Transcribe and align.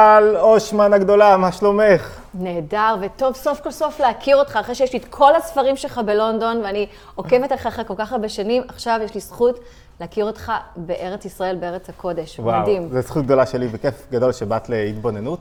על 0.00 0.36
אושמן 0.36 0.92
הגדולה, 0.92 1.36
מה 1.36 1.52
שלומך? 1.52 2.20
נהדר, 2.34 2.96
וטוב 3.00 3.34
סוף 3.34 3.60
כל 3.60 3.70
סוף 3.70 4.00
להכיר 4.00 4.36
אותך, 4.36 4.56
אחרי 4.56 4.74
שיש 4.74 4.92
לי 4.92 4.98
את 4.98 5.04
כל 5.04 5.34
הספרים 5.34 5.76
שלך 5.76 6.00
בלונדון, 6.06 6.60
ואני 6.64 6.86
עוקבת 7.14 7.52
אחריך 7.52 7.80
כל 7.86 7.94
כך 7.96 8.12
הרבה 8.12 8.28
שנים, 8.28 8.62
עכשיו 8.68 9.00
יש 9.04 9.14
לי 9.14 9.20
זכות 9.20 9.60
להכיר 10.00 10.24
אותך 10.24 10.52
בארץ 10.76 11.24
ישראל, 11.24 11.56
בארץ 11.56 11.88
הקודש. 11.88 12.40
וואו, 12.40 12.62
מדהים. 12.62 12.88
זו 12.88 13.00
זכות 13.00 13.24
גדולה 13.24 13.46
שלי 13.46 13.68
וכיף 13.72 14.06
גדול 14.10 14.32
שבאת 14.32 14.68
להתבוננות. 14.68 15.40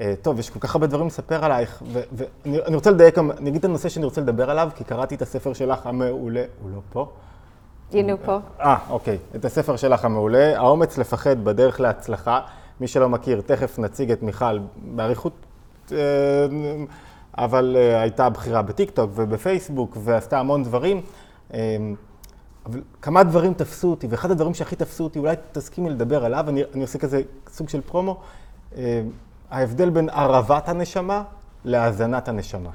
אה, 0.00 0.14
טוב, 0.22 0.38
יש 0.38 0.50
כל 0.50 0.58
כך 0.58 0.74
הרבה 0.74 0.86
דברים 0.86 1.06
לספר 1.06 1.44
עלייך, 1.44 1.82
ואני 2.12 2.74
רוצה 2.74 2.90
לדייק, 2.90 3.18
אני 3.18 3.50
אגיד 3.50 3.58
את 3.58 3.64
הנושא 3.64 3.88
שאני 3.88 4.04
רוצה 4.04 4.20
לדבר 4.20 4.50
עליו, 4.50 4.68
כי 4.76 4.84
קראתי 4.84 5.14
את 5.14 5.22
הספר 5.22 5.52
שלך 5.52 5.86
המעולה, 5.86 6.44
הוא 6.62 6.70
לא 6.70 6.80
פה? 6.92 7.06
הנה 7.92 8.12
הוא 8.12 8.20
פה. 8.24 8.38
אה, 8.60 8.76
אוקיי. 8.90 9.18
את 9.36 9.44
הספר 9.44 9.76
שלך 9.76 10.04
המעולה, 10.04 10.58
האומץ 10.58 10.98
לפחד 10.98 11.44
בדרך 11.44 11.80
להצלחה. 11.80 12.40
מי 12.82 12.88
שלא 12.88 13.08
מכיר, 13.08 13.40
תכף 13.40 13.78
נציג 13.78 14.10
את 14.10 14.22
מיכל 14.22 14.58
באריכות, 14.76 15.32
אה, 15.92 15.96
אבל 17.38 17.76
אה, 17.78 18.00
הייתה 18.00 18.30
בחירה 18.30 18.62
בטיקטוק 18.62 19.10
ובפייסבוק 19.14 19.96
ועשתה 20.04 20.38
המון 20.40 20.64
דברים. 20.64 21.00
אה, 21.54 21.76
אבל 22.66 22.82
כמה 23.02 23.22
דברים 23.22 23.54
תפסו 23.54 23.90
אותי, 23.90 24.06
ואחד 24.10 24.30
הדברים 24.30 24.54
שהכי 24.54 24.76
תפסו 24.76 25.04
אותי, 25.04 25.18
אולי 25.18 25.36
תסכימי 25.52 25.90
לדבר 25.90 26.24
עליו, 26.24 26.48
אני, 26.48 26.62
אני 26.74 26.82
עושה 26.82 26.98
כזה 26.98 27.22
סוג 27.48 27.68
של 27.68 27.80
פרומו, 27.80 28.20
ההבדל 29.50 29.90
בין 29.90 30.08
ערבת 30.08 30.68
הנשמה 30.68 31.22
להאזנת 31.64 32.28
הנשמה. 32.28 32.70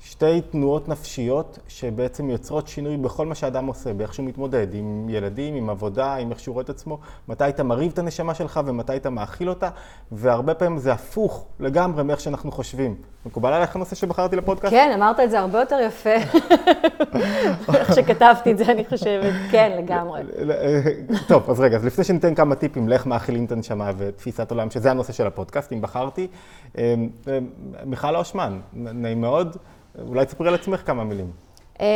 שתי 0.00 0.40
תנועות 0.40 0.88
נפשיות 0.88 1.58
שבעצם 1.68 2.30
יוצרות 2.30 2.68
שינוי 2.68 2.96
בכל 2.96 3.26
מה 3.26 3.34
שאדם 3.34 3.66
עושה, 3.66 3.92
באיך 3.92 4.14
שהוא 4.14 4.26
מתמודד, 4.26 4.74
עם 4.74 5.06
ילדים, 5.08 5.54
עם 5.54 5.70
עבודה, 5.70 6.14
עם 6.14 6.30
איך 6.30 6.40
שהוא 6.40 6.52
רואה 6.52 6.64
את 6.64 6.70
עצמו, 6.70 6.98
מתי 7.28 7.48
אתה 7.48 7.62
מרהיב 7.62 7.92
את 7.92 7.98
הנשמה 7.98 8.34
שלך 8.34 8.60
ומתי 8.66 8.96
אתה 8.96 9.10
מאכיל 9.10 9.48
אותה, 9.48 9.68
והרבה 10.12 10.54
פעמים 10.54 10.78
זה 10.78 10.92
הפוך 10.92 11.46
לגמרי 11.60 12.02
מאיך 12.02 12.20
שאנחנו 12.20 12.52
חושבים. 12.52 12.94
מקובל 13.26 13.52
עליך 13.52 13.76
הנושא 13.76 13.96
שבחרתי 13.96 14.36
לפודקאסט? 14.36 14.74
כן, 14.74 14.90
אמרת 14.94 15.20
את 15.20 15.30
זה 15.30 15.40
הרבה 15.40 15.60
יותר 15.60 15.78
יפה. 15.86 16.14
איך 17.74 17.94
שכתבתי 17.94 18.52
את 18.52 18.58
זה, 18.58 18.64
אני 18.72 18.84
חושבת. 18.84 19.32
כן, 19.50 19.78
לגמרי. 19.78 20.22
טוב, 21.28 21.50
אז 21.50 21.60
רגע, 21.60 21.76
אז 21.76 21.84
לפני 21.84 22.04
שניתן 22.04 22.34
כמה 22.34 22.54
טיפים 22.54 22.88
לאיך 22.88 23.06
מאכילים 23.06 23.44
את 23.44 23.52
הנשמה 23.52 23.90
ותפיסת 23.96 24.50
עולם, 24.50 24.70
שזה 24.70 24.90
הנושא 24.90 25.12
של 25.12 25.26
הפודקאסט, 25.26 25.72
אם 25.72 25.80
בחרתי, 25.80 26.26
אה, 26.78 26.94
אה, 27.28 27.38
מיכל 27.84 28.16
אושמן, 28.16 28.60
נעים 28.72 29.20
מאוד. 29.20 29.56
אולי 30.06 30.26
תספרי 30.26 30.48
על 30.48 30.54
עצמך 30.54 30.86
כמה 30.86 31.04
מילים. 31.04 31.30
אמ, 31.80 31.86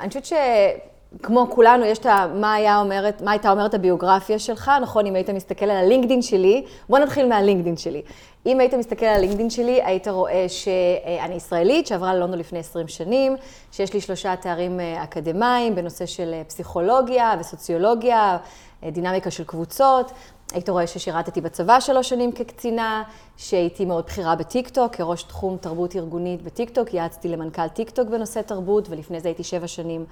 אני 0.00 0.08
חושבת 0.08 0.24
שכמו 0.24 1.46
כולנו, 1.50 1.84
יש 1.84 1.98
את 1.98 2.06
ה... 2.06 2.26
מה, 2.34 2.54
היה 2.54 2.78
אומרת, 2.78 3.22
מה 3.22 3.30
הייתה 3.30 3.50
אומרת 3.50 3.74
הביוגרפיה 3.74 4.38
שלך, 4.38 4.70
נכון, 4.82 5.06
אם 5.06 5.14
היית 5.14 5.30
מסתכל 5.30 5.64
על 5.64 5.76
הלינקדין 5.76 6.22
שלי, 6.22 6.64
בוא 6.88 6.98
נתחיל 6.98 7.28
מהלינקדין 7.28 7.76
שלי. 7.76 8.02
אם 8.46 8.60
היית 8.60 8.74
מסתכל 8.74 9.06
על 9.06 9.14
הלינקדין 9.14 9.50
שלי, 9.50 9.82
היית 9.82 10.08
רואה 10.08 10.46
שאני 10.48 11.34
ישראלית, 11.34 11.86
שעברה 11.86 12.14
ללונדון 12.14 12.38
לפני 12.38 12.58
20 12.58 12.88
שנים, 12.88 13.36
שיש 13.72 13.94
לי 13.94 14.00
שלושה 14.00 14.36
תארים 14.36 14.80
אה, 14.80 15.04
אקדמיים 15.04 15.74
בנושא 15.74 16.06
של 16.06 16.30
אה, 16.34 16.42
פסיכולוגיה 16.44 17.34
וסוציולוגיה, 17.40 18.36
אה, 18.84 18.90
דינמיקה 18.90 19.30
של 19.30 19.44
קבוצות. 19.44 20.12
היית 20.52 20.68
רואה 20.68 20.86
ששירתתי 20.86 21.40
בצבא 21.40 21.80
שלוש 21.80 22.08
שנים 22.08 22.32
כקצינה, 22.32 23.02
שהייתי 23.36 23.84
מאוד 23.84 24.04
בכירה 24.04 24.36
בטיקטוק, 24.36 24.94
כראש 24.94 25.22
תחום 25.22 25.56
תרבות 25.56 25.96
ארגונית 25.96 26.42
בטיקטוק, 26.42 26.94
יעצתי 26.94 27.28
למנכ"ל 27.28 27.68
טיקטוק 27.68 28.08
בנושא 28.08 28.40
תרבות, 28.40 28.88
ולפני 28.90 29.20
זה 29.20 29.28
הייתי 29.28 29.44
שבע 29.44 29.66
שנים 29.66 30.04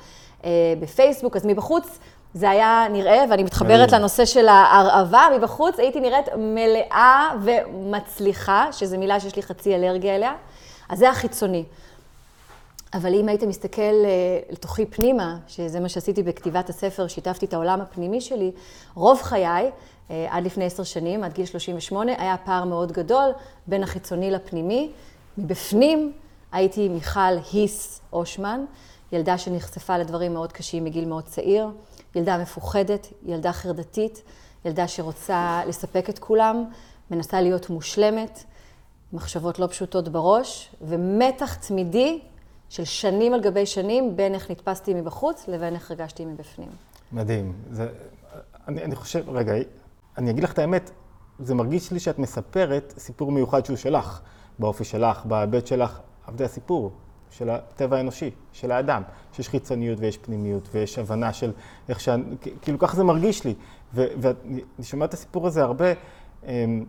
אה, 0.45 0.51
בפייסבוק, 0.81 1.37
אז 1.37 1.47
מבחוץ 1.47 1.99
זה 2.35 2.51
היה 2.51 2.87
נראה, 2.93 3.25
ואני 3.31 3.43
מתחברת 3.43 3.93
לנושא 3.93 4.25
של 4.25 4.49
ההרעבה, 4.49 5.27
מבחוץ 5.39 5.79
הייתי 5.79 6.01
נראית 6.01 6.27
מלאה 6.39 7.31
ומצליחה, 7.43 8.69
שזו 8.73 8.99
מילה 8.99 9.21
שיש 9.21 9.37
לי 9.37 9.43
חצי 9.43 9.75
אלרגיה 9.75 10.17
אליה, 10.17 10.35
אז 10.89 10.99
זה 10.99 11.11
החיצוני. 11.11 11.65
אבל 12.95 13.15
אם 13.15 13.29
היית 13.29 13.43
מסתכל 13.43 13.83
אה, 13.83 14.09
לתוכי 14.51 14.87
פנימה, 14.87 15.37
שזה 15.49 15.81
מה 15.81 15.89
שעשיתי 15.89 16.23
בכתיבת 16.23 16.69
הספר, 16.69 17.09
שיתפתי 17.09 17.47
את 17.47 17.55
העולם 17.55 17.81
הפנימי 17.81 18.21
שלי, 18.21 18.53
רוב 18.94 19.23
חיי, 19.23 19.71
עד 20.09 20.44
לפני 20.44 20.65
עשר 20.65 20.82
שנים, 20.82 21.25
עד 21.25 21.32
גיל 21.32 21.47
38, 21.47 22.12
היה 22.19 22.37
פער 22.44 22.65
מאוד 22.65 22.92
גדול 22.92 23.31
בין 23.66 23.82
החיצוני 23.82 24.31
לפנימי. 24.31 24.91
מבפנים 25.38 26.12
הייתי 26.53 26.88
מיכל 26.88 27.20
היס 27.53 28.00
אושמן, 28.12 28.64
ילדה 29.12 29.38
שנחשפה 29.38 29.98
לדברים 29.98 30.34
מאוד 30.34 30.53
קשים 30.53 30.84
מגיל 30.84 31.04
מאוד 31.04 31.25
צעיר, 31.25 31.69
ילדה 32.14 32.38
מפוחדת, 32.38 33.06
ילדה 33.26 33.53
חרדתית, 33.53 34.22
ילדה 34.64 34.88
שרוצה 34.88 35.62
לספק 35.66 36.10
את 36.10 36.19
כולם, 36.19 36.64
מנסה 37.10 37.41
להיות 37.41 37.70
מושלמת, 37.70 38.44
מחשבות 39.12 39.59
לא 39.59 39.66
פשוטות 39.66 40.09
בראש, 40.09 40.70
ומתח 40.82 41.54
תמידי 41.54 42.20
של 42.69 42.84
שנים 42.84 43.34
על 43.34 43.41
גבי 43.41 43.66
שנים 43.66 44.16
בין 44.16 44.34
איך 44.34 44.50
נתפסתי 44.50 44.94
מבחוץ 44.94 45.48
לבין 45.48 45.75
איך 45.75 45.91
הרגשתי 45.91 46.25
מבפנים. 46.25 46.69
מדהים. 47.12 47.53
זה, 47.70 47.88
אני, 48.69 48.84
אני 48.84 48.94
חושב, 48.94 49.31
רגע, 49.31 49.53
אני 50.19 50.30
אגיד 50.30 50.44
לך 50.44 50.52
את 50.52 50.58
האמת, 50.58 50.91
זה 51.38 51.54
מרגיש 51.54 51.92
לי 51.92 52.00
שאת 52.00 52.19
מספרת 52.19 52.94
סיפור 52.98 53.32
מיוחד 53.32 53.64
שהוא 53.64 53.76
שלך, 53.76 54.20
באופי 54.58 54.84
שלך, 54.84 55.26
בהיבט 55.26 55.66
שלך, 55.66 56.00
אבל 56.28 56.38
זה 56.38 56.44
הסיפור 56.44 56.92
של 57.30 57.50
הטבע 57.50 57.97
האנושי, 57.97 58.30
של 58.52 58.72
האדם, 58.72 59.02
שיש 59.32 59.48
חיצוניות 59.48 60.00
ויש 60.00 60.19
פנימיות 60.19 60.69
ויש 60.72 60.98
הבנה 60.98 61.32
של 61.32 61.52
איך 61.88 62.00
ש... 62.00 62.08
כאילו 62.62 62.78
ככה 62.78 62.97
זה 62.97 63.04
מרגיש 63.04 63.44
לי. 63.44 63.54
ואני 63.94 64.60
שומע 64.82 65.04
את 65.04 65.14
הסיפור 65.14 65.47
הזה 65.47 65.62
הרבה, 65.62 65.86
אמ, 66.46 66.84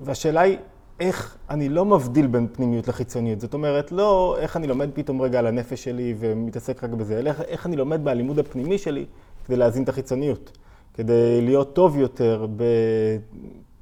והשאלה 0.00 0.40
היא, 0.40 0.58
איך 1.00 1.36
אני 1.50 1.68
לא 1.68 1.84
מבדיל 1.84 2.26
בין 2.26 2.46
פנימיות 2.52 2.88
לחיצוניות. 2.88 3.40
זאת 3.40 3.54
אומרת, 3.54 3.92
לא 3.92 4.36
איך 4.38 4.56
אני 4.56 4.66
לומד 4.66 4.90
פתאום 4.94 5.22
רגע 5.22 5.38
על 5.38 5.46
הנפש 5.46 5.84
שלי 5.84 6.14
ומתעסק 6.18 6.84
רק 6.84 6.90
בזה, 6.90 7.18
אלא 7.18 7.30
איך 7.46 7.66
אני 7.66 7.76
לומד 7.76 8.04
בלימוד 8.04 8.38
הפנימי 8.38 8.78
שלי 8.78 9.06
כדי 9.44 9.56
להזין 9.56 9.82
את 9.82 9.88
החיצוניות. 9.88 10.58
כדי 10.98 11.40
להיות 11.40 11.74
טוב 11.74 11.96
יותר 11.98 12.46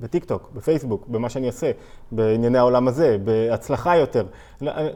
בטיקטוק, 0.00 0.50
בפייסבוק, 0.54 1.08
במה 1.08 1.28
שאני 1.28 1.46
עושה, 1.46 1.70
בענייני 2.12 2.58
העולם 2.58 2.88
הזה, 2.88 3.16
בהצלחה 3.24 3.96
יותר. 3.96 4.26
לא, 4.60 4.70
אה, 4.70 4.88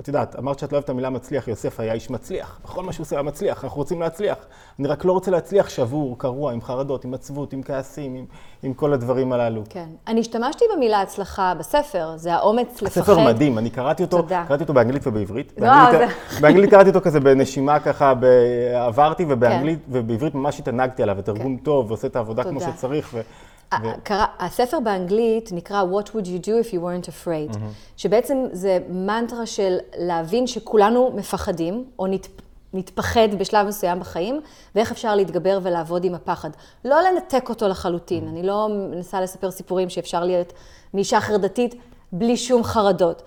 את 0.00 0.08
יודעת, 0.08 0.38
אמרת 0.38 0.58
שאת 0.58 0.72
לא 0.72 0.76
אוהבת 0.76 0.84
את 0.84 0.90
המילה 0.90 1.10
מצליח, 1.10 1.48
יוסף 1.48 1.80
היה 1.80 1.92
איש 1.92 2.10
מצליח. 2.10 2.60
בכל 2.64 2.82
מה 2.82 2.92
שהוא 2.92 3.04
עושה 3.04 3.16
היה 3.16 3.22
מצליח, 3.22 3.64
אנחנו 3.64 3.76
רוצים 3.76 4.00
להצליח. 4.00 4.36
אני 4.78 4.88
רק 4.88 5.04
לא 5.04 5.12
רוצה 5.12 5.30
להצליח 5.30 5.68
שבור, 5.68 6.18
קרוע, 6.18 6.52
עם 6.52 6.60
חרדות, 6.60 7.04
עם 7.04 7.14
עצבות, 7.14 7.52
עם 7.52 7.62
כעסים, 7.62 8.14
עם, 8.14 8.24
עם 8.62 8.74
כל 8.74 8.92
הדברים 8.92 9.32
הללו. 9.32 9.62
כן. 9.68 9.88
אני 10.06 10.20
השתמשתי 10.20 10.64
במילה 10.76 11.00
הצלחה 11.00 11.54
בספר, 11.58 12.16
זה 12.16 12.34
האומץ 12.34 12.82
לפחד. 12.82 13.00
הספר 13.00 13.18
מדהים, 13.18 13.58
אני 13.58 13.70
קראתי 13.70 14.02
אותו, 14.02 14.22
תודה. 14.22 14.44
קראתי 14.48 14.62
אותו 14.62 14.74
באנגלית 14.74 15.06
ובעברית. 15.06 15.52
לא, 15.58 15.66
באנגלית, 15.68 16.08
זה... 16.30 16.40
באנגלית 16.42 16.70
קראתי 16.70 16.88
אותו 16.88 17.00
כזה 17.00 17.20
בנשימה 17.20 17.80
ככה, 17.80 18.14
ב... 18.14 18.24
עברתי, 18.74 19.24
ובאנגלית 19.28 19.78
כן. 19.78 19.98
ובעברית 19.98 20.34
ממש 20.34 20.58
התענגתי 20.58 21.02
עליו, 21.02 21.16
ותרגום 21.18 21.56
כן. 21.56 21.64
טוב, 21.64 21.90
ועושה 21.90 22.06
את 22.06 22.16
העבודה 22.16 22.42
תודה. 22.42 22.60
כמו 22.60 22.72
שצריך. 22.72 23.10
ו... 23.14 23.20
קרא, 24.02 24.26
הספר 24.38 24.80
באנגלית 24.80 25.52
נקרא 25.52 25.82
What 25.82 26.06
would 26.06 26.26
you 26.26 26.46
do 26.46 26.68
if 26.68 26.72
you 26.72 26.78
weren't 26.78 27.08
afraid, 27.08 27.54
mm-hmm. 27.54 27.96
שבעצם 27.96 28.44
זה 28.52 28.78
מנטרה 28.88 29.46
של 29.46 29.78
להבין 29.96 30.46
שכולנו 30.46 31.12
מפחדים, 31.14 31.84
או 31.98 32.06
נת, 32.06 32.28
נתפחד 32.72 33.28
בשלב 33.38 33.66
מסוים 33.66 34.00
בחיים, 34.00 34.40
ואיך 34.74 34.90
אפשר 34.90 35.14
להתגבר 35.14 35.58
ולעבוד 35.62 36.04
עם 36.04 36.14
הפחד. 36.14 36.50
לא 36.84 36.96
לנתק 37.00 37.48
אותו 37.48 37.68
לחלוטין, 37.68 38.24
mm-hmm. 38.24 38.30
אני 38.30 38.42
לא 38.42 38.68
מנסה 38.90 39.20
לספר 39.20 39.50
סיפורים 39.50 39.90
שאפשר 39.90 40.24
להיות 40.24 40.52
מאישה 40.94 41.20
חרדתית 41.20 41.74
בלי 42.12 42.36
שום 42.36 42.64
חרדות, 42.64 43.22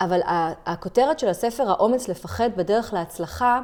אבל 0.00 0.20
הכותרת 0.66 1.18
של 1.18 1.28
הספר, 1.28 1.70
האומץ 1.70 2.08
לפחד 2.08 2.50
בדרך 2.56 2.92
להצלחה, 2.92 3.60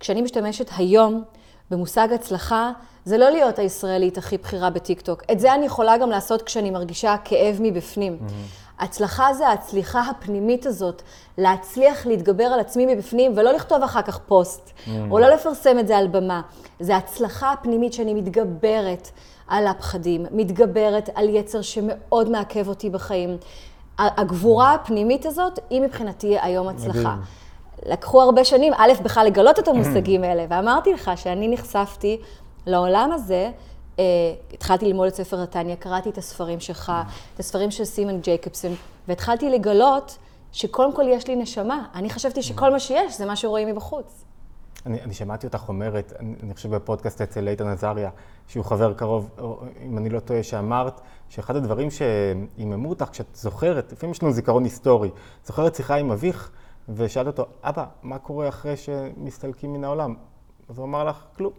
כשאני 0.00 0.22
משתמשת 0.22 0.70
היום 0.76 1.22
במושג 1.70 2.08
הצלחה, 2.12 2.72
זה 3.04 3.18
לא 3.18 3.30
להיות 3.30 3.58
הישראלית 3.58 4.18
הכי 4.18 4.38
בכירה 4.38 4.70
בטיקטוק. 4.70 5.22
את 5.32 5.40
זה 5.40 5.54
אני 5.54 5.66
יכולה 5.66 5.98
גם 5.98 6.10
לעשות 6.10 6.42
כשאני 6.42 6.70
מרגישה 6.70 7.16
כאב 7.24 7.58
מבפנים. 7.60 8.18
Mm-hmm. 8.20 8.82
הצלחה 8.84 9.34
זה 9.34 9.48
ההצליחה 9.48 10.00
הפנימית 10.00 10.66
הזאת, 10.66 11.02
להצליח 11.38 12.06
להתגבר 12.06 12.44
על 12.44 12.60
עצמי 12.60 12.94
מבפנים 12.94 13.32
ולא 13.36 13.52
לכתוב 13.52 13.82
אחר 13.82 14.02
כך 14.02 14.18
פוסט, 14.18 14.70
mm-hmm. 14.70 14.90
או 15.10 15.18
לא 15.18 15.28
לפרסם 15.28 15.78
את 15.78 15.86
זה 15.86 15.96
על 15.96 16.06
במה. 16.06 16.40
זה 16.80 16.96
הצלחה 16.96 17.52
הפנימית 17.52 17.92
שאני 17.92 18.14
מתגברת 18.14 19.10
על 19.48 19.66
הפחדים, 19.66 20.26
מתגברת 20.30 21.10
על 21.14 21.28
יצר 21.28 21.62
שמאוד 21.62 22.30
מעכב 22.30 22.68
אותי 22.68 22.90
בחיים. 22.90 23.36
הגבורה 23.98 24.74
הפנימית 24.74 25.26
הזאת 25.26 25.58
היא 25.70 25.80
מבחינתי 25.80 26.38
היום 26.42 26.68
הצלחה. 26.68 27.16
לקחו 27.86 28.22
הרבה 28.22 28.44
שנים, 28.44 28.72
א', 28.76 28.92
בכלל 29.02 29.26
לגלות 29.26 29.58
את 29.58 29.68
המושגים 29.68 30.22
האלה, 30.24 30.44
ואמרתי 30.48 30.92
לך 30.92 31.10
שאני 31.16 31.48
נחשפתי 31.48 32.18
לעולם 32.66 33.12
הזה, 33.12 33.50
אה, 33.98 34.04
התחלתי 34.52 34.86
ללמוד 34.86 35.06
את 35.06 35.14
ספר 35.14 35.42
נתניה, 35.42 35.76
קראתי 35.76 36.10
את 36.10 36.18
הספרים 36.18 36.60
שלך, 36.60 36.92
את 37.34 37.40
הספרים 37.40 37.70
של 37.70 37.84
סימן 37.84 38.20
ג'ייקובסון, 38.20 38.74
והתחלתי 39.08 39.50
לגלות 39.50 40.18
שקודם 40.52 40.96
כל 40.96 41.04
יש 41.08 41.28
לי 41.28 41.36
נשמה. 41.36 41.86
אני 41.94 42.10
חשבתי 42.10 42.42
שכל 42.42 42.72
מה 42.72 42.80
שיש 42.80 43.18
זה 43.18 43.26
מה 43.26 43.36
שרואים 43.36 43.68
מבחוץ. 43.68 44.24
אני, 44.86 45.02
אני 45.02 45.14
שמעתי 45.14 45.46
אותך 45.46 45.68
אומרת, 45.68 46.12
אני, 46.18 46.34
אני 46.42 46.54
חושב 46.54 46.74
בפודקאסט 46.74 47.20
אצל 47.20 47.48
איתן 47.48 47.66
עזריה, 47.66 48.10
שהוא 48.48 48.64
חבר 48.64 48.94
קרוב, 48.94 49.30
אם 49.82 49.98
אני 49.98 50.08
לא 50.08 50.20
טועה, 50.20 50.42
שאמרת 50.42 51.00
שאחד 51.28 51.56
הדברים 51.56 51.88
שעיממו 51.90 52.88
אותך, 52.88 53.08
כשאת 53.12 53.26
זוכרת, 53.34 53.92
לפעמים 53.92 54.12
יש 54.12 54.22
לנו 54.22 54.32
זיכרון 54.32 54.64
היסטורי, 54.64 55.10
זוכרת 55.44 55.74
שיחה 55.74 55.94
עם 55.94 56.10
אביך, 56.10 56.50
ושאלת 56.88 57.26
אותו, 57.26 57.46
אבא, 57.62 57.84
מה 58.02 58.18
קורה 58.18 58.48
אחרי 58.48 58.76
שמסתלקים 58.76 59.72
מן 59.72 59.84
העולם? 59.84 60.14
אז 60.68 60.78
הוא 60.78 60.84
אמר 60.84 61.04
לך, 61.04 61.24
כלום. 61.36 61.52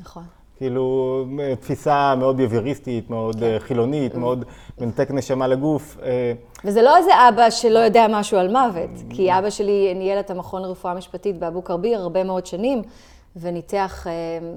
נכון. 0.00 0.22
כאילו, 0.56 1.24
תפיסה 1.60 2.14
מאוד 2.18 2.36
ביביריסטית, 2.36 3.10
מאוד 3.10 3.36
כן. 3.40 3.56
חילונית, 3.58 4.14
מאוד 4.14 4.44
מנתק 4.78 5.10
נשמה 5.10 5.46
לגוף. 5.46 5.96
אה, 6.02 6.32
וזה 6.64 6.82
לא 6.82 6.96
איזה 6.96 7.10
אבא 7.28 7.50
שלא 7.50 7.78
יודע 7.78 8.06
משהו 8.10 8.38
על 8.38 8.50
מוות, 8.50 8.90
כי 9.10 9.38
אבא 9.38 9.50
שלי 9.50 9.94
ניהל 9.94 10.20
את 10.20 10.30
המכון 10.30 10.62
לרפואה 10.62 10.94
משפטית 10.94 11.38
באבו 11.38 11.64
כרביר 11.64 12.00
הרבה 12.00 12.24
מאוד 12.24 12.46
שנים, 12.46 12.82
וניתח 13.36 14.06
אה, 14.06 14.12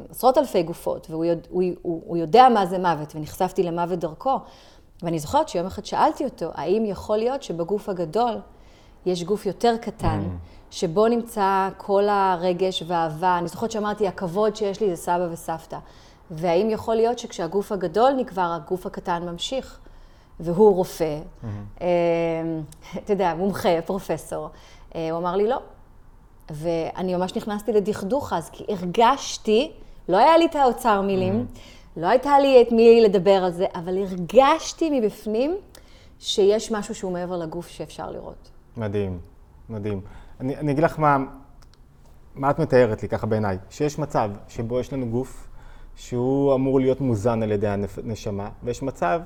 עשרות 0.10 0.38
אלפי 0.38 0.63
גופות, 0.63 1.07
והוא 1.10 1.25
יודע, 1.25 1.48
הוא, 1.50 1.63
הוא, 1.81 2.01
הוא 2.06 2.18
יודע 2.18 2.50
מה 2.50 2.66
זה 2.66 2.80
מוות, 2.80 3.16
ונחשפתי 3.16 3.63
למוות 3.63 4.00
דרכו. 4.00 4.39
ואני 5.04 5.19
זוכרת 5.19 5.50
שיום 5.50 5.66
אחד 5.66 5.86
שאלתי 5.86 6.24
אותו, 6.24 6.50
האם 6.54 6.86
יכול 6.86 7.18
להיות 7.18 7.44
שבגוף 7.44 7.89
הגדול 7.89 8.34
יש 9.06 9.24
גוף 9.24 9.46
יותר 9.46 9.78
קטן, 9.81 10.22
mm. 10.22 10.53
שבו 10.74 11.08
נמצא 11.08 11.70
כל 11.78 12.04
הרגש 12.10 12.84
והאהבה. 12.88 13.38
אני 13.38 13.48
זוכרת 13.48 13.72
שאמרתי, 13.72 14.08
הכבוד 14.08 14.56
שיש 14.56 14.81
לי 14.81 14.90
זה 14.90 14.96
סבא 14.96 15.28
וסבתא. 15.31 15.78
והאם 16.31 16.70
יכול 16.70 16.96
להיות 16.96 17.20
שכשהגוף 17.20 17.72
הגדול 17.72 18.12
נקבר, 18.18 18.58
הגוף 18.62 18.86
הקטן 18.86 19.24
ממשיך? 19.25 19.80
והוא 20.40 20.75
רופא, 20.75 21.20
mm-hmm. 21.20 21.48
אה, 21.81 21.88
אתה 22.98 23.14
יודע, 23.14 23.34
מומחה, 23.36 23.81
פרופסור. 23.86 24.50
אה, 24.96 25.12
הוא 25.12 25.20
אמר 25.20 25.36
לי, 25.36 25.48
לא. 25.48 25.58
ואני 26.50 27.16
ממש 27.16 27.36
נכנסתי 27.36 27.74
לדכדוך 27.74 28.34
אז, 28.34 28.50
כי 28.50 28.64
הרגשתי, 28.70 29.72
לא 30.10 30.18
היה 30.18 30.38
לי 30.38 30.46
את 30.46 30.56
האוצר 30.56 31.02
מילים, 31.02 31.46
mm-hmm. 31.46 32.00
לא 32.02 32.08
הייתה 32.08 32.40
לי 32.40 32.62
את 32.62 32.72
מי 32.72 33.02
לדבר 33.02 33.44
על 33.44 33.52
זה, 33.52 33.66
אבל 33.75 33.98
הרגשתי 33.98 35.00
מבפנים 35.00 35.56
שיש 36.20 36.72
משהו 36.72 36.96
שהוא 36.96 37.12
מעבר 37.12 37.38
לגוף 37.38 37.68
שאפשר 37.68 38.12
לראות. 38.12 38.50
מדהים, 38.78 39.20
מדהים. 39.70 40.02
אני, 40.40 40.58
אני 40.58 40.72
אגיד 40.72 40.84
לך 40.84 41.00
מה, 41.00 41.18
מה 42.36 42.50
את 42.50 42.60
מתארת 42.60 43.04
לי 43.04 43.10
ככה 43.10 43.28
בעיניי, 43.28 43.58
שיש 43.70 44.00
מצב 44.00 44.32
שבו 44.48 44.80
יש 44.80 44.94
לנו 44.94 45.06
גוף 45.06 45.48
שהוא 45.96 46.56
אמור 46.56 46.80
להיות 46.80 47.02
מוזן 47.02 47.44
על 47.44 47.52
ידי 47.52 47.68
הנשמה, 47.68 48.50
ויש 48.64 48.84
מצב, 48.84 49.22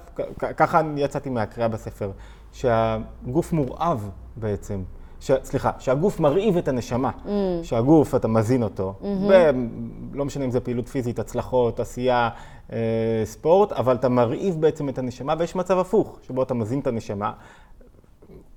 ככה 0.58 0.82
יצאתי 0.98 1.30
מהקריאה 1.30 1.68
בספר, 1.70 2.12
שהגוף 2.52 3.54
מורעב 3.54 4.10
בעצם. 4.36 4.84
ש, 5.20 5.32
סליחה, 5.44 5.72
שהגוף 5.80 6.20
מרעיב 6.20 6.58
את 6.58 6.68
הנשמה, 6.68 7.12
mm. 7.26 7.30
שהגוף, 7.64 8.16
אתה 8.16 8.28
מזין 8.28 8.64
אותו, 8.64 8.94
mm-hmm. 9.02 9.06
ולא 10.14 10.26
משנה 10.26 10.46
אם 10.46 10.52
זה 10.52 10.60
פעילות 10.60 10.88
פיזית, 10.88 11.20
הצלחות, 11.20 11.80
עשייה, 11.80 12.30
אה, 12.74 12.78
ספורט, 13.26 13.72
אבל 13.72 13.96
אתה 13.96 14.10
מרעיב 14.10 14.62
בעצם 14.62 14.90
את 14.90 14.98
הנשמה, 14.98 15.34
ויש 15.40 15.56
מצב 15.56 15.80
הפוך, 15.80 16.20
שבו 16.22 16.44
אתה 16.44 16.54
מזין 16.54 16.80
את 16.80 16.88
הנשמה, 16.88 17.32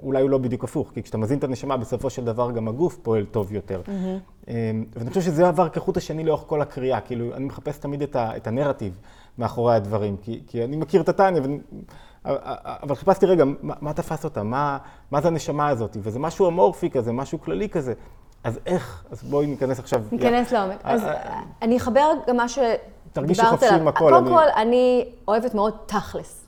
אולי 0.02 0.22
הוא 0.22 0.30
לא 0.30 0.38
בדיוק 0.38 0.64
הפוך, 0.64 0.90
כי 0.94 1.02
כשאתה 1.02 1.18
מזין 1.18 1.38
את 1.38 1.44
הנשמה, 1.44 1.76
בסופו 1.76 2.10
של 2.10 2.24
דבר 2.24 2.50
גם 2.50 2.68
הגוף 2.68 2.98
פועל 3.02 3.24
טוב 3.24 3.52
יותר. 3.52 3.82
Mm-hmm. 3.86 4.50
ואני 4.96 5.08
חושב 5.08 5.20
שזה 5.20 5.48
עבר 5.48 5.68
כחוט 5.68 5.96
השני 5.96 6.24
לאורך 6.24 6.42
כל 6.46 6.62
הקריאה, 6.62 7.00
כאילו, 7.00 7.34
אני 7.34 7.44
מחפש 7.44 7.78
תמיד 7.78 8.02
את, 8.02 8.16
ה, 8.16 8.36
את 8.36 8.46
הנרטיב 8.46 8.98
מאחורי 9.38 9.74
הדברים, 9.74 10.16
כי, 10.16 10.42
כי 10.46 10.64
אני 10.64 10.76
מכיר 10.76 11.00
את 11.00 11.08
הטניה, 11.08 11.42
אבל 12.24 12.94
חיפשתי 12.94 13.26
רגע, 13.26 13.44
מה, 13.44 13.74
מה 13.80 13.92
תפס 13.92 14.24
אותה? 14.24 14.42
מה, 14.42 14.78
מה 15.10 15.20
זה 15.20 15.28
הנשמה 15.28 15.68
הזאת? 15.68 15.96
וזה 16.00 16.18
משהו 16.18 16.48
אמורפי 16.48 16.90
כזה, 16.90 17.12
משהו 17.12 17.40
כללי 17.40 17.68
כזה. 17.68 17.92
אז 18.44 18.60
איך? 18.66 19.04
אז 19.10 19.22
בואי 19.22 19.46
ניכנס 19.46 19.78
עכשיו. 19.78 20.02
ניכנס 20.12 20.52
לעומק. 20.52 20.80
אז 20.84 21.02
אני 21.62 21.76
אחבר 21.76 22.10
גם 22.26 22.36
מה 22.36 22.48
שדיברת 22.48 22.70
עליו. 22.70 23.00
תרגישי 23.12 23.42
חופשי 23.44 23.74
עם 23.74 23.88
הכל. 23.88 24.10
קודם 24.10 24.28
כל, 24.28 24.44
אני 24.56 25.08
אוהבת 25.28 25.54
מאוד 25.54 25.72
תכלס. 25.86 26.46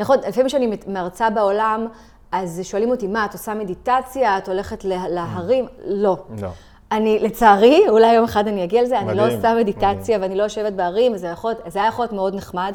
נכון, 0.00 0.16
לפעמים 0.28 0.46
כשאני 0.46 0.78
מרצה 0.86 1.30
בעולם, 1.30 1.86
אז 2.32 2.60
שואלים 2.62 2.90
אותי, 2.90 3.06
מה, 3.06 3.24
את 3.24 3.32
עושה 3.32 3.54
מדיטציה? 3.54 4.38
את 4.38 4.48
הולכת 4.48 4.84
להרים? 4.84 5.66
לא. 5.84 6.16
לא. 6.40 6.48
אני, 6.92 7.18
לצערי, 7.18 7.88
אולי 7.88 8.14
יום 8.14 8.24
אחד 8.24 8.48
אני 8.48 8.64
אגיע 8.64 8.82
לזה, 8.82 8.98
אני 8.98 9.16
לא 9.16 9.28
עושה 9.28 9.54
מדיטציה 9.54 10.18
ואני 10.20 10.36
לא 10.36 10.42
יושבת 10.42 10.72
בערים, 10.72 11.16
זה, 11.16 11.26
יכול, 11.26 11.52
זה 11.66 11.78
היה 11.78 11.88
יכול 11.88 12.02
להיות 12.02 12.12
מאוד 12.12 12.34
נחמד. 12.34 12.72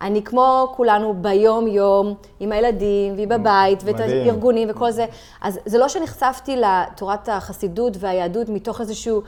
אני 0.00 0.22
כמו 0.24 0.72
כולנו 0.76 1.14
ביום-יום, 1.14 2.14
עם 2.40 2.52
הילדים, 2.52 3.14
והיא 3.14 3.28
בבית, 3.28 3.82
ואת 3.84 4.00
הארגונים 4.00 4.68
וכל 4.70 4.90
זה. 4.90 5.06
אז 5.42 5.58
זה 5.66 5.78
לא 5.78 5.88
שנחשפתי 5.88 6.56
לתורת 6.56 7.28
החסידות 7.28 7.96
והיהדות 8.00 8.48
מתוך 8.48 8.80
איזשהו, 8.80 9.22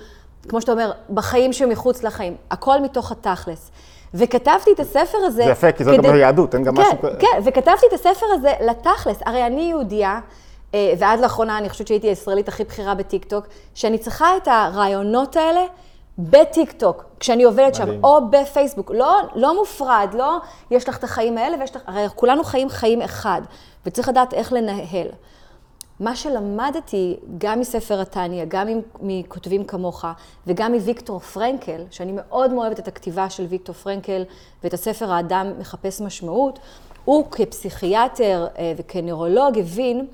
כמו 0.48 0.60
שאתה 0.60 0.72
אומר, 0.72 0.92
בחיים 1.10 1.52
שמחוץ 1.52 2.02
לחיים. 2.02 2.36
הכל 2.50 2.80
מתוך 2.80 3.12
התכלס. 3.12 3.70
וכתבתי 4.16 4.72
את 4.72 4.80
הספר 4.80 5.18
הזה... 5.18 5.44
זה 5.44 5.50
יפה, 5.50 5.72
כי 5.72 5.84
זאת 5.84 5.94
כדי... 5.98 6.08
גם 6.08 6.14
היהדות, 6.14 6.54
אין 6.54 6.64
גם 6.64 6.76
כן, 6.76 6.82
משהו... 6.82 6.98
כן, 7.18 7.40
וכתבתי 7.44 7.86
את 7.88 7.92
הספר 7.92 8.26
הזה 8.32 8.52
לתכלס. 8.60 9.16
הרי 9.26 9.46
אני 9.46 9.62
יהודייה, 9.62 10.20
אה, 10.74 10.92
ועד 10.98 11.20
לאחרונה 11.20 11.58
אני 11.58 11.68
חושבת 11.68 11.86
שהייתי 11.86 12.08
הישראלית 12.08 12.48
הכי 12.48 12.64
בכירה 12.64 12.94
בטיקטוק, 12.94 13.46
שאני 13.74 13.98
צריכה 13.98 14.36
את 14.36 14.48
הרעיונות 14.48 15.36
האלה 15.36 15.60
בטיקטוק, 16.18 17.04
כשאני 17.20 17.44
עובדת 17.44 17.80
מדהים. 17.80 17.94
שם, 17.94 18.04
או 18.04 18.30
בפייסבוק. 18.30 18.90
לא, 18.90 19.20
לא 19.34 19.54
מופרד, 19.54 20.14
לא 20.14 20.36
יש 20.70 20.88
לך 20.88 20.98
את 20.98 21.04
החיים 21.04 21.38
האלה 21.38 21.56
ויש 21.60 21.76
לך... 21.76 21.82
הרי 21.86 22.06
כולנו 22.14 22.44
חיים 22.44 22.68
חיים 22.68 23.02
אחד, 23.02 23.42
וצריך 23.86 24.08
לדעת 24.08 24.34
איך 24.34 24.52
לנהל. 24.52 25.08
מה 26.00 26.16
שלמדתי, 26.16 27.16
גם 27.38 27.60
מספר 27.60 28.00
התניא, 28.00 28.44
גם 28.48 28.68
מכותבים 29.00 29.64
כמוך, 29.64 30.04
וגם 30.46 30.72
מוויקטור 30.72 31.18
פרנקל, 31.18 31.84
שאני 31.90 32.12
מאוד 32.12 32.52
מאוד 32.52 32.52
אוהבת 32.52 32.78
את 32.78 32.88
הכתיבה 32.88 33.30
של 33.30 33.46
ויקטור 33.48 33.74
פרנקל 33.74 34.22
ואת 34.64 34.74
הספר 34.74 35.12
האדם 35.12 35.52
מחפש 35.58 36.00
משמעות, 36.00 36.58
הוא 37.04 37.30
כפסיכיאטר 37.30 38.46
אה, 38.58 38.72
וכנוירולוג 38.76 39.58
הבין 39.58 40.06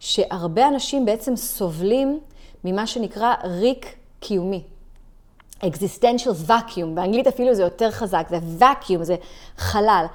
שהרבה 0.00 0.68
אנשים 0.68 1.04
בעצם 1.04 1.36
סובלים 1.36 2.20
ממה 2.64 2.86
שנקרא 2.86 3.34
ריק 3.44 3.94
קיומי. 4.20 4.62
existential 5.62 6.48
vacuum, 6.48 6.86
באנגלית 6.94 7.26
אפילו 7.26 7.54
זה 7.54 7.62
יותר 7.62 7.90
חזק, 7.90 8.26
זה 8.30 8.38
vacuum, 8.60 9.02
זה 9.02 9.16
חלל. 9.56 10.06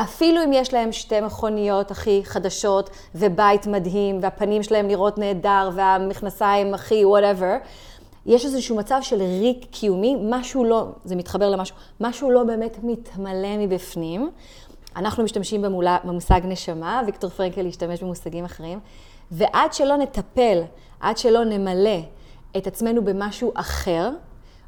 אפילו 0.00 0.44
אם 0.44 0.52
יש 0.52 0.74
להם 0.74 0.92
שתי 0.92 1.20
מכוניות 1.20 1.90
הכי 1.90 2.20
חדשות, 2.24 2.90
ובית 3.14 3.66
מדהים, 3.66 4.18
והפנים 4.22 4.62
שלהם 4.62 4.86
נראות 4.86 5.18
נהדר, 5.18 5.70
והמכנסיים 5.74 6.74
הכי 6.74 7.04
whatever, 7.04 7.56
יש 8.26 8.44
איזשהו 8.44 8.76
מצב 8.76 8.98
של 9.02 9.22
ריק 9.22 9.66
קיומי, 9.70 10.16
משהו 10.22 10.64
לא, 10.64 10.86
זה 11.04 11.16
מתחבר 11.16 11.50
למשהו, 11.50 11.76
משהו 12.00 12.30
לא 12.30 12.44
באמת 12.44 12.78
מתמלא 12.82 13.56
מבפנים. 13.58 14.30
אנחנו 14.96 15.24
משתמשים 15.24 15.62
במילה, 15.62 15.98
במושג 16.04 16.40
נשמה, 16.44 17.02
ויקטור 17.06 17.30
פרנקל 17.30 17.66
השתמש 17.66 18.02
במושגים 18.02 18.44
אחרים, 18.44 18.80
ועד 19.30 19.72
שלא 19.72 19.96
נטפל, 19.96 20.62
עד 21.00 21.18
שלא 21.18 21.44
נמלא 21.44 21.98
את 22.56 22.66
עצמנו 22.66 23.04
במשהו 23.04 23.52
אחר, 23.54 24.10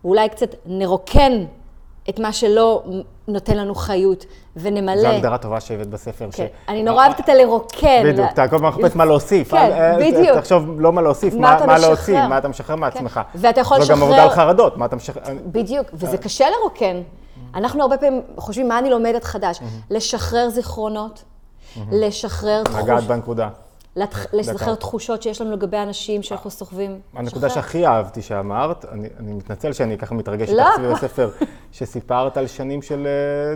ואולי 0.05 0.29
קצת 0.29 0.55
נרוקן 0.67 1.45
את 2.09 2.19
מה 2.19 2.33
שלא 2.33 2.83
נותן 3.29 3.57
לנו 3.57 3.75
חיות, 3.75 4.27
ונמלא... 4.57 5.01
זו 5.01 5.07
הגדרה 5.07 5.39
טובה 5.39 5.61
שהבאת 5.61 5.91
בספר. 5.91 6.29
כן, 6.33 6.47
ש... 6.47 6.69
אני 6.69 6.83
נורא 6.83 7.07
אוהבת 7.07 7.21
את 7.21 7.29
הלרוקן. 7.29 8.03
בדיוק, 8.05 8.29
אתה 8.33 8.49
כל 8.49 8.57
הזמן 8.57 8.69
מחפש 8.69 8.97
מה 8.97 9.05
להוסיף. 9.05 9.51
כן, 9.51 9.57
אה, 9.57 9.97
בדיוק. 9.97 10.39
תחשוב 10.39 10.81
לא 10.81 10.93
מה 10.93 11.03
להוסיף, 11.03 11.35
מה 11.35 11.79
להוציא, 11.79 12.27
מה 12.27 12.39
אתה 12.39 12.49
משחרר 12.49 12.77
מעצמך. 12.77 13.21
כן. 13.33 13.39
ואתה 13.41 13.61
יכול 13.61 13.79
לשחרר... 13.79 13.97
זו 13.97 14.03
גם 14.03 14.09
עבודה 14.09 14.23
על 14.23 14.31
חרדות, 14.31 14.77
מה 14.77 14.87
אתה 14.87 14.97
משחרר... 14.97 15.23
בדיוק, 15.47 15.87
וזה 15.93 16.19
קשה 16.19 16.47
לרוקן. 16.51 17.03
אנחנו 17.55 17.83
הרבה 17.83 17.97
פעמים 17.97 18.23
חושבים, 18.37 18.69
מה 18.69 18.79
אני 18.79 18.91
לומדת 18.91 19.25
חדש? 19.25 19.61
לשחרר 19.91 20.49
זיכרונות, 20.49 21.25
לשחרר 21.93 22.63
תחוש... 22.65 22.83
לגעת 22.83 23.05
בנקודה. 23.05 23.49
לזכר 24.33 24.75
תחושות 24.75 25.23
שיש 25.23 25.41
לנו 25.41 25.53
לגבי 25.53 25.77
אנשים 25.77 26.23
שאנחנו 26.23 26.51
סוחבים. 26.51 27.01
הנקודה 27.15 27.51
שהכי 27.51 27.87
אהבתי 27.87 28.23
שאמרת, 28.23 28.85
אני, 28.85 29.09
אני 29.19 29.33
מתנצל 29.33 29.73
שאני 29.73 29.99
ככה 29.99 30.15
מתרגש 30.15 30.49
איתך 30.49 30.61
לא. 30.61 30.71
סביב 30.77 30.91
הספר, 30.91 31.31
שסיפרת 31.73 32.37
על 32.37 32.47
שנים 32.47 32.83
של 32.83 33.07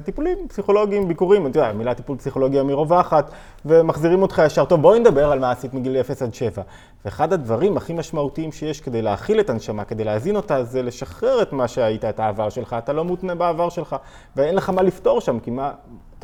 uh, 0.01 0.05
טיפולים 0.05 0.49
פסיכולוגיים, 0.49 1.09
ביקורים, 1.09 1.47
אתה 1.47 1.59
יודע, 1.59 1.69
המילה 1.69 1.95
טיפול 1.95 2.17
פסיכולוגיה 2.19 2.63
מרווחת, 2.63 3.31
ומחזירים 3.65 4.23
אותך 4.23 4.43
ישר, 4.47 4.65
טוב, 4.65 4.83
בואי 4.83 5.01
נדבר 5.01 5.33
על 5.33 5.39
מה 5.39 5.51
עשית 5.51 5.75
מגיל 5.75 5.97
0 6.01 6.23
עד 6.23 6.35
7. 6.35 6.63
ואחד 7.05 7.33
הדברים 7.33 7.77
הכי 7.77 7.93
משמעותיים 7.93 8.53
שיש 8.53 8.81
כדי 8.81 9.03
להכיל 9.03 9.41
את 9.41 9.51
הנשמה, 9.51 9.85
כדי 9.85 10.05
להזין 10.05 10.37
אותה, 10.37 10.65
זה 10.65 10.83
לשחרר 10.83 11.43
את 11.43 11.53
מה 11.53 11.69
שהיית, 11.69 12.05
את 12.05 12.21
העבר 12.21 12.49
שלך, 12.49 12.77
אתה 12.79 12.93
לא 12.93 13.05
מותנה 13.05 13.35
בעבר 13.35 13.69
שלך, 13.69 13.97
ואין 14.37 14.55
לך 14.55 14.71
מה 14.71 14.83
לפתור 14.83 15.21
שם, 15.21 15.39
כי 15.41 15.51
מה, 15.51 15.73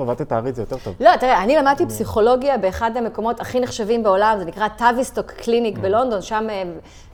טוב, 0.01 0.11
את 0.11 0.19
תתארי 0.19 0.51
את 0.51 0.55
זה 0.55 0.63
יותר 0.63 0.77
טוב. 0.85 0.95
לא, 1.01 1.17
תראה, 1.17 1.43
אני 1.43 1.57
למדתי 1.57 1.87
פסיכולוגיה 1.87 2.59
באחד 2.59 2.97
המקומות 2.97 3.41
הכי 3.41 3.61
נחשבים 3.61 4.03
בעולם, 4.03 4.37
זה 4.39 4.45
נקרא 4.45 4.69
Tavistock 4.69 5.31
Clinic 5.31 5.77
mm. 5.77 5.81
בלונדון, 5.81 6.23
שם 6.23 6.47
אה, 6.51 6.63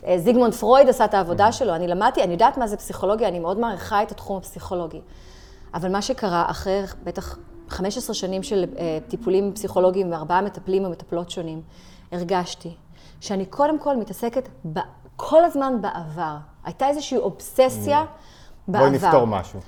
אה, 0.07 0.19
זיגמונד 0.19 0.55
פרויד 0.55 0.88
עשה 0.88 1.05
את 1.05 1.14
העבודה. 1.14 1.52
שלו. 1.52 1.75
אני 1.75 1.88
למדתי, 1.88 2.23
אני 2.23 2.33
יודעת 2.33 2.59
מה 2.59 2.66
זה 2.66 2.76
פסיכולוגיה, 2.76 3.28
אני 3.28 3.38
מאוד 3.38 3.59
מעריכה 3.59 4.02
את 4.02 4.11
התחום 4.11 4.37
הפסיכולוגי. 4.37 5.00
אבל 5.75 5.93
מה 5.93 6.02
שקרה 6.02 6.45
אחרי 6.49 6.83
בטח 7.05 7.38
15 7.69 8.14
שנים 8.14 8.43
של 8.43 8.64
אה, 8.78 8.99
טיפולים 9.09 9.52
פסיכולוגיים 9.55 10.12
וארבעה 10.12 10.40
מטפלים 10.40 10.85
ומטפלות 10.85 11.31
שונים, 11.31 11.62
הרגשתי 12.12 12.75
שאני 13.21 13.47
קודם 13.47 13.78
כל 13.78 13.97
מתעסקת 13.97 14.49
כל 15.16 15.45
הזמן 15.45 15.75
בעבר. 15.81 16.37
הייתה 16.64 16.88
איזושהי 16.88 17.19
אובססיה 17.19 18.05
בעבר. 18.69 18.85
בואי 18.85 18.90
נפתור 18.90 19.26
משהו. 19.26 19.61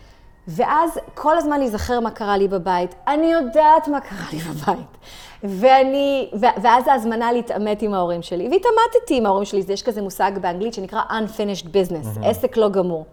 ואז 0.49 0.91
כל 1.15 1.39
הזמן 1.39 1.59
להיזכר 1.59 2.01
מה 2.01 2.11
קרה 2.11 2.37
לי 2.37 2.49
בבית. 2.49 2.95
אני 3.09 3.33
יודעת 3.33 3.89
מה 3.89 4.01
קרה 4.01 4.27
לי 4.33 4.39
בבית. 4.39 4.99
ואני, 5.45 6.31
ו- 6.41 6.63
ואז 6.63 6.89
ההזמנה 6.89 7.33
להתעמת 7.33 7.83
עם 7.83 7.95
ההורים 7.95 8.23
שלי. 8.23 8.45
והתעמתתי 8.45 9.17
עם 9.17 9.27
ההורים 9.27 9.45
שלי, 9.45 9.63
יש 9.69 9.83
כזה 9.83 10.03
מושג 10.03 10.33
באנגלית 10.41 10.75
שנקרא 10.75 11.01
unfinished 11.09 11.65
business, 11.65 12.19
עסק 12.23 12.57
לא 12.57 12.69
גמור. 12.69 13.07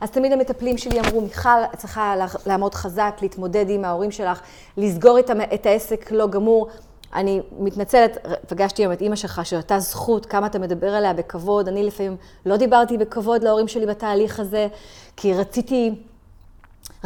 אז 0.00 0.10
תמיד 0.10 0.32
המטפלים 0.32 0.78
שלי 0.78 1.00
אמרו, 1.00 1.20
מיכל, 1.20 1.48
את 1.74 1.78
צריכה 1.78 2.14
לעמוד 2.46 2.74
חזק, 2.74 3.16
להתמודד 3.22 3.64
עם 3.68 3.84
ההורים 3.84 4.10
שלך, 4.10 4.40
לסגור 4.76 5.18
את, 5.18 5.30
את 5.54 5.66
העסק 5.66 6.12
לא 6.12 6.26
גמור. 6.26 6.68
אני 7.14 7.40
מתנצלת, 7.58 8.26
פגשתי 8.48 8.82
היום 8.82 8.92
את 8.92 9.00
אימא 9.00 9.16
שלך, 9.16 9.40
שהייתה 9.44 9.78
זכות, 9.78 10.26
כמה 10.26 10.46
אתה 10.46 10.58
מדבר 10.58 10.94
עליה 10.94 11.12
בכבוד. 11.12 11.68
אני 11.68 11.84
לפעמים 11.84 12.16
לא 12.46 12.56
דיברתי 12.56 12.98
בכבוד 12.98 13.44
להורים 13.44 13.68
שלי 13.68 13.86
בתהליך 13.86 14.40
הזה, 14.40 14.68
כי 15.16 15.34
רציתי... 15.34 15.94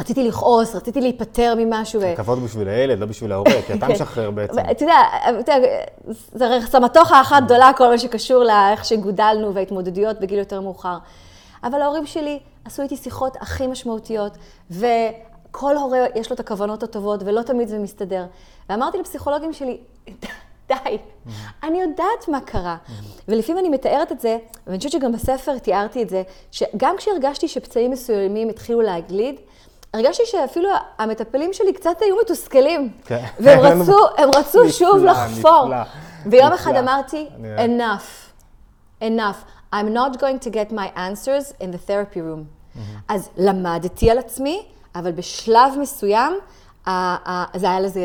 רציתי 0.00 0.28
לכעוס, 0.28 0.74
רציתי 0.74 1.00
להיפטר 1.00 1.54
ממשהו. 1.58 2.00
ו- 2.02 2.16
כבוד 2.16 2.44
בשביל 2.44 2.68
הילד, 2.68 2.98
לא 2.98 3.06
בשביל 3.06 3.32
ההורה, 3.32 3.62
כי 3.66 3.72
אתה 3.74 3.86
כן. 3.86 3.92
משחרר 3.92 4.30
בעצם. 4.30 4.58
אתה 4.70 4.84
יודע, 4.84 4.98
אתה 5.40 5.52
יודע, 5.52 5.68
זה 6.32 6.46
סמטוחה 6.66 7.20
אחת 7.20 7.42
גדולה, 7.42 7.70
כל 7.76 7.88
מה 7.88 7.98
שקשור 7.98 8.44
לאיך 8.44 8.84
שגודלנו 8.84 9.54
וההתמודדויות 9.54 10.20
בגיל 10.20 10.38
יותר 10.38 10.60
מאוחר. 10.60 10.96
אבל 11.64 11.82
ההורים 11.82 12.06
שלי 12.06 12.38
עשו 12.64 12.82
איתי 12.82 12.96
שיחות 12.96 13.36
הכי 13.40 13.66
משמעותיות, 13.66 14.38
וכל 14.70 15.76
הורה 15.76 15.98
יש 16.14 16.30
לו 16.30 16.34
את 16.34 16.40
הכוונות 16.40 16.82
הטובות, 16.82 17.22
ולא 17.24 17.42
תמיד 17.42 17.68
זה 17.68 17.78
מסתדר. 17.78 18.24
ואמרתי 18.68 18.98
לפסיכולוגים 18.98 19.52
שלי, 19.52 19.78
די, 20.68 20.98
אני 21.62 21.80
יודעת 21.80 22.28
מה 22.28 22.40
קרה. 22.40 22.76
ולפעמים 23.28 23.58
אני 23.58 23.68
מתארת 23.68 24.12
את 24.12 24.20
זה, 24.20 24.38
ואני 24.66 24.78
חושבת 24.78 24.92
שגם 24.92 25.12
בספר 25.12 25.58
תיארתי 25.58 26.02
את 26.02 26.08
זה, 26.08 26.22
שגם 26.50 26.94
כשהרגשתי 26.98 27.48
שפצעים 27.48 27.90
מסוימים 27.90 28.48
התחילו 28.48 28.80
להגליד, 28.80 29.34
הרגשתי 29.94 30.22
שאפילו 30.26 30.68
המטפלים 30.98 31.52
שלי 31.52 31.72
קצת 31.72 31.96
היו 32.00 32.16
מתוסכלים. 32.22 32.92
כן. 33.04 33.24
והם 33.40 33.82
רצו, 33.82 33.98
הם 34.18 34.28
רצו 34.36 34.70
שוב 34.70 34.96
נפלא, 34.96 35.12
לחפור. 35.12 35.64
נפלא, 35.64 35.82
ויום 36.26 36.46
נפלא. 36.46 36.54
אחד 36.54 36.76
אמרתי, 36.76 37.28
enough, 37.56 38.30
enough. 39.02 39.44
I'm 39.74 39.94
not 39.94 40.18
going 40.20 40.38
to 40.46 40.50
get 40.50 40.72
my 40.72 40.88
answers 40.96 41.52
in 41.60 41.70
the 41.72 41.88
therapy 41.88 42.18
room. 42.18 42.44
אז 43.08 43.28
למדתי 43.36 44.10
על 44.10 44.18
עצמי, 44.18 44.66
אבל 44.94 45.12
בשלב 45.12 45.72
מסוים, 45.80 46.32
זה 47.54 47.70
היה 47.70 47.80
לזה 47.80 48.00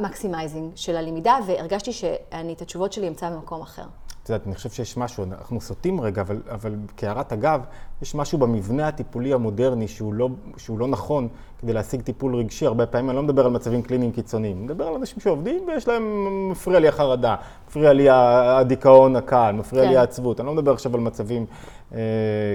maximizing 0.00 0.72
של 0.76 0.96
הלמידה, 0.96 1.38
והרגשתי 1.46 1.92
שאני 1.92 2.52
את 2.52 2.62
התשובות 2.62 2.92
שלי 2.92 3.08
אמצא 3.08 3.30
במקום 3.30 3.62
אחר. 3.62 3.84
את 4.22 4.28
יודעת, 4.28 4.46
אני 4.46 4.54
חושב 4.54 4.70
שיש 4.70 4.96
משהו, 4.96 5.24
אנחנו 5.24 5.60
סוטים 5.60 6.00
רגע, 6.00 6.22
אבל, 6.22 6.36
אבל 6.50 6.74
כהערת 6.96 7.32
אגב, 7.32 7.60
יש 8.02 8.14
משהו 8.14 8.38
במבנה 8.38 8.88
הטיפולי 8.88 9.32
המודרני 9.32 9.88
שהוא 9.88 10.14
לא, 10.14 10.28
שהוא 10.56 10.78
לא 10.78 10.88
נכון 10.88 11.28
כדי 11.58 11.72
להשיג 11.72 12.02
טיפול 12.02 12.36
רגשי. 12.36 12.66
הרבה 12.66 12.86
פעמים 12.86 13.10
אני 13.10 13.16
לא 13.16 13.22
מדבר 13.22 13.44
על 13.46 13.50
מצבים 13.50 13.82
קליניים 13.82 14.12
קיצוניים, 14.12 14.56
אני 14.56 14.64
מדבר 14.64 14.86
על 14.86 14.94
אנשים 14.94 15.20
שעובדים 15.20 15.68
ויש 15.68 15.88
להם, 15.88 16.26
מפריע 16.50 16.80
לי 16.80 16.88
החרדה, 16.88 17.36
מפריע 17.68 17.92
לי 17.92 18.06
הדיכאון 18.10 19.16
הקל, 19.16 19.52
מפריע 19.52 19.82
כן. 19.84 19.88
לי 19.88 19.96
העצבות. 19.96 20.40
אני 20.40 20.46
לא 20.46 20.52
מדבר 20.54 20.72
עכשיו 20.72 20.94
על 20.94 21.00
מצבים 21.00 21.46
אה, 21.94 21.98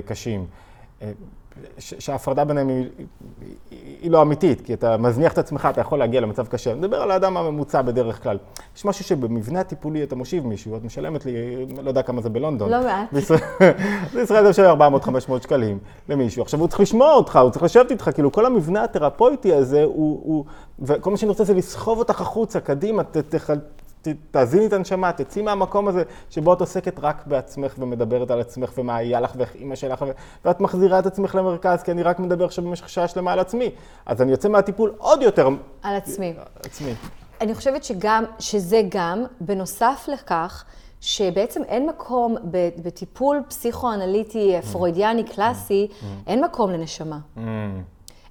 קשים. 0.05 0.45
אה, 1.01 1.11
שההפרדה 1.79 2.45
ביניהם 2.45 2.67
היא, 2.67 2.85
היא, 3.41 3.97
היא 4.01 4.11
לא 4.11 4.21
אמיתית, 4.21 4.61
כי 4.61 4.73
אתה 4.73 4.97
מזניח 4.97 5.33
את 5.33 5.37
עצמך, 5.37 5.67
אתה 5.71 5.81
יכול 5.81 5.99
להגיע 5.99 6.21
למצב 6.21 6.47
קשה. 6.47 6.71
אני 6.71 6.79
מדבר 6.79 7.01
על 7.01 7.11
האדם 7.11 7.37
הממוצע 7.37 7.81
בדרך 7.81 8.23
כלל. 8.23 8.37
יש 8.77 8.85
משהו 8.85 9.05
שבמבנה 9.05 9.59
הטיפולי 9.59 10.03
אתה 10.03 10.15
מושיב 10.15 10.47
מישהו, 10.47 10.77
את 10.77 10.83
משלמת 10.83 11.25
לי, 11.25 11.65
לא 11.83 11.89
יודע 11.89 12.01
כמה 12.01 12.21
זה 12.21 12.29
בלונדון. 12.29 12.69
לא 12.69 12.83
מעט. 12.83 13.13
בישראל 13.13 14.39
אתה 14.41 14.49
משלם 14.49 14.81
400-500 14.81 15.43
שקלים 15.43 15.79
למישהו. 16.09 16.41
עכשיו 16.41 16.59
הוא 16.59 16.67
צריך 16.67 16.81
לשמוע 16.81 17.13
אותך, 17.13 17.35
הוא 17.35 17.49
צריך 17.49 17.63
לשבת 17.63 17.91
איתך, 17.91 18.09
כאילו 18.13 18.31
כל 18.31 18.45
המבנה 18.45 18.83
התרפויטי 18.83 19.53
הזה, 19.53 19.83
הוא, 19.83 20.21
הוא 20.23 20.45
וכל 20.79 21.11
מה 21.11 21.17
שאני 21.17 21.29
רוצה 21.29 21.43
זה 21.43 21.53
לסחוב 21.53 21.99
אותך 21.99 22.21
החוצה, 22.21 22.59
קדימה, 22.59 23.03
ת, 23.03 23.17
ת, 23.17 23.35
ת, 23.35 23.51
תאזיני 24.31 24.65
את 24.65 24.73
הנשמה, 24.73 25.11
תצאי 25.11 25.41
מהמקום 25.41 25.87
הזה 25.87 26.03
שבו 26.29 26.53
את 26.53 26.59
עוסקת 26.59 26.99
רק 26.99 27.23
בעצמך 27.27 27.75
ומדברת 27.79 28.31
על 28.31 28.41
עצמך 28.41 28.71
ומה 28.77 28.95
היה 28.95 29.19
לך 29.19 29.33
ואיך 29.35 29.55
אימא 29.55 29.75
שלך, 29.75 30.01
ו- 30.07 30.11
ואת 30.45 30.61
מחזירה 30.61 30.99
את 30.99 31.05
עצמך 31.05 31.35
למרכז, 31.35 31.83
כי 31.83 31.91
אני 31.91 32.03
רק 32.03 32.19
מדבר 32.19 32.45
עכשיו 32.45 32.63
במשך 32.63 32.89
שעה 32.89 33.07
שלמה 33.07 33.33
על 33.33 33.39
עצמי. 33.39 33.71
אז 34.05 34.21
אני 34.21 34.31
יוצא 34.31 34.49
מהטיפול 34.49 34.93
עוד 34.97 35.21
יותר 35.21 35.47
על 35.81 35.95
עצמי. 35.95 36.33
עצמי. 36.65 36.93
אני 37.41 37.55
חושבת 37.55 37.83
שגם, 37.83 38.23
שזה 38.39 38.81
גם, 38.89 39.23
בנוסף 39.41 40.09
לכך, 40.13 40.63
שבעצם 41.01 41.63
אין 41.63 41.89
מקום 41.89 42.35
בטיפול 42.83 43.41
פסיכואנליטי 43.47 44.55
פרוידיאני 44.71 45.23
קלאסי, 45.23 45.87
אין 46.27 46.43
מקום 46.43 46.71
לנשמה. 46.71 47.19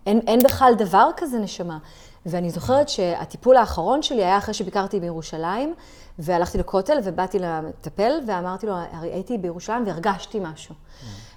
אין, 0.06 0.20
אין 0.26 0.38
בכלל 0.44 0.72
דבר 0.78 1.08
כזה 1.16 1.38
נשמה. 1.38 1.78
ואני 2.26 2.50
זוכרת 2.50 2.88
שהטיפול 2.88 3.56
האחרון 3.56 4.02
שלי 4.02 4.24
היה 4.24 4.38
אחרי 4.38 4.54
שביקרתי 4.54 5.00
בירושלים, 5.00 5.74
והלכתי 6.18 6.58
לכותל 6.58 6.98
ובאתי 7.04 7.38
למטפל, 7.38 8.12
ואמרתי 8.26 8.66
לו, 8.66 8.74
הייתי 9.02 9.38
בירושלים 9.38 9.86
והרגשתי 9.86 10.40
משהו. 10.42 10.74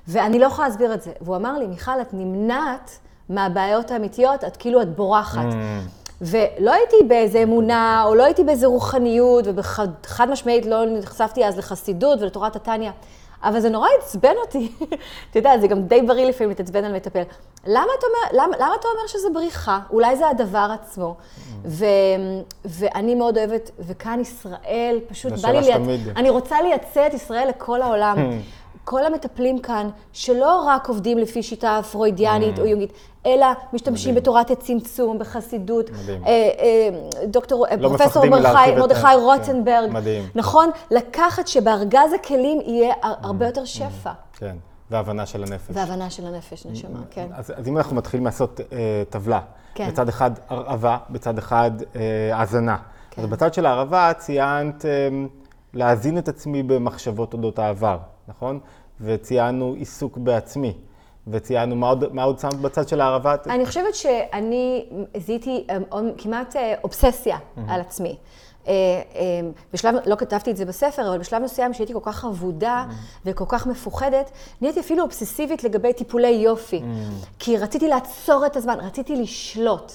ואני 0.08 0.39
לא 0.39 0.46
יכולה 0.46 0.67
להסביר 0.67 0.94
את 0.94 1.01
זה. 1.01 1.12
והוא 1.22 1.36
אמר 1.36 1.58
לי, 1.58 1.67
מיכל, 1.67 2.01
את 2.01 2.13
נמנעת 2.13 3.00
מהבעיות 3.29 3.91
האמיתיות, 3.91 4.44
את 4.44 4.58
כאילו 4.58 4.82
את 4.82 4.96
בורחת. 4.96 5.46
ולא 6.22 6.74
הייתי 6.74 6.96
באיזה 7.08 7.44
אמונה, 7.44 8.03
או 8.06 8.15
לא 8.15 8.24
הייתי 8.24 8.44
באיזה 8.44 8.67
רוחניות, 8.67 9.46
ובחד 9.48 10.29
משמעית 10.29 10.65
לא 10.65 10.86
נחשפתי 10.86 11.46
אז 11.46 11.58
לחסידות 11.58 12.22
ולתורת 12.22 12.56
התניא. 12.56 12.91
אבל 13.44 13.60
זה 13.60 13.70
נורא 13.70 13.88
עצבן 14.00 14.34
אותי. 14.41 14.72
אתה 15.29 15.39
יודע, 15.39 15.58
זה 15.58 15.67
גם 15.67 15.82
די 15.82 16.01
בריא 16.01 16.25
לפעמים 16.25 16.50
להתעצבן 16.50 16.84
על 16.86 16.96
מטפל. 16.96 17.22
למה 17.67 17.88
אתה 18.00 18.06
אומר, 18.08 18.44
למה, 18.44 18.58
למה 18.58 18.75
אתה 18.79 18.88
אומר 18.88 19.08
שזה 19.08 19.27
בריחה? 19.34 19.79
אולי 19.89 20.15
זה 20.15 20.29
הדבר 20.29 20.67
עצמו. 20.82 21.15
ו, 21.65 21.86
ואני 22.65 23.15
מאוד 23.15 23.38
אוהבת, 23.38 23.72
וכאן 23.79 24.20
ישראל, 24.20 25.00
פשוט 25.08 25.36
זו 25.36 25.48
בא 25.48 25.53
לי... 25.53 25.63
שאלה 25.63 25.75
לייצ- 25.77 25.82
שתמיד- 25.82 26.17
אני 26.17 26.29
רוצה 26.29 26.62
לייצא 26.62 27.08
את 27.08 27.13
ישראל 27.13 27.48
לכל 27.50 27.82
העולם. 27.82 28.17
כל 28.89 29.06
המטפלים 29.06 29.60
כאן, 29.60 29.89
שלא 30.13 30.63
רק 30.67 30.88
עובדים 30.89 31.17
לפי 31.17 31.44
שיטה 31.44 31.79
פרוידיאנית 31.91 32.60
או 32.60 32.65
יונגית, 32.65 32.94
אלא 33.25 33.46
משתמשים 33.74 34.12
מדהים. 34.12 34.22
בתורת 34.24 34.51
הצמצום, 34.51 35.20
בחסידות. 35.20 35.89
מדהים. 35.89 36.24
אה, 36.25 36.29
אה, 36.60 36.89
דוקטור, 37.25 37.67
אה, 37.67 37.75
לא 37.75 37.89
פרופסור 37.89 38.25
מרדכי- 38.25 38.65
כן, 39.12 39.17
רוטנברג. 39.20 39.89
מדהים. 39.91 40.24
נכון? 40.36 40.70
לקחת 40.91 41.48
שבארגז 41.48 42.13
הכלים 42.15 42.62
יהיה 42.62 42.94
הר- 43.01 43.13
הרבה 43.22 43.46
יותר 43.46 43.65
שפע. 43.65 44.12
כן, 44.34 44.56
והבנה 44.91 45.25
של 45.25 45.44
הנפש. 45.44 45.70
והבנה 45.74 46.10
של 46.10 46.25
הנפש, 46.27 46.65
נשמה, 46.65 47.00
כן. 47.12 47.27
אז, 47.34 47.53
אז 47.56 47.67
אם 47.67 47.77
אנחנו 47.77 47.96
מתחילים 47.96 48.25
לעשות 48.25 48.60
אה, 48.72 48.77
טבלה, 49.10 49.39
כן. 49.75 49.88
בצד 49.89 50.10
אחד 50.10 50.32
הרעבה, 50.50 50.98
בצד 51.10 51.38
אחד 51.38 51.72
אה, 51.96 52.01
האזנה. 52.34 52.77
כן. 53.12 53.22
אז 53.22 53.27
בצד 53.27 53.53
של 53.53 53.65
הערבה 53.65 54.12
ציינת 54.17 54.86
אה, 54.86 54.89
להזין 55.74 56.17
את 56.17 56.27
עצמי 56.27 56.63
במחשבות 56.63 57.34
אודות 57.34 57.60
העבר, 57.60 57.98
נכון? 58.27 58.60
וציינו 59.01 59.74
עיסוק 59.74 60.17
בעצמי. 60.17 60.74
וציינו, 61.27 61.75
מה 61.75 61.89
עוד, 61.89 62.13
מה 62.13 62.24
עוד 62.24 62.39
שמת 62.39 62.55
בצד 62.55 62.88
של 62.88 63.01
הערבה? 63.01 63.36
אני 63.46 63.65
חושבת 63.65 63.96
שאני 63.96 64.86
זיהיתי 65.17 65.65
אה, 65.69 65.77
עוד- 65.89 66.05
כמעט 66.17 66.55
אה, 66.55 66.75
אובססיה 66.84 67.38
על 67.67 67.81
עצמי. 67.81 68.17
אה, 68.67 68.74
אה, 69.15 69.22
בשלב, 69.74 69.96
לא 70.05 70.15
כתבתי 70.15 70.51
את 70.51 70.57
זה 70.57 70.65
בספר, 70.65 71.10
אבל 71.10 71.17
בשלב 71.17 71.41
מסוים 71.43 71.74
שהייתי 71.74 71.93
כל 71.93 72.00
כך 72.03 72.25
אבודה 72.25 72.86
וכל 73.25 73.46
כך 73.48 73.67
מפוחדת, 73.67 74.31
נהייתי 74.62 74.79
אפילו 74.79 75.03
אובססיבית 75.03 75.63
לגבי 75.63 75.93
טיפולי 75.93 76.27
יופי. 76.29 76.81
כי 77.39 77.57
רציתי 77.57 77.88
לעצור 77.88 78.46
את 78.46 78.55
הזמן, 78.55 78.79
רציתי 78.79 79.15
לשלוט. 79.15 79.91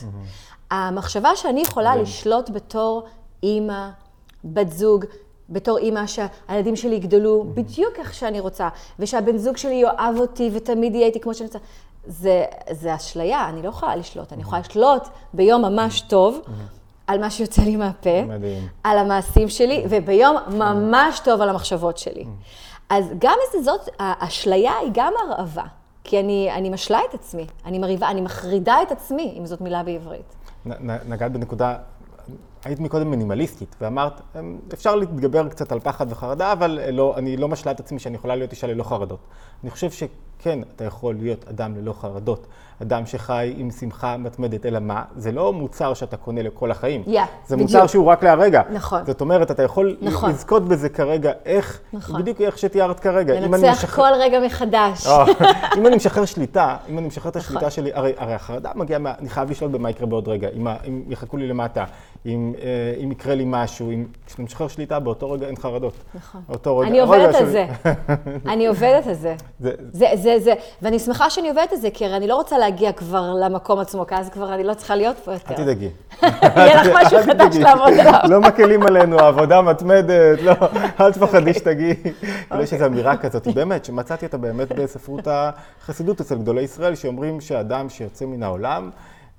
המחשבה 0.71 1.37
שאני 1.37 1.61
יכולה 1.61 1.97
לשלוט 1.97 2.51
בתור 2.51 3.03
אימא, 3.43 3.89
בת 4.45 4.69
זוג, 4.71 5.05
בתור 5.53 5.79
אימא 5.79 6.03
שהילדים 6.07 6.77
שלי 6.77 6.95
יגדלו 6.95 7.45
בדיוק 7.55 7.99
איך 7.99 8.15
שאני 8.15 8.41
רוצה, 8.41 8.69
ושהבן 8.99 9.37
זוג 9.37 9.57
שלי 9.57 9.75
יאהב 9.75 10.19
אותי 10.19 10.51
ותמיד 10.53 10.95
יהיה 10.95 11.07
איתי 11.07 11.21
כמו 11.21 11.35
שאני 11.35 11.47
רוצה. 11.47 11.59
זה, 12.07 12.45
זה 12.71 12.95
אשליה, 12.95 13.49
אני 13.49 13.63
לא 13.63 13.69
יכולה 13.69 13.97
לשלוט. 13.97 14.33
אני 14.33 14.43
יכולה 14.43 14.61
לשלוט 14.61 15.03
ביום 15.35 15.63
ממש 15.63 16.01
טוב 16.01 16.41
על 17.07 17.21
מה 17.21 17.31
שיוצא 17.31 17.63
לי 17.63 17.77
מהפה, 17.77 18.23
מדהים. 18.23 18.69
על 18.85 18.99
המעשים 18.99 19.49
שלי, 19.49 19.85
וביום 19.91 20.37
ממש 20.49 21.21
טוב 21.21 21.41
על 21.41 21.49
המחשבות 21.49 21.99
שלי. 21.99 22.25
אז 22.91 23.05
גם 23.19 23.37
איזה 23.47 23.65
זאת, 23.65 23.89
האשליה 23.99 24.73
היא 24.81 24.91
גם 24.95 25.13
הרעבה. 25.23 25.65
כי 26.05 26.21
אני, 26.21 26.51
אני 26.55 26.71
משלה 26.71 26.99
את 27.11 27.15
עצמי, 27.15 27.47
אני 27.67 27.79
מרהיבה, 27.79 28.11
אני 28.11 28.21
מחרידה 28.21 28.77
את 28.83 28.93
עצמי, 28.93 29.35
אם 29.39 29.47
זאת 29.47 29.61
מילה 29.61 29.83
בעברית. 29.83 30.35
נ- 30.67 30.91
נ- 30.91 30.99
נגעת 31.13 31.33
בנקודה, 31.33 31.77
היית 32.65 32.81
מקודם 32.81 33.11
מינימליסטית, 33.11 33.77
ואמרת, 33.81 34.21
"אמ, 34.39 34.59
אפשר 34.73 34.97
להתגבר 34.97 35.49
קצת 35.49 35.73
על 35.73 35.81
פחד 35.81 36.07
וחרדה, 36.13 36.53
אבל 36.53 36.79
אה, 36.83 36.91
לא, 36.91 37.15
אני 37.17 37.37
לא 37.37 37.49
משלה 37.49 37.73
את 37.73 37.81
עצמי 37.81 37.99
שאני 37.99 38.15
יכולה 38.17 38.37
להיות 38.37 38.51
אישה 38.53 38.67
ללא 38.67 38.83
חרדות. 38.83 39.21
אני 39.63 39.71
חושב 39.71 39.91
כן, 40.43 40.59
אתה 40.77 40.85
יכול 40.85 41.15
להיות 41.15 41.49
אדם 41.49 41.75
ללא 41.77 41.93
חרדות. 42.01 42.47
אדם 42.83 43.07
שחי 43.07 43.55
עם 43.57 43.71
שמחה 43.71 44.17
מתמדת, 44.17 44.67
אלא 44.67 44.79
מה? 44.79 45.03
זה 45.17 45.33
לא 45.33 45.53
מוצר 45.53 45.95
שאתה 45.95 46.17
קונה 46.17 46.43
לכל 46.43 46.71
החיים. 46.71 47.03
Yeah, 47.07 47.09
זה 47.47 47.57
בדיוק. 47.57 47.71
מוצר 47.71 47.87
שהוא 47.87 48.07
רק 48.07 48.25
להרגע. 48.25 48.63
נכון. 48.73 49.05
זאת 49.07 49.21
אומרת, 49.21 49.51
אתה 49.51 49.63
יכול 49.63 49.97
נכון. 50.01 50.31
לזכות 50.31 50.69
בזה 50.69 50.89
כרגע, 50.89 51.33
איך, 51.45 51.81
נכון. 51.93 52.21
בדיוק 52.21 52.41
איך 52.41 52.59
שתיארת 52.59 53.01
כרגע. 53.01 53.41
לנצח 53.41 53.69
משחרר- 53.73 54.05
כל 54.15 54.21
רגע 54.21 54.41
מחדש. 54.47 55.07
או, 55.07 55.13
אם 55.79 55.87
אני 55.87 55.97
משחרר 55.97 56.25
שליטה, 56.25 56.77
אם 56.89 56.99
אני 56.99 57.07
משחרר 57.07 57.31
את 57.31 57.37
נכון. 57.37 57.57
השליטה 57.57 57.71
שלי, 57.71 57.91
הרי, 57.95 58.13
הרי 58.17 58.35
החרדה 58.35 58.71
מגיעה, 58.75 58.99
מה, 58.99 59.13
אני 59.19 59.29
חייב 59.29 59.51
לשלוט 59.51 59.71
במה 59.71 59.91
יקרה 59.91 60.07
בעוד 60.07 60.29
רגע, 60.29 60.49
אם, 60.57 60.67
אם 60.89 61.03
יחכו 61.09 61.37
לי 61.37 61.49
למטה, 61.49 61.85
אם, 62.27 62.53
אה, 62.63 62.65
אם 63.05 63.13
יקרה 63.13 63.35
לי 63.35 63.45
משהו, 63.47 63.91
אם, 63.91 64.05
כשאתה 64.27 64.43
משחרר 64.43 64.69
שליטה, 64.69 64.99
באותו 65.01 65.31
רגע 65.31 65.47
אין 65.47 65.57
חרדות. 65.57 65.95
נכון. 66.15 66.41
אותו 66.49 66.79
רגע, 66.79 66.89
אני 66.91 67.01
עובדת 67.01 67.35
על 67.35 67.47
זה. 67.47 67.67
אני 68.53 68.67
עובדת 68.67 69.07
על 69.07 69.15
זה. 69.15 69.35
זה- 69.61 69.71
זה, 70.39 70.45
זה, 70.45 70.55
ואני 70.83 70.99
שמחה 70.99 71.31
שאני 71.31 71.49
עובדת 71.49 71.73
על 71.73 71.79
זה, 71.79 71.89
כי 71.91 72.05
הרי 72.05 72.17
אני 72.17 72.27
לא 72.27 72.35
רוצה 72.35 72.59
להגיע 72.59 72.93
כבר 72.93 73.35
למקום 73.45 73.79
עצמו, 73.79 74.07
כי 74.07 74.15
אז 74.15 74.31
כבר 74.31 74.55
אני 74.55 74.65
לא 74.65 74.75
צריכה 74.75 74.97
להיות 74.97 75.17
פה 75.19 75.33
יותר. 75.33 75.55
אל 75.55 75.57
תדאגי. 75.57 75.89
יהיה 76.23 76.83
לך 76.83 76.89
משהו 77.01 77.19
חדש. 77.23 77.57
לעבוד 77.57 77.93
עליו. 77.93 78.21
לא 78.29 78.41
מקלים 78.41 78.83
עלינו, 78.83 79.19
עבודה 79.19 79.63
מתמדת, 79.63 80.43
לא, 80.43 80.53
אל 81.01 81.13
תפחדי. 81.13 81.55
שתגיעי. 81.55 81.95
כאילו 82.49 82.63
יש 82.63 82.73
איזו 82.73 82.87
אמירה 82.87 83.17
כזאת, 83.17 83.49
באמת, 83.49 83.85
שמצאתי 83.85 84.27
אותה 84.27 84.39
באמת 84.39 84.73
בספרות 84.73 85.29
החסידות 85.31 86.21
אצל 86.21 86.39
גדולי 86.39 86.63
ישראל, 86.63 86.95
שאומרים 86.95 87.41
שאדם 87.41 87.89
שיוצא 87.89 88.25
מן 88.25 88.43
העולם, 88.43 88.91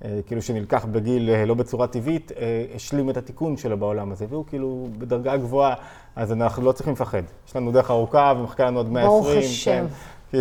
אה, 0.04 0.18
כאילו 0.26 0.42
שנלקח 0.42 0.84
בגיל 0.84 1.30
אה, 1.30 1.44
לא 1.44 1.54
בצורה 1.54 1.86
טבעית, 1.86 2.32
אה, 2.32 2.64
השלים 2.74 3.10
את 3.10 3.16
התיקון 3.16 3.56
שלו 3.56 3.78
בעולם 3.78 4.12
הזה, 4.12 4.26
והוא 4.28 4.44
כאילו 4.46 4.88
בדרגה 4.98 5.36
גבוהה, 5.36 5.74
אז 6.16 6.32
אנחנו 6.32 6.62
לא 6.62 6.72
צריכים 6.72 6.92
לפחד. 6.92 7.22
יש 7.48 7.56
לנו 7.56 7.72
דרך 7.72 7.90
ארוכה 7.90 8.32
ומחכה 8.36 8.64
לנו 8.64 8.78
עוד 8.78 8.92
120. 8.92 9.22
ברוך 9.22 9.44
השם. 9.44 9.70
כן, 9.70 9.84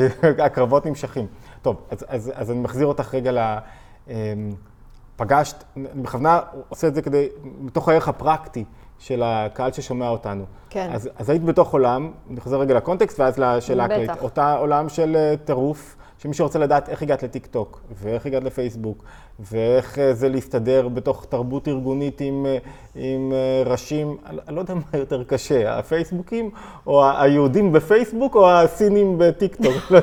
הקרבות 0.46 0.86
נמשכים. 0.86 1.28
טוב, 1.62 1.76
אז, 1.90 2.06
אז, 2.08 2.32
אז 2.36 2.52
אני 2.52 2.60
מחזיר 2.60 2.88
אותך 2.88 3.14
רגע 3.14 3.32
ל... 3.32 3.40
אמ, 4.08 4.14
פגשת, 5.16 5.64
אני 5.78 6.02
בכוונה 6.02 6.40
עושה 6.70 6.88
את 6.88 6.96
זה 6.96 7.02
כדי, 7.02 7.28
מתוך 7.60 7.90
הערך 7.90 8.08
הפרקטי 8.08 8.66
של 9.00 9.24
הקהל 9.26 9.72
ששומע 9.72 10.10
אותנו. 10.10 10.46
כן. 10.70 10.90
אז, 10.94 11.10
אז 11.18 11.30
היית 11.30 11.44
בתוך 11.44 11.74
עולם, 11.74 12.12
אני 12.32 12.40
חוזר 12.40 12.60
רגע 12.60 12.74
לקונטקסט 12.74 13.20
ואז 13.20 13.40
לשאלה 13.40 13.86
בטח. 13.88 13.94
הכללית. 13.94 14.22
אותה 14.22 14.54
עולם 14.54 14.90
של 14.90 15.16
אה, 15.16 15.38
טירוף, 15.46 15.96
שמי 16.24 16.34
שרוצה 16.34 16.60
לדעת 16.60 16.90
איך 16.90 17.02
הגעת 17.02 17.24
לטיק 17.24 17.46
טוק, 17.46 17.82
ואיך 18.02 18.26
הגעת 18.26 18.44
לפייסבוק, 18.44 19.04
ואיך 19.40 20.00
אה, 20.00 20.14
זה 20.14 20.30
להסתדר 20.30 20.88
בתוך 20.88 21.26
תרבות 21.30 21.68
ארגונית 21.68 22.22
עם, 22.22 22.46
אה, 22.46 22.58
עם 22.96 23.34
אה, 23.34 23.72
ראשים, 23.72 24.18
אני 24.26 24.56
לא 24.56 24.62
יודע 24.62 24.74
מה 24.74 25.00
יותר 25.00 25.24
קשה, 25.24 25.78
הפייסבוקים, 25.80 26.50
או 26.88 27.10
היהודים 27.20 27.72
בפייסבוק, 27.72 28.36
או 28.36 28.52
הסינים 28.52 29.16
בטיק 29.18 29.56
טוק. 29.56 30.02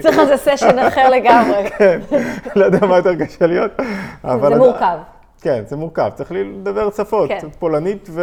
צריך 0.00 0.18
לזה 0.18 0.36
סשן 0.36 0.78
אחר 0.78 1.10
לגמרי. 1.10 1.70
כן, 1.78 2.00
לא 2.56 2.64
יודע 2.64 2.86
מה 2.86 2.96
יותר 2.96 3.24
קשה 3.24 3.46
להיות. 3.46 3.70
אבל 4.24 4.52
זה 4.52 4.58
מורכב. 4.58 4.98
כן, 5.40 5.62
זה 5.66 5.76
מורכב. 5.76 6.10
צריך 6.14 6.32
לדבר 6.32 6.90
שפות, 6.90 7.28
כן. 7.28 7.50
פולנית 7.58 8.08
ו... 8.10 8.22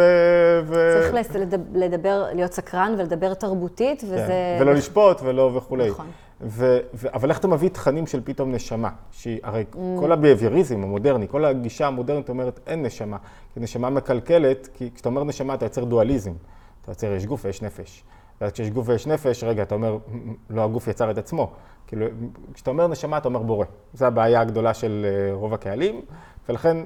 ו... 0.66 1.00
צריך 1.00 1.14
לדבר, 1.74 2.24
להיות 2.32 2.52
סקרן 2.52 2.94
ולדבר 2.98 3.34
תרבותית, 3.34 4.00
כן, 4.00 4.06
וזה... 4.06 4.58
ולא 4.60 4.74
לשפוט 4.74 5.20
ולא 5.22 5.50
וכולי. 5.54 5.90
נכון. 5.90 6.06
ו... 6.40 6.78
ו... 6.94 7.14
אבל 7.14 7.30
איך 7.30 7.38
אתה 7.38 7.48
מביא 7.48 7.68
תכנים 7.68 8.06
של 8.06 8.20
פתאום 8.24 8.52
נשמה? 8.52 8.88
שהיא, 9.10 9.40
הרי 9.42 9.64
Mm. 9.72 9.76
כל 10.00 10.12
הביהייביוריזם 10.12 10.82
המודרני, 10.82 11.28
כל 11.28 11.44
הגישה 11.44 11.86
המודרנית 11.86 12.28
אומרת 12.28 12.60
אין 12.66 12.82
נשמה. 12.82 13.16
כי 13.54 13.60
נשמה 13.60 13.90
מקלקלת, 13.90 14.68
כי 14.74 14.90
כשאתה 14.94 15.08
אומר 15.08 15.24
נשמה 15.24 15.54
אתה 15.54 15.64
יוצר 15.66 15.84
דואליזם. 15.84 16.32
אתה 16.82 16.90
יוצר 16.90 17.12
יש 17.12 17.26
גוף 17.26 17.44
ויש 17.44 17.62
נפש. 17.62 18.04
ואז 18.40 18.52
כשיש 18.52 18.70
גוף 18.70 18.88
ויש 18.88 19.06
נפש, 19.06 19.44
רגע, 19.44 19.62
אתה 19.62 19.74
אומר, 19.74 19.98
לא 20.50 20.64
הגוף 20.64 20.88
יצר 20.88 21.10
את 21.10 21.18
עצמו. 21.18 21.52
כאילו, 21.86 22.06
כשאתה 22.54 22.70
אומר 22.70 22.86
נשמה, 22.86 23.18
אתה 23.18 23.28
אומר 23.28 23.42
בורא. 23.42 23.66
זו 23.94 24.06
הבעיה 24.06 24.40
הגדולה 24.40 24.74
של 24.74 25.06
אה, 25.08 25.34
רוב 25.34 25.54
הקהלים, 25.54 26.00
ולכן 26.48 26.76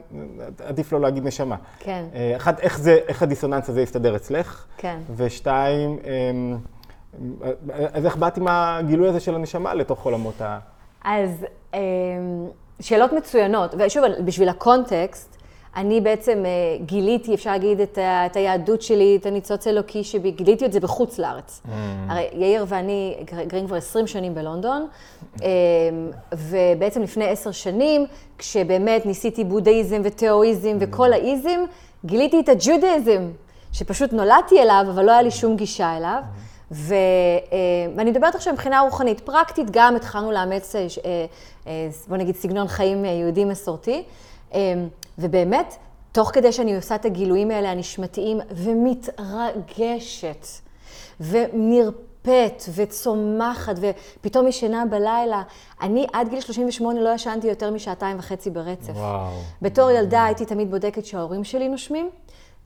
עדיף 0.64 0.92
לא 0.92 1.00
להגיד 1.00 1.26
נשמה. 1.26 1.56
כן. 1.78 2.04
אה, 2.14 2.36
אחד, 2.36 2.58
איך, 2.58 2.78
זה, 2.78 2.98
איך 3.08 3.22
הדיסוננס 3.22 3.68
הזה 3.68 3.82
יסתדר 3.82 4.16
אצלך? 4.16 4.64
כן. 4.76 4.98
ושתיים, 5.16 5.98
אמ, 6.04 6.56
אז 7.92 8.04
איך 8.06 8.16
באת 8.16 8.36
עם 8.36 8.46
הגילוי 8.50 9.08
הזה 9.08 9.20
של 9.20 9.34
הנשמה 9.34 9.74
לתוך 9.74 10.04
עולמות 10.04 10.40
ה... 10.40 10.58
אז 11.04 11.46
אמ, 11.74 11.78
שאלות 12.80 13.12
מצוינות, 13.12 13.74
ושוב, 13.78 14.04
בשביל 14.24 14.48
הקונטקסט, 14.48 15.34
אני 15.76 16.00
בעצם 16.00 16.42
אה, 16.46 16.50
גיליתי, 16.86 17.34
אפשר 17.34 17.50
להגיד, 17.50 17.80
את, 17.80 17.98
ה, 17.98 18.26
את 18.26 18.36
היהדות 18.36 18.82
שלי, 18.82 19.16
את 19.20 19.26
הניצוץ 19.26 19.66
האלוקי 19.66 20.04
שבי, 20.04 20.30
גיליתי 20.30 20.66
את 20.66 20.72
זה 20.72 20.80
בחוץ 20.80 21.18
לארץ. 21.18 21.62
הרי 22.08 22.28
יאיר 22.32 22.64
ואני 22.68 23.16
גר- 23.24 23.44
גרים 23.44 23.66
כבר 23.66 23.76
20 23.76 24.06
שנים 24.06 24.34
בלונדון, 24.34 24.86
אמ, 25.42 25.46
ובעצם 26.32 27.02
לפני 27.02 27.24
עשר 27.28 27.50
שנים, 27.50 28.06
כשבאמת 28.38 29.06
ניסיתי 29.06 29.44
בודהיזם 29.44 30.00
ותאואיזם 30.04 30.76
וכל 30.80 31.12
האיזם, 31.12 31.60
גיליתי 32.04 32.40
את 32.40 32.48
הג'ודהיזם, 32.48 33.22
שפשוט 33.72 34.12
נולדתי 34.12 34.62
אליו, 34.62 34.84
אבל 34.94 35.04
לא 35.04 35.12
היה 35.12 35.22
לי 35.22 35.30
שום 35.30 35.56
גישה 35.56 35.96
אליו. 35.96 36.20
אה, 36.22 36.47
ואני 36.70 38.10
מדברת 38.10 38.34
עכשיו 38.34 38.52
מבחינה 38.52 38.80
רוחנית. 38.80 39.20
פרקטית 39.20 39.66
גם 39.70 39.96
התחלנו 39.96 40.32
לאמץ, 40.32 40.76
אה, 40.76 40.80
אה, 40.80 40.86
אה, 41.66 41.88
בוא 42.08 42.16
נגיד, 42.16 42.36
סגנון 42.36 42.68
חיים 42.68 43.04
אה, 43.04 43.10
יהודי 43.10 43.44
מסורתי. 43.44 44.02
אה, 44.54 44.74
ובאמת, 45.18 45.76
תוך 46.12 46.30
כדי 46.34 46.52
שאני 46.52 46.76
עושה 46.76 46.94
את 46.94 47.04
הגילויים 47.04 47.50
האלה 47.50 47.70
הנשמתיים, 47.70 48.40
ומתרגשת, 48.50 50.46
ונרפאת, 51.20 52.62
וצומחת, 52.74 53.74
ופתאום 53.80 54.46
ישנה 54.46 54.86
בלילה. 54.86 55.42
אני 55.82 56.06
עד 56.12 56.28
גיל 56.28 56.40
38 56.40 57.00
לא 57.00 57.08
ישנתי 57.08 57.46
יותר 57.46 57.70
משעתיים 57.70 58.18
וחצי 58.18 58.50
ברצף. 58.50 58.92
וואו. 58.94 59.30
בתור 59.62 59.90
ילדה 59.90 60.24
הייתי 60.24 60.44
תמיד 60.44 60.70
בודקת 60.70 61.04
שההורים 61.04 61.44
שלי 61.44 61.68
נושמים, 61.68 62.10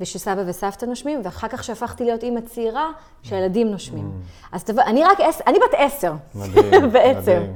ושסבא 0.00 0.42
וסבתא 0.46 0.85
נושמים, 0.85 1.20
ואחר 1.24 1.48
כך 1.48 1.64
שהפכתי 1.64 2.05
להיות 2.05 2.22
אימא 2.22 2.40
צעירה, 2.40 2.90
שהילדים 3.22 3.70
נושמים. 3.70 4.12
אז 4.52 4.64
תבוא, 4.64 4.83
אני 4.83 5.05
רק 5.05 5.20
עשר, 5.20 5.44
אני 5.46 5.59
בת 5.59 5.74
עשר. 5.78 6.12
מדהים, 6.35 6.90
בעצם. 6.92 7.20
מדהים. 7.20 7.55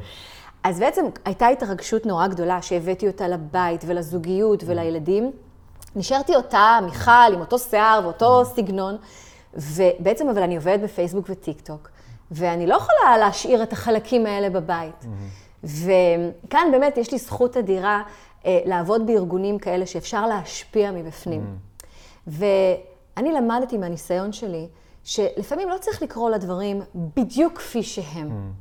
אז 0.64 0.79
בעצם 0.79 1.07
הייתה 1.25 1.46
התרגשות 1.46 2.07
נורא 2.07 2.27
גדולה 2.27 2.62
שהבאתי 2.62 3.07
אותה 3.07 3.29
לבית 3.29 3.85
ולזוגיות 3.87 4.62
ולילדים. 4.66 5.33
נשארתי 5.96 6.37
אותה, 6.37 6.79
מיכל, 6.85 7.33
עם 7.33 7.40
אותו 7.40 7.59
שיער 7.59 8.01
ואותו 8.05 8.44
סגנון, 8.44 8.96
ובעצם, 9.55 10.29
אבל 10.29 10.42
אני 10.42 10.57
עובדת 10.57 10.81
בפייסבוק 10.81 11.27
וטיק 11.29 11.61
טוק, 11.61 11.90
ואני 12.31 12.66
לא 12.66 12.75
יכולה 12.75 13.18
להשאיר 13.18 13.62
את 13.62 13.72
החלקים 13.72 14.27
האלה 14.27 14.51
בבית. 14.51 15.07
וכאן 15.64 16.68
באמת 16.72 16.96
יש 16.96 17.12
לי 17.12 17.18
זכות 17.18 17.57
אדירה 17.57 18.03
אה, 18.46 18.61
לעבוד 18.64 19.07
בארגונים 19.07 19.59
כאלה 19.59 19.87
שאפשר 19.87 20.27
להשפיע 20.27 20.90
מבפנים. 20.90 21.57
ואני 22.27 23.33
למדתי 23.33 23.79
מהניסיון 23.79 24.33
שלי, 24.33 24.69
שלפעמים 25.05 25.69
לא 25.69 25.79
צריך 25.79 26.03
לקרוא 26.03 26.31
לדברים 26.31 26.83
בדיוק 26.95 27.59
כפי 27.59 27.83
שהם. 27.83 28.53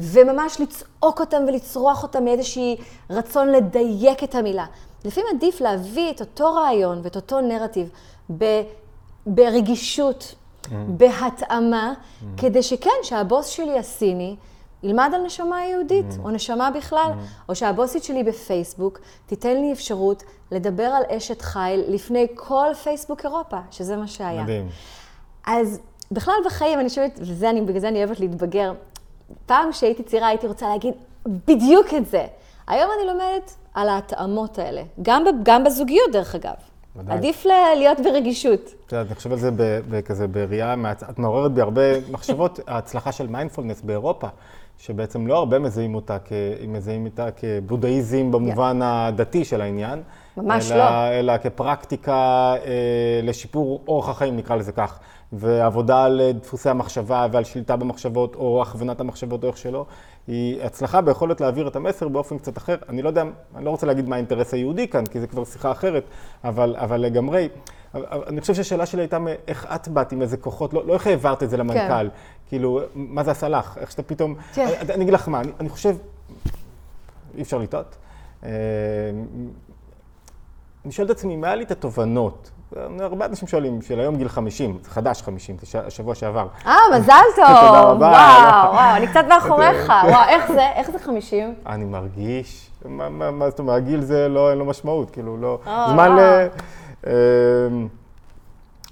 וממש 0.00 0.60
לצעוק 0.60 1.20
אותם 1.20 1.42
ולצרוח 1.48 2.02
אותם 2.02 2.24
מאיזשהי 2.24 2.76
רצון 3.10 3.48
לדייק 3.48 4.24
את 4.24 4.34
המילה. 4.34 4.66
לפעמים 5.04 5.28
עדיף 5.36 5.60
להביא 5.60 6.10
את 6.10 6.20
אותו 6.20 6.54
רעיון 6.54 7.00
ואת 7.02 7.16
אותו 7.16 7.40
נרטיב 7.40 7.90
ב, 8.38 8.44
ברגישות, 9.26 10.34
בהתאמה, 10.86 11.94
כדי 12.36 12.62
שכן, 12.62 12.90
שהבוס 13.02 13.46
שלי 13.46 13.78
הסיני 13.78 14.36
ילמד 14.82 15.10
על 15.14 15.22
נשמה 15.22 15.64
יהודית, 15.64 16.18
או 16.24 16.30
נשמה 16.30 16.70
בכלל, 16.70 17.10
או 17.48 17.54
שהבוסית 17.54 18.04
שלי 18.04 18.24
בפייסבוק 18.24 19.00
תיתן 19.26 19.56
לי 19.56 19.72
אפשרות 19.72 20.22
לדבר 20.50 20.84
על 20.84 21.02
אשת 21.16 21.42
חיל 21.42 21.84
לפני 21.88 22.26
כל 22.34 22.66
פייסבוק 22.82 23.24
אירופה, 23.24 23.58
שזה 23.70 23.96
מה 23.96 24.06
שהיה. 24.06 24.42
מדהים. 24.42 24.68
אז 25.46 25.80
בכלל 26.12 26.34
בחיים, 26.46 26.80
אני 26.80 26.88
חושבת, 26.88 27.18
וזה 27.22 27.50
אני, 27.50 27.60
בגלל 27.60 27.80
זה 27.80 27.88
אני 27.88 27.98
אוהבת 28.04 28.20
להתבגר, 28.20 28.72
פעם 29.46 29.72
כשהייתי 29.72 30.02
צעירה 30.02 30.28
הייתי 30.28 30.46
רוצה 30.46 30.68
להגיד 30.68 30.94
בדיוק 31.26 31.94
את 31.96 32.06
זה. 32.06 32.26
היום 32.66 32.90
אני 32.98 33.08
לומדת 33.08 33.54
על 33.74 33.88
ההתאמות 33.88 34.58
האלה, 34.58 34.82
גם, 35.02 35.24
גם 35.42 35.64
בזוגיות 35.64 36.12
דרך 36.12 36.34
אגב. 36.34 36.54
ודאי. 36.96 37.16
עדיף 37.16 37.46
להיות 37.76 38.00
ברגישות. 38.00 38.74
את 38.86 38.92
יודעת, 38.92 39.06
אני 39.06 39.14
חושב 39.14 39.32
על 39.32 39.38
זה 39.38 39.50
בכזה 39.88 40.26
בראייה, 40.26 40.74
את 41.10 41.18
מעוררת 41.18 41.52
בי 41.52 41.60
הרבה 41.60 41.82
מחשבות, 42.10 42.60
ההצלחה 42.66 43.12
של 43.12 43.26
מיינדפולנס 43.26 43.80
באירופה, 43.80 44.28
שבעצם 44.78 45.26
לא 45.26 45.38
הרבה 45.38 45.58
מזהים 45.58 45.94
אותה, 45.94 46.16
כ- 46.24 46.32
מזהים 46.68 47.04
אותה 47.04 47.26
כבודהיזם 47.30 48.30
במובן 48.32 48.80
הדתי 48.82 49.44
של 49.44 49.60
העניין. 49.60 50.02
ממש 50.36 50.70
אלא, 50.72 50.78
לא. 50.78 51.08
אלא 51.20 51.38
כפרקטיקה 51.38 52.12
אה, 52.64 53.20
לשיפור 53.22 53.82
אורח 53.88 54.08
החיים, 54.08 54.36
נקרא 54.36 54.56
לזה 54.56 54.72
כך. 54.72 54.98
ועבודה 55.32 56.04
על 56.04 56.20
אה, 56.20 56.32
דפוסי 56.32 56.70
המחשבה 56.70 57.26
ועל 57.32 57.44
שליטה 57.44 57.76
במחשבות, 57.76 58.34
או 58.34 58.62
הכוונת 58.62 59.00
המחשבות, 59.00 59.42
או 59.44 59.48
איך 59.48 59.56
שלא, 59.56 59.86
היא 60.26 60.62
הצלחה 60.62 61.00
ביכולת 61.00 61.40
להעביר 61.40 61.68
את 61.68 61.76
המסר 61.76 62.08
באופן 62.08 62.38
קצת 62.38 62.58
אחר. 62.58 62.76
אני 62.88 63.02
לא 63.02 63.08
יודע, 63.08 63.22
אני 63.56 63.64
לא 63.64 63.70
רוצה 63.70 63.86
להגיד 63.86 64.08
מה 64.08 64.16
האינטרס 64.16 64.54
היהודי 64.54 64.88
כאן, 64.88 65.06
כי 65.06 65.20
זה 65.20 65.26
כבר 65.26 65.44
שיחה 65.44 65.72
אחרת, 65.72 66.04
אבל, 66.44 66.76
אבל 66.78 67.00
לגמרי. 67.00 67.48
אני 68.26 68.40
חושב 68.40 68.54
שהשאלה 68.54 68.86
שלי 68.86 69.02
הייתה 69.02 69.18
איך 69.48 69.66
את 69.74 69.88
באת 69.88 70.12
עם 70.12 70.22
איזה 70.22 70.36
כוחות, 70.36 70.74
לא, 70.74 70.86
לא 70.86 70.94
איך 70.94 71.06
העברת 71.06 71.42
את 71.42 71.50
זה 71.50 71.56
למנכ"ל. 71.56 72.08
כן. 72.08 72.08
כאילו, 72.48 72.80
מה 72.94 73.24
זה 73.24 73.30
עשה 73.30 73.48
לך? 73.48 73.78
איך 73.80 73.90
שאתה 73.90 74.02
פתאום... 74.02 74.34
כן. 74.54 74.66
אני, 74.66 74.94
אני 74.94 75.02
אגיד 75.02 75.14
לך 75.14 75.28
מה, 75.28 75.40
אני, 75.40 75.52
אני 75.60 75.68
חושב, 75.68 75.96
אי 77.36 77.42
אפשר 77.42 77.58
לטעות. 77.58 77.96
אה, 78.44 78.50
אני 80.84 80.92
שואל 80.92 81.06
את 81.06 81.10
עצמי, 81.10 81.36
מה 81.36 81.46
היה 81.46 81.56
לי 81.56 81.64
את 81.64 81.70
התובנות? 81.70 82.50
הרבה 83.00 83.24
אנשים 83.24 83.48
שואלים, 83.48 83.82
של 83.82 84.00
היום 84.00 84.16
גיל 84.16 84.28
50, 84.28 84.78
זה 84.82 84.90
חדש 84.90 85.22
50, 85.22 85.56
זה 85.62 85.80
השבוע 85.86 86.14
שעבר. 86.14 86.46
אה, 86.66 86.76
מזל 86.96 87.12
טוב. 87.36 87.46
תודה 87.46 87.80
רבה. 87.80 88.06
וואו, 88.06 88.72
וואו, 88.72 88.96
אני 88.96 89.06
קצת 89.06 89.24
מאחוריך. 89.30 89.92
וואו, 90.04 90.28
איך 90.34 90.52
זה? 90.52 90.66
איך 90.74 90.90
זה 90.90 90.98
50? 90.98 91.54
אני 91.66 91.84
מרגיש, 91.84 92.70
מה 92.84 93.50
זאת 93.50 93.58
אומרת, 93.58 93.76
הגיל 93.76 94.00
זה 94.00 94.28
לא, 94.28 94.50
אין 94.50 94.58
לו 94.58 94.64
משמעות, 94.64 95.10
כאילו, 95.10 95.36
לא... 95.36 95.58
אה, 95.66 95.86
זמן 95.92 96.16
ל... 96.16 96.46
אמ, 97.06 97.10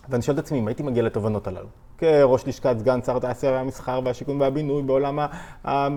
ואני 0.09 0.23
שואל 0.23 0.39
את 0.39 0.43
עצמי, 0.45 0.59
אם 0.59 0.69
הייתי 0.69 0.83
מגיע 0.83 1.03
לתובנות 1.03 1.47
הללו, 1.47 1.67
כראש 1.99 2.47
לשכת 2.49 2.79
סגן 2.79 3.03
שר 3.03 3.17
התעשייה 3.17 3.53
והמסחר 3.53 4.01
והשיכון 4.05 4.41
והבינוי 4.41 4.83
בעולם 4.83 5.19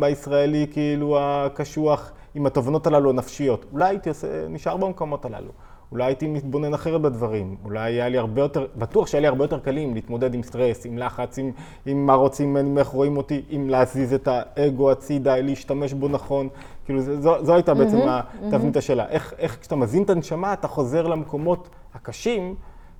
הישראלי, 0.03 0.67
כאילו 0.71 1.17
הקשוח, 1.19 2.11
עם 2.35 2.45
התובנות 2.45 2.87
הללו 2.87 3.09
הנפשיות, 3.09 3.65
אולי 3.73 3.85
הייתי 3.89 4.09
עושה, 4.09 4.47
נשאר 4.47 4.77
במקומות 4.77 5.25
הללו. 5.25 5.51
אולי 5.91 6.03
הייתי 6.03 6.27
מתבונן 6.27 6.73
אחרת 6.73 7.01
בדברים, 7.01 7.55
אולי 7.63 7.79
היה 7.79 8.09
לי 8.09 8.17
הרבה 8.17 8.41
יותר, 8.41 8.67
בטוח 8.75 9.07
שהיה 9.07 9.21
לי 9.21 9.27
הרבה 9.27 9.43
יותר 9.43 9.59
קלים 9.59 9.93
להתמודד 9.93 10.33
עם 10.33 10.43
סטרס, 10.43 10.85
עם 10.85 10.97
לחץ, 10.97 11.39
עם, 11.39 11.51
עם 11.85 12.05
מה 12.05 12.13
רוצים 12.13 12.53
ממני, 12.53 12.79
איך 12.79 12.87
רואים 12.87 13.17
אותי, 13.17 13.41
עם 13.49 13.69
להזיז 13.69 14.13
את 14.13 14.27
האגו 14.31 14.91
הצידה, 14.91 15.37
להשתמש 15.37 15.93
בו 15.93 16.07
נכון. 16.07 16.49
כאילו, 16.87 17.01
זו, 17.01 17.45
זו 17.45 17.53
הייתה 17.53 17.73
בעצם 17.73 17.97
mm-hmm, 17.97 18.51
תבנית 18.51 18.75
mm-hmm. 18.75 18.79
השאלה. 18.79 19.09
איך, 19.09 19.33
איך 19.37 19.57
כשאתה 19.61 19.75
מזין 19.75 20.03
את 20.03 20.09
הנשמה, 20.09 20.53
אתה 20.53 20.67
חוזר 20.67 21.07
למקומות 21.07 21.69
הקשים, 21.93 22.55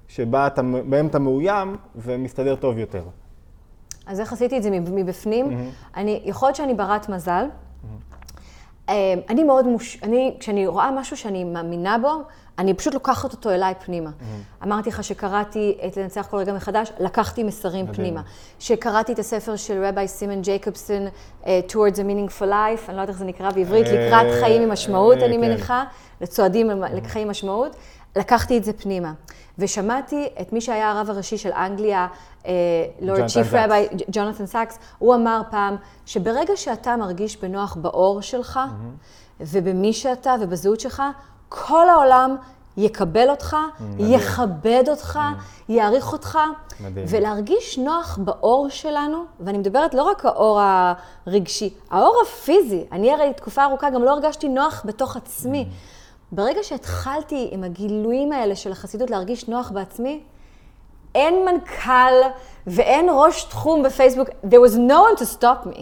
שבהם 0.08 0.48
אתה, 0.48 0.62
אתה 1.10 1.20
מאוים 1.20 1.76
ומסתדר 1.96 2.56
טוב 2.56 2.78
יותר. 2.78 3.04
אז 4.06 4.20
איך 4.20 4.34
עשיתי 4.34 4.58
את 4.58 4.64
זה 4.64 4.70
מבפנים? 4.70 5.46
Mm-hmm. 5.50 5.98
אני, 5.98 6.22
יכול 6.26 6.48
להיות 6.48 6.56
שאני 6.56 6.74
ברת 6.74 7.10
מזל. 7.10 7.46
Mm-hmm. 8.88 8.92
אני 9.30 9.44
מאוד 9.44 9.68
מוש... 9.68 9.98
אני, 10.04 10.36
כשאני 10.40 10.68
רואה 10.68 10.92
משהו 10.92 11.18
שאני 11.18 11.44
מאמינה 11.44 11.98
בו, 11.98 12.22
אני 12.60 12.74
פשוט 12.74 12.94
לוקחת 12.94 13.32
אותו 13.34 13.50
אליי 13.50 13.74
פנימה. 13.86 14.10
Mm-hmm. 14.10 14.64
אמרתי 14.64 14.90
לך 14.90 15.04
שקראתי 15.04 15.78
את 15.88 15.98
לנצח 15.98 16.28
כל 16.30 16.38
רגע 16.38 16.54
מחדש, 16.54 16.92
לקחתי 17.00 17.44
מסרים 17.44 17.86
מדהים. 17.86 17.96
פנימה. 17.96 18.22
שקראתי 18.60 19.14
את 19.14 19.20
הספר 19.20 19.56
של 19.56 19.86
רבי 19.86 20.08
סימן 20.08 20.42
ג'ייקובסון, 20.42 21.08
uh, 21.44 21.46
Towards 21.70 21.96
a 21.96 22.02
Meaningful 22.02 22.42
Life, 22.46 22.90
אני 22.90 22.96
לא 22.96 23.02
יודעת 23.02 23.10
איך 23.10 23.18
זה 23.18 23.26
נקרא 23.26 23.52
בעברית, 23.52 23.88
אה, 23.88 24.08
לקראת 24.08 24.40
חיים 24.40 24.62
עם 24.62 24.72
משמעות, 24.72 25.18
אני 25.18 25.36
כן. 25.36 25.42
מניחה, 25.42 25.84
לצועדים 26.22 26.70
לחיים 26.94 27.30
משמעות. 27.30 27.76
לקחתי 28.16 28.58
את 28.58 28.64
זה 28.64 28.74
פנימה. 28.74 29.14
ושמעתי 29.58 30.30
את 30.42 30.54
מי 30.54 30.62
שהיה 30.62 30.92
הרב 30.92 31.10
הראשי 31.10 31.38
של 31.38 31.52
אנגליה, 31.52 32.08
Lord 33.02 33.28
Chief 33.28 33.48
Rabbi, 33.54 33.88
ג'ונתן 34.12 34.46
סאקס, 34.46 34.80
הוא 34.98 35.16
אמר 35.16 35.42
פעם, 35.50 35.76
שברגע 36.06 36.56
שאתה 36.56 36.96
מרגיש 36.96 37.38
בנוח 37.38 37.76
באור 37.76 38.22
שלך, 38.22 38.58
mm-hmm. 38.58 39.42
ובמי 39.42 39.94
שאתה 39.94 40.36
ובזהות 40.42 40.80
שלך, 40.80 41.04
כל 41.50 41.90
העולם 41.90 42.36
יקבל 42.78 43.30
אותך, 43.30 43.58
מדהים. 43.80 44.14
יכבד 44.14 44.84
אותך, 44.88 45.20
מדהים. 45.24 45.78
יעריך 45.78 46.14
אותך. 46.14 46.40
מדהים. 46.80 47.06
ולהרגיש 47.10 47.78
נוח 47.78 48.20
באור 48.22 48.70
שלנו, 48.70 49.24
ואני 49.40 49.58
מדברת 49.58 49.94
לא 49.94 50.04
רק 50.04 50.26
האור 50.26 50.60
הרגשי, 51.26 51.74
האור 51.92 52.16
הפיזי. 52.28 52.86
אני 52.92 53.14
הרי 53.14 53.34
תקופה 53.34 53.64
ארוכה 53.64 53.90
גם 53.90 54.04
לא 54.04 54.12
הרגשתי 54.12 54.50
נוח 54.50 54.82
בתוך 54.86 55.16
עצמי. 55.16 55.70
ברגע 56.32 56.64
שהתחלתי 56.64 57.50
עם 57.52 57.64
הגילויים 57.64 58.32
האלה 58.32 58.56
של 58.56 58.72
החסידות 58.72 59.10
להרגיש 59.10 59.48
נוח 59.48 59.72
בעצמי, 59.72 60.24
אין 61.16 61.46
מנכ"ל 61.46 62.14
ואין 62.68 63.08
ראש 63.12 63.44
תחום 63.44 63.84
בפייסבוק, 63.84 64.30
there 64.30 64.70
was 64.70 64.76
no 64.76 64.94
one 64.94 65.22
to 65.22 65.40
stop 65.40 65.68
me. 65.68 65.82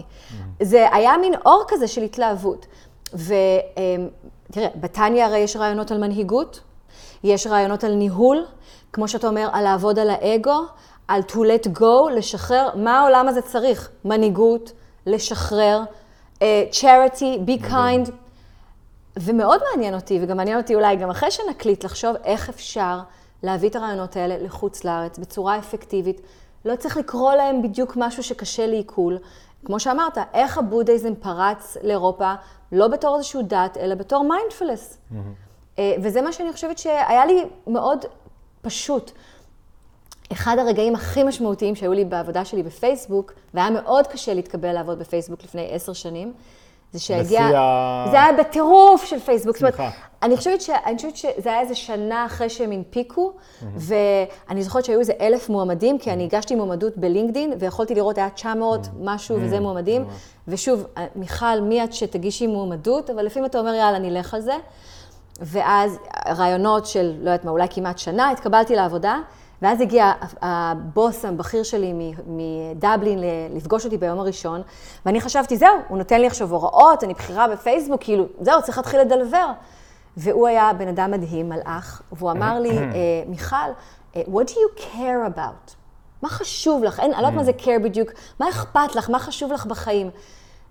זה 0.62 0.86
היה 0.92 1.16
מין 1.16 1.34
אור 1.46 1.64
כזה 1.68 1.88
של 1.88 2.02
התלהבות. 2.02 2.66
ותראה, 3.14 4.68
בתניא 4.76 5.24
הרי 5.24 5.38
יש 5.38 5.56
רעיונות 5.56 5.90
על 5.90 5.98
מנהיגות, 5.98 6.60
יש 7.24 7.46
רעיונות 7.46 7.84
על 7.84 7.94
ניהול, 7.94 8.44
כמו 8.92 9.08
שאתה 9.08 9.26
אומר, 9.26 9.48
על 9.52 9.64
לעבוד 9.64 9.98
על 9.98 10.10
האגו, 10.10 10.60
על 11.08 11.22
to 11.28 11.34
let 11.34 11.78
go, 11.78 12.10
לשחרר, 12.12 12.68
מה 12.74 13.00
העולם 13.00 13.28
הזה 13.28 13.42
צריך? 13.42 13.90
מנהיגות, 14.04 14.72
לשחרר, 15.06 15.82
uh, 16.34 16.40
charity, 16.72 17.38
be 17.46 17.64
kind. 17.70 18.10
ומאוד 19.16 19.60
מעניין 19.70 19.94
אותי, 19.94 20.18
וגם 20.22 20.36
מעניין 20.36 20.58
אותי 20.58 20.74
אולי 20.74 20.96
גם 20.96 21.10
אחרי 21.10 21.30
שנקליט, 21.30 21.84
לחשוב 21.84 22.16
איך 22.24 22.48
אפשר 22.48 23.00
להביא 23.42 23.68
את 23.68 23.76
הרעיונות 23.76 24.16
האלה 24.16 24.38
לחוץ 24.38 24.84
לארץ 24.84 25.18
בצורה 25.18 25.58
אפקטיבית. 25.58 26.20
לא 26.64 26.76
צריך 26.76 26.96
לקרוא 26.96 27.34
להם 27.34 27.62
בדיוק 27.62 27.92
משהו 27.96 28.22
שקשה 28.22 28.66
לעיכול. 28.66 29.18
כמו 29.64 29.80
שאמרת, 29.80 30.18
איך 30.34 30.58
הבודהיזם 30.58 31.14
פרץ 31.14 31.76
לאירופה, 31.82 32.34
לא 32.72 32.88
בתור 32.88 33.16
איזשהו 33.16 33.42
דת, 33.42 33.76
אלא 33.76 33.94
בתור 33.94 34.24
mindfulness. 34.24 34.98
Mm-hmm. 34.98 35.80
וזה 36.02 36.22
מה 36.22 36.32
שאני 36.32 36.52
חושבת 36.52 36.78
שהיה 36.78 37.26
לי 37.26 37.44
מאוד 37.66 38.04
פשוט. 38.62 39.10
אחד 40.32 40.56
הרגעים 40.58 40.94
הכי 40.94 41.22
משמעותיים 41.22 41.74
שהיו 41.74 41.92
לי 41.92 42.04
בעבודה 42.04 42.44
שלי 42.44 42.62
בפייסבוק, 42.62 43.32
והיה 43.54 43.70
מאוד 43.70 44.06
קשה 44.06 44.34
להתקבל 44.34 44.72
לעבוד 44.72 44.98
בפייסבוק 44.98 45.44
לפני 45.44 45.68
עשר 45.72 45.92
שנים, 45.92 46.32
זה 46.96 47.02
שהגיע... 47.02 47.40
בשיא 47.40 48.10
זה 48.10 48.22
היה 48.22 48.32
בטירוף 48.38 49.04
של 49.04 49.18
פייסבוק. 49.20 49.56
סליחה. 49.56 49.70
זאת 49.70 49.80
אומרת, 49.80 49.92
אני 50.22 50.36
חושבת, 50.36 50.60
ש... 50.60 50.70
אני 50.70 50.96
חושבת 50.96 51.16
שזה 51.16 51.50
היה 51.50 51.60
איזה 51.60 51.74
שנה 51.74 52.26
אחרי 52.26 52.50
שהם 52.50 52.72
הנפיקו, 52.72 53.32
mm-hmm. 53.32 53.64
ואני 53.76 54.62
זוכרת 54.62 54.84
שהיו 54.84 55.00
איזה 55.00 55.12
אלף 55.20 55.48
מועמדים, 55.48 55.98
כי 55.98 56.10
אני 56.12 56.24
הגשתי 56.24 56.54
מועמדות 56.54 56.96
בלינקדין, 56.96 57.52
ויכולתי 57.58 57.94
לראות, 57.94 58.18
היה 58.18 58.30
900 58.30 58.84
mm-hmm. 58.84 58.88
משהו, 59.00 59.36
וזה 59.40 59.60
מועמדים. 59.60 60.02
Mm-hmm. 60.02 60.48
ושוב, 60.48 60.86
מיכל, 61.16 61.60
מי 61.62 61.84
את 61.84 61.92
שתגישי 61.92 62.46
מועמדות, 62.46 63.10
אבל 63.10 63.26
לפעמים 63.26 63.46
אתה 63.46 63.58
אומר, 63.58 63.74
יאללה, 63.74 63.98
נלך 63.98 64.34
על 64.34 64.40
זה. 64.40 64.54
ואז 65.40 65.98
רעיונות 66.28 66.86
של, 66.86 67.14
לא 67.20 67.30
יודעת 67.30 67.44
מה, 67.44 67.50
אולי 67.50 67.66
כמעט 67.70 67.98
שנה, 67.98 68.30
התקבלתי 68.30 68.76
לעבודה. 68.76 69.18
ואז 69.62 69.80
הגיע 69.80 70.12
הבוס 70.42 71.24
הבכיר 71.24 71.62
שלי 71.62 72.12
מדבלין 72.26 73.18
לפגוש 73.54 73.84
אותי 73.84 73.98
ביום 73.98 74.18
הראשון, 74.18 74.62
ואני 75.06 75.20
חשבתי, 75.20 75.56
זהו, 75.56 75.76
הוא 75.88 75.98
נותן 75.98 76.20
לי 76.20 76.26
עכשיו 76.26 76.50
הוראות, 76.50 77.04
אני 77.04 77.14
בכירה 77.14 77.48
בפייסבוק, 77.48 78.02
כאילו, 78.02 78.26
זהו, 78.40 78.62
צריך 78.62 78.78
להתחיל 78.78 79.00
לדלבר. 79.00 79.46
והוא 80.16 80.46
היה 80.46 80.72
בן 80.72 80.88
אדם 80.88 81.10
מדהים, 81.10 81.48
מלאך, 81.48 82.02
והוא 82.12 82.30
אמר 82.30 82.60
לי, 82.60 82.78
אה, 82.78 82.84
מיכל, 83.26 83.56
אה, 84.16 84.22
what 84.26 84.48
do 84.48 84.52
you 84.52 84.80
care 84.80 85.36
about? 85.36 85.74
מה 86.22 86.28
חשוב 86.28 86.84
לך? 86.84 87.00
אין, 87.00 87.12
אני 87.12 87.22
לא 87.22 87.26
יודעת 87.26 87.34
מה 87.34 87.44
זה 87.44 87.52
care 87.58 87.82
בדיוק, 87.84 88.10
מה 88.40 88.48
אכפת 88.48 88.94
לך? 88.94 89.10
מה 89.10 89.18
חשוב 89.18 89.52
לך 89.52 89.66
בחיים? 89.66 90.10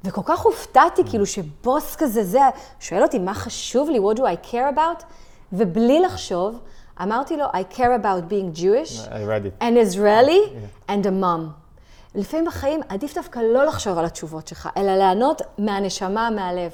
וכל 0.04 0.22
כך 0.26 0.40
הופתעתי, 0.40 1.02
כאילו, 1.10 1.26
שבוס 1.26 1.96
כזה, 1.96 2.24
זה, 2.24 2.40
שואל 2.80 3.04
אותי, 3.04 3.20
מה 3.20 3.34
חשוב 3.34 3.90
לי? 3.90 4.00
What 4.00 4.18
do 4.18 4.22
I 4.22 4.52
care 4.52 4.76
about? 4.76 5.04
ובלי 5.54 6.00
לחשוב, 6.00 6.60
אמרתי 7.04 7.38
לו, 7.38 7.46
I 7.46 7.76
care 7.78 8.02
about 8.02 8.32
being 8.32 8.60
Jewish, 8.60 9.08
and 9.62 9.78
Israeli, 9.78 10.42
yeah. 10.42 10.92
and 10.92 11.06
a 11.06 11.12
mom. 11.24 11.66
לפעמים 12.16 12.46
בחיים 12.46 12.82
עדיף 12.90 13.16
דווקא 13.16 13.40
לא 13.40 13.66
לחשוב 13.66 13.98
על 13.98 14.06
התשובות 14.06 14.48
שלך, 14.48 14.70
אלא 14.78 14.96
לענות 14.96 15.42
מהנשמה, 15.58 16.30
מהלב. 16.30 16.72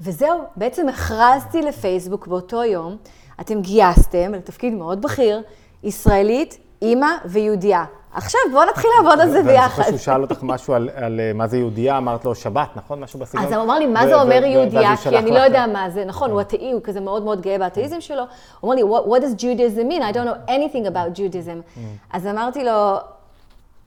וזהו, 0.00 0.40
בעצם 0.56 0.88
הכרזתי 0.88 1.62
לפייסבוק 1.62 2.26
באותו 2.26 2.64
יום, 2.64 2.96
אתם 3.40 3.60
גייסתם 3.60 4.34
לתפקיד 4.34 4.72
מאוד 4.72 5.02
בכיר, 5.02 5.42
ישראלית, 5.82 6.58
אימא 6.82 7.10
ויהודייה. 7.24 7.84
עכשיו 8.14 8.40
בואו 8.52 8.64
נתחיל 8.64 8.90
לעבוד 8.96 9.20
על 9.20 9.30
זה 9.30 9.42
ביחד. 9.42 9.58
ואני 9.58 9.68
זוכר 9.68 9.88
שהוא 9.88 9.98
שאל 9.98 10.22
אותך 10.22 10.42
משהו 10.42 10.74
על, 10.74 10.90
על 10.94 11.20
אה, 11.20 11.32
מה 11.34 11.46
זה 11.46 11.56
יהודייה, 11.56 11.98
אמרת 11.98 12.24
לו 12.24 12.34
שבת, 12.34 12.68
נכון? 12.76 13.00
משהו 13.00 13.18
בסגנון. 13.18 13.46
אז 13.46 13.52
הוא 13.52 13.62
אמר 13.62 13.78
לי, 13.78 13.86
מה 13.86 14.06
זה 14.06 14.22
אומר 14.22 14.44
יהודייה? 14.44 14.96
כי 14.96 15.18
אני 15.18 15.30
לא 15.30 15.38
יודע 15.38 15.66
מה 15.66 15.90
זה. 15.90 16.04
נכון, 16.04 16.30
הוא 16.30 16.40
אתאי, 16.40 16.72
הוא 16.72 16.80
כזה 16.84 17.00
מאוד 17.00 17.22
מאוד 17.22 17.40
גאה 17.40 17.58
באתאיזם 17.58 18.00
שלו. 18.00 18.22
הוא 18.60 18.74
אמר 18.74 18.82
לי, 18.82 19.02
what 19.04 19.20
does 19.20 19.40
Judaism 19.40 19.90
mean? 19.90 20.02
I 20.02 20.16
don't 20.16 20.26
know 20.26 20.50
anything 20.50 20.86
about 20.86 21.18
Judaism. 21.18 21.80
אז 22.10 22.26
אמרתי 22.26 22.64
לו, 22.64 22.98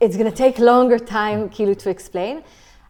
it's 0.04 0.16
going 0.16 0.30
to 0.32 0.36
take 0.36 0.58
longer 0.58 1.10
time 1.10 1.48
כאילו 1.50 1.72
to 1.72 1.98
explain, 1.98 2.36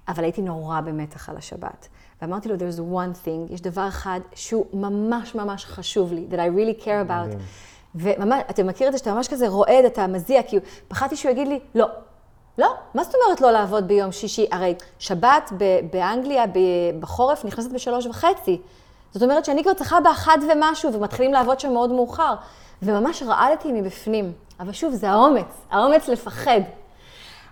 אבל 0.08 0.24
הייתי 0.24 0.42
נורא 0.42 0.80
במתח 0.80 1.28
על 1.28 1.36
השבת. 1.36 1.88
ואמרתי 2.22 2.48
לו, 2.48 2.54
there's 2.54 2.78
one 2.78 3.26
thing, 3.26 3.52
יש 3.54 3.60
דבר 3.60 3.88
אחד 3.88 4.20
שהוא 4.34 4.66
ממש 4.72 5.34
ממש 5.34 5.64
חשוב 5.64 6.12
לי, 6.12 6.26
that 6.30 6.34
I 6.34 6.58
really 6.58 6.84
care 6.84 7.08
about. 7.08 7.36
וממש, 7.94 8.42
אתה 8.50 8.62
מכיר 8.62 8.88
את 8.88 8.92
זה 8.92 8.98
שאתה 8.98 9.14
ממש 9.14 9.28
כזה 9.28 9.48
רועד, 9.48 9.84
אתה 9.84 10.06
מזיע, 10.06 10.42
כי 10.42 10.58
פחדתי 10.88 11.16
שהוא 11.16 11.30
יגיד 11.30 11.48
לי, 11.48 11.60
לא. 11.74 11.86
לא, 12.58 12.74
מה 12.94 13.04
זאת 13.04 13.14
אומרת 13.14 13.40
לא 13.40 13.50
לעבוד 13.50 13.88
ביום 13.88 14.12
שישי? 14.12 14.46
הרי 14.50 14.74
שבת 14.98 15.52
באנגליה 15.92 16.44
בחורף 17.00 17.44
נכנסת 17.44 17.72
בשלוש 17.72 18.06
וחצי. 18.06 18.60
זאת 19.10 19.22
אומרת 19.22 19.44
שאני 19.44 19.62
כבר 19.62 19.74
צריכה 19.74 20.00
באחד 20.00 20.38
ומשהו, 20.52 20.92
ומתחילים 20.92 21.32
לעבוד 21.32 21.60
שם 21.60 21.72
מאוד 21.72 21.92
מאוחר. 21.92 22.34
וממש 22.82 23.22
רעדתי 23.22 23.72
מבפנים. 23.72 24.32
אבל 24.60 24.72
שוב, 24.72 24.94
זה 24.94 25.10
האומץ, 25.10 25.46
האומץ 25.70 26.08
לפחד. 26.08 26.60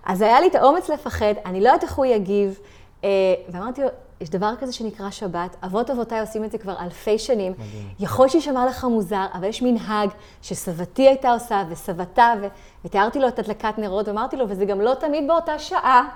אז 0.05 0.21
היה 0.21 0.41
לי 0.41 0.47
את 0.47 0.55
האומץ 0.55 0.89
לפחד, 0.89 1.33
אני 1.45 1.61
לא 1.61 1.67
יודעת 1.67 1.83
איך 1.83 1.95
הוא 1.95 2.05
יגיב, 2.05 2.59
אה, 3.03 3.09
ואמרתי 3.49 3.81
לו, 3.81 3.87
יש 4.21 4.29
דבר 4.29 4.53
כזה 4.59 4.73
שנקרא 4.73 5.09
שבת, 5.09 5.55
אבות 5.65 5.89
אבותיי 5.89 6.19
עושים 6.19 6.43
את 6.43 6.51
זה 6.51 6.57
כבר 6.57 6.79
אלפי 6.79 7.19
שנים. 7.19 7.51
מדהים. 7.51 7.89
יכול 7.99 8.27
שישמע 8.27 8.65
לך 8.65 8.83
מוזר, 8.83 9.25
אבל 9.33 9.47
יש 9.47 9.61
מנהג 9.61 10.09
שסבתי 10.41 11.07
הייתה 11.07 11.31
עושה, 11.31 11.63
וסבתה, 11.69 12.33
ו... 12.41 12.47
ותיארתי 12.85 13.19
לו 13.19 13.27
את 13.27 13.39
הדלקת 13.39 13.77
נרות, 13.77 14.07
ואמרתי 14.07 14.37
לו, 14.37 14.49
וזה 14.49 14.65
גם 14.65 14.81
לא 14.81 14.93
תמיד 14.99 15.27
באותה 15.27 15.59
שעה. 15.59 16.09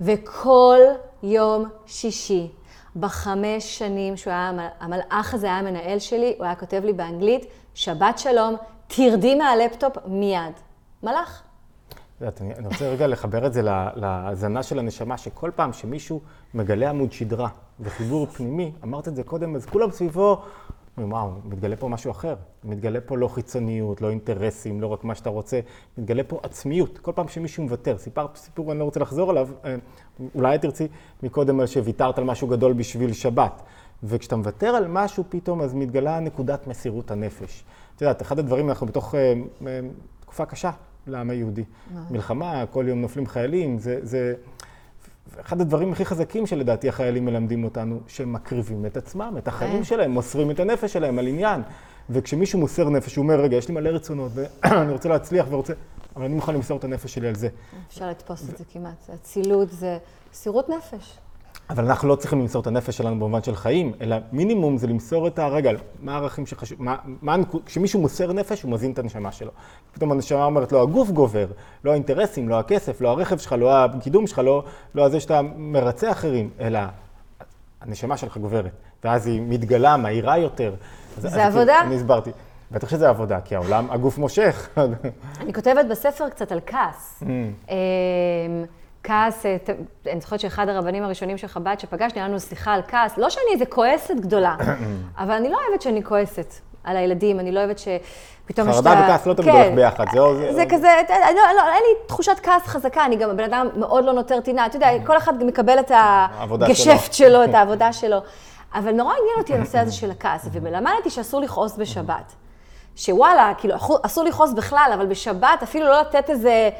וכל 0.00 0.78
יום 1.22 1.64
שישי, 1.86 2.50
בחמש 2.96 3.78
שנים 3.78 4.16
שהוא 4.16 4.32
היה, 4.32 4.52
המלאך 4.80 5.34
הזה 5.34 5.46
היה 5.46 5.58
המנהל 5.58 5.98
שלי, 5.98 6.34
הוא 6.38 6.44
היה 6.44 6.54
כותב 6.54 6.82
לי 6.84 6.92
באנגלית, 6.92 7.46
שבת 7.74 8.18
שלום, 8.18 8.56
תרדי 8.86 9.34
מהלפטופ 9.34 9.96
מיד. 10.06 10.52
מלאך. 11.02 11.42
יודעת, 12.20 12.40
אני, 12.40 12.54
אני 12.54 12.66
רוצה 12.66 12.88
רגע 12.88 13.06
לחבר 13.06 13.46
את 13.46 13.52
זה 13.52 13.62
להאזנה 13.96 14.62
של 14.62 14.78
הנשמה, 14.78 15.18
שכל 15.18 15.50
פעם 15.56 15.72
שמישהו 15.72 16.20
מגלה 16.54 16.90
עמוד 16.90 17.12
שדרה 17.12 17.48
וחיבור 17.80 18.26
פנימי, 18.26 18.72
אמרת 18.84 19.08
את 19.08 19.16
זה 19.16 19.22
קודם, 19.22 19.56
אז 19.56 19.66
כולם 19.66 19.90
סביבו, 19.90 20.42
וואו, 20.98 21.30
מתגלה 21.44 21.76
פה 21.76 21.88
משהו 21.88 22.10
אחר. 22.10 22.34
מתגלה 22.64 23.00
פה 23.00 23.16
לא 23.16 23.28
חיצוניות, 23.28 24.00
לא 24.00 24.10
אינטרסים, 24.10 24.80
לא 24.80 24.86
רק 24.86 25.04
מה 25.04 25.14
שאתה 25.14 25.30
רוצה, 25.30 25.60
מתגלה 25.98 26.22
פה 26.22 26.40
עצמיות. 26.42 26.98
כל 26.98 27.12
פעם 27.14 27.28
שמישהו 27.28 27.62
מוותר, 27.62 27.98
סיפרת 27.98 28.36
סיפור, 28.36 28.72
אני 28.72 28.78
לא 28.78 28.84
רוצה 28.84 29.00
לחזור 29.00 29.30
עליו, 29.30 29.48
אה, 29.64 29.76
אולי 30.34 30.58
תרצי 30.58 30.88
מקודם 31.22 31.60
על 31.60 31.66
שוויתרת 31.66 32.18
על 32.18 32.24
משהו 32.24 32.48
גדול 32.48 32.72
בשביל 32.72 33.12
שבת. 33.12 33.62
וכשאתה 34.02 34.36
מוותר 34.36 34.68
על 34.68 34.88
משהו 34.88 35.24
פתאום, 35.28 35.60
אז 35.60 35.74
מתגלה 35.74 36.20
נקודת 36.20 36.66
מסירות 36.66 37.10
הנפש. 37.10 37.64
את 37.96 38.02
יודעת, 38.02 38.22
אחד 38.22 38.38
הדברים, 38.38 38.68
אנחנו 38.68 38.86
בתוך 38.86 39.14
אה, 39.14 39.32
אה, 39.66 39.80
תקופה 40.20 40.46
קשה 40.46 40.70
לעם 41.06 41.30
היהודי. 41.30 41.64
מלחמה, 42.10 42.64
כל 42.70 42.84
יום 42.88 43.00
נופלים 43.00 43.26
חיילים, 43.26 43.78
זה, 43.78 43.98
זה 44.02 44.34
אחד 45.40 45.60
הדברים 45.60 45.92
הכי 45.92 46.04
חזקים 46.04 46.46
שלדעתי 46.46 46.88
החיילים 46.88 47.24
מלמדים 47.24 47.64
אותנו, 47.64 48.00
שהם 48.06 48.32
מקריבים 48.32 48.86
את 48.86 48.96
עצמם, 48.96 49.34
את 49.38 49.48
החיים 49.48 49.76
כן. 49.76 49.84
שלהם, 49.84 50.10
מוסרים 50.10 50.50
את 50.50 50.60
הנפש 50.60 50.92
שלהם 50.92 51.18
על 51.18 51.26
עניין. 51.26 51.62
וכשמישהו 52.10 52.58
מוסר 52.58 52.88
נפש, 52.88 53.16
הוא 53.16 53.22
אומר, 53.22 53.40
רגע, 53.40 53.56
יש 53.56 53.68
לי 53.68 53.74
מלא 53.74 53.88
רצונות, 53.88 54.32
ואני 54.34 54.92
רוצה 54.96 55.08
להצליח 55.08 55.46
ורוצה, 55.50 55.72
אבל 56.16 56.24
אני 56.24 56.34
מוכן 56.34 56.54
למסור 56.54 56.78
את 56.78 56.84
הנפש 56.84 57.14
שלי 57.14 57.28
על 57.28 57.34
זה. 57.34 57.48
אפשר 57.88 58.10
לתפוס 58.10 58.50
את 58.50 58.58
זה 58.58 58.64
כמעט. 58.72 59.10
אצילות 59.14 59.70
זה 59.70 59.98
מסירות 60.32 60.68
נפש. 60.68 61.18
אבל 61.70 61.84
אנחנו 61.84 62.08
לא 62.08 62.14
צריכים 62.14 62.40
למסור 62.40 62.62
את 62.62 62.66
הנפש 62.66 62.96
שלנו 62.96 63.16
במובן 63.16 63.42
של 63.42 63.56
חיים, 63.56 63.92
אלא 64.00 64.16
מינימום 64.32 64.78
זה 64.78 64.86
למסור 64.86 65.26
את 65.26 65.38
הרגע, 65.38 65.70
מה 66.02 66.14
הערכים 66.14 66.46
שחשוב, 66.46 66.82
מה, 66.82 66.96
מה, 67.22 67.36
כשמישהו 67.66 68.00
מוסר 68.00 68.32
נפש, 68.32 68.62
הוא 68.62 68.72
מזין 68.72 68.92
את 68.92 68.98
הנשמה 68.98 69.32
שלו. 69.32 69.50
פתאום 69.92 70.12
הנשמה 70.12 70.44
אומרת, 70.44 70.72
לא 70.72 70.82
הגוף 70.82 71.10
גובר, 71.10 71.46
לא 71.84 71.90
האינטרסים, 71.90 72.48
לא 72.48 72.58
הכסף, 72.58 73.00
לא 73.00 73.08
הרכב 73.08 73.38
שלך, 73.38 73.52
לא 73.52 73.84
הקידום 73.84 74.26
שלך, 74.26 74.38
לא, 74.38 74.64
לא 74.94 75.08
זה 75.08 75.20
שאתה 75.20 75.40
מרצה 75.56 76.10
אחרים, 76.10 76.50
אלא 76.60 76.80
הנשמה 77.80 78.16
שלך 78.16 78.36
גוברת. 78.36 78.72
ואז 79.04 79.26
היא 79.26 79.42
מתגלה, 79.48 79.96
מהירה 79.96 80.38
יותר. 80.38 80.74
זה 81.18 81.28
אז, 81.28 81.36
עבודה? 81.36 81.80
אני 81.80 81.96
הסברתי. 81.96 82.30
בטח 82.70 82.88
שזה 82.88 83.08
עבודה, 83.08 83.40
כי 83.40 83.56
העולם, 83.56 83.90
הגוף 83.90 84.18
מושך. 84.18 84.68
אני 85.40 85.52
כותבת 85.52 85.86
בספר 85.90 86.28
קצת 86.28 86.52
על 86.52 86.60
כעס. 86.66 87.22
כעס, 89.02 89.46
אה, 89.46 89.56
אני 90.12 90.20
זוכרת 90.20 90.40
שאחד 90.40 90.68
הרבנים 90.68 91.04
הראשונים 91.04 91.38
של 91.38 91.46
חב"ד 91.46 91.76
שפגשתי, 91.78 92.18
היה 92.18 92.28
לנו 92.28 92.40
שיחה 92.40 92.72
על 92.72 92.82
כעס, 92.88 93.18
לא 93.18 93.30
שאני 93.30 93.44
איזה 93.52 93.66
כועסת 93.66 94.14
גדולה, 94.14 94.56
אבל 95.18 95.32
אני 95.32 95.48
לא 95.48 95.58
אוהבת 95.68 95.82
שאני 95.82 96.04
כועסת 96.04 96.54
על 96.84 96.96
הילדים, 96.96 97.40
אני 97.40 97.52
לא 97.52 97.60
אוהבת 97.60 97.78
שפתאום 97.78 98.68
יש 98.68 98.78
את 98.78 98.86
ה... 98.86 98.90
חרדה 98.90 99.04
וכעס 99.04 99.26
לא 99.26 99.34
תמיד 99.34 99.48
הולך 99.48 99.74
ביחד, 99.74 100.04
זהו. 100.12 100.36
זה 100.36 100.52
זה 100.52 100.64
כזה, 100.68 100.88
לא, 101.10 101.42
לא, 101.56 101.62
אין 101.72 101.82
לי 101.82 102.06
תחושת 102.06 102.36
כעס 102.42 102.66
חזקה, 102.66 103.04
אני 103.04 103.16
גם 103.16 103.36
בן 103.36 103.44
אדם 103.44 103.68
מאוד 103.76 104.04
לא 104.04 104.12
נותר 104.12 104.40
טינה, 104.40 104.66
אתה 104.66 104.76
יודע, 104.76 104.88
כל 105.06 105.16
אחד 105.16 105.44
מקבל 105.44 105.78
את 105.78 105.92
הגשפט 105.94 107.12
שלו, 107.12 107.44
את 107.44 107.54
העבודה 107.54 107.92
שלו. 107.92 108.18
אבל 108.74 108.92
נורא 108.92 109.12
עניין 109.12 109.38
אותי 109.38 109.54
הנושא 109.54 109.78
הזה 109.78 109.92
של 109.92 110.10
הכעס, 110.10 110.48
ולמדתי 110.52 111.10
שאסור 111.10 111.40
לכעוס 111.40 111.76
בשבת. 111.76 112.32
שוואלה, 112.96 113.52
כאילו, 113.58 113.74
אסור 114.02 114.24
לכעוס 114.24 114.52
בכלל, 114.52 114.90
אבל 114.94 115.06
בשבת 115.06 115.62
אפילו 115.62 115.86
לא 115.86 116.00
לתת 116.00 116.30
איזה... 116.30 116.70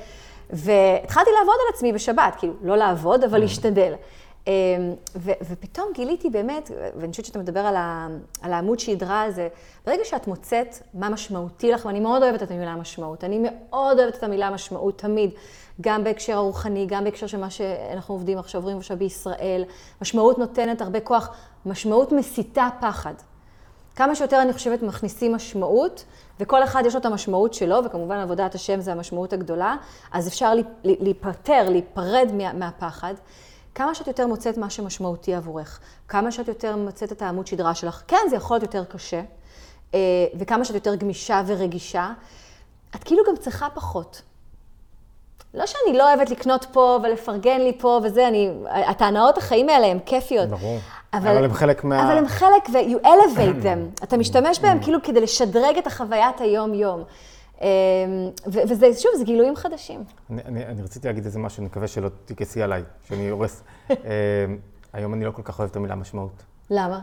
והתחלתי 0.52 1.30
לעבוד 1.38 1.54
על 1.66 1.74
עצמי 1.74 1.92
בשבת, 1.92 2.34
כאילו, 2.38 2.54
לא 2.62 2.76
לעבוד, 2.76 3.24
אבל 3.24 3.38
mm. 3.38 3.40
להשתדל. 3.40 3.94
אמ, 4.46 4.52
ו- 5.16 5.32
ופתאום 5.50 5.88
גיליתי 5.94 6.30
באמת, 6.30 6.70
ואני 6.96 7.10
חושבת 7.10 7.26
שאתה 7.26 7.38
מדבר 7.38 7.60
על, 7.60 7.76
ה- 7.76 8.08
על 8.42 8.52
העמוד 8.52 8.78
שדרה 8.78 9.22
הזה, 9.22 9.48
ברגע 9.86 10.04
שאת 10.04 10.26
מוצאת 10.26 10.76
מה 10.94 11.08
משמעותי 11.08 11.70
לך, 11.70 11.86
ואני 11.86 12.00
מאוד 12.00 12.22
אוהבת 12.22 12.42
את 12.42 12.50
המילה 12.50 12.76
משמעות, 12.76 13.24
אני 13.24 13.38
מאוד 13.38 13.98
אוהבת 13.98 14.16
את 14.16 14.22
המילה 14.22 14.50
משמעות 14.50 14.98
תמיד, 14.98 15.30
גם 15.80 16.04
בהקשר 16.04 16.36
הרוחני, 16.36 16.86
גם 16.88 17.04
בהקשר 17.04 17.26
של 17.26 17.38
מה 17.40 17.50
שאנחנו 17.50 18.14
עובדים 18.14 18.38
עכשיו, 18.38 18.58
עוברים 18.60 18.76
עכשיו 18.76 18.96
בישראל. 18.96 19.64
משמעות 20.02 20.38
נותנת 20.38 20.80
הרבה 20.80 21.00
כוח, 21.00 21.36
משמעות 21.66 22.12
מסיתה 22.12 22.68
פחד. 22.80 23.14
כמה 23.96 24.14
שיותר 24.14 24.42
אני 24.42 24.53
חושבת 24.53 24.83
מכניסים 24.83 25.35
משמעות, 25.35 26.05
וכל 26.40 26.64
אחד 26.64 26.83
יש 26.87 26.94
לו 26.94 27.00
את 27.00 27.07
המשמעות 27.07 27.55
שלו, 27.55 27.85
וכמובן 27.85 28.16
עבודת 28.16 28.55
השם 28.55 28.81
זה 28.81 28.92
המשמעות 28.92 29.33
הגדולה, 29.33 29.76
אז 30.12 30.29
אפשר 30.29 30.53
להיפטר, 30.85 31.68
להיפרד 31.68 32.29
מה, 32.33 32.53
מהפחד. 32.53 33.14
כמה 33.74 33.94
שאת 33.94 34.07
יותר 34.07 34.26
מוצאת 34.26 34.59
מה 34.59 34.70
שמשמעותי 34.70 35.35
עבורך, 35.35 35.81
כמה 36.09 36.33
שאת 36.33 36.48
יותר 36.48 36.76
מוצאת 36.76 37.12
את 37.12 37.22
העמוד 37.22 37.46
שדרה 37.46 37.74
שלך, 37.74 38.03
כן, 38.09 38.26
זה 38.31 38.37
יכול 38.37 38.55
להיות 38.55 38.62
יותר 38.62 38.85
קשה, 38.85 39.22
אה, 39.94 39.98
וכמה 40.38 40.64
שאת 40.64 40.74
יותר 40.74 40.94
גמישה 40.94 41.42
ורגישה, 41.46 42.12
את 42.94 43.05
כאילו 43.05 43.22
גם 43.29 43.37
צריכה 43.37 43.68
פחות. 43.74 44.22
לא 45.54 45.66
שאני 45.66 45.98
לא 45.98 46.08
אוהבת 46.14 46.30
לקנות 46.30 46.66
פה 46.72 46.98
ולפרגן 47.02 47.60
לי 47.60 47.72
פה 47.78 48.00
וזה, 48.04 48.28
אני, 48.28 48.50
את 48.90 49.02
ההנאות 49.02 49.38
החיים 49.38 49.68
האלה 49.68 49.86
הן 49.86 49.98
כיפיות. 50.06 50.48
ברור. 50.48 50.78
אבל, 51.14 51.30
אבל 51.30 51.44
הם 51.44 51.52
חלק 51.52 51.84
מה... 51.84 52.02
אבל 52.02 52.18
הם 52.18 52.26
חלק, 52.26 52.68
ו- 52.72 52.92
you 52.92 53.06
elevate 53.06 53.64
them. 53.64 54.04
אתה 54.04 54.16
משתמש 54.16 54.60
בהם 54.60 54.82
כאילו 54.82 55.02
כדי 55.02 55.20
לשדרג 55.20 55.78
את 55.78 55.86
החוויית 55.86 56.40
היום-יום. 56.40 57.04
אמ, 57.60 57.66
וזה, 58.46 58.86
שוב, 58.94 59.10
זה 59.16 59.24
גילויים 59.24 59.56
חדשים. 59.56 60.04
אני, 60.30 60.42
אני, 60.44 60.66
אני 60.66 60.82
רציתי 60.82 61.08
להגיד 61.08 61.24
איזה 61.24 61.38
משהו, 61.38 61.60
אני 61.60 61.66
מקווה 61.66 61.88
שלא 61.88 62.08
תכעסי 62.24 62.62
עליי, 62.62 62.82
שאני 63.08 63.28
הורס. 63.28 63.62
אמ, 63.90 63.96
היום 64.92 65.14
אני 65.14 65.24
לא 65.24 65.30
כל 65.30 65.42
כך 65.42 65.58
אוהב 65.58 65.70
את 65.70 65.76
המילה 65.76 65.94
משמעות. 65.94 66.42
למה? 66.70 67.00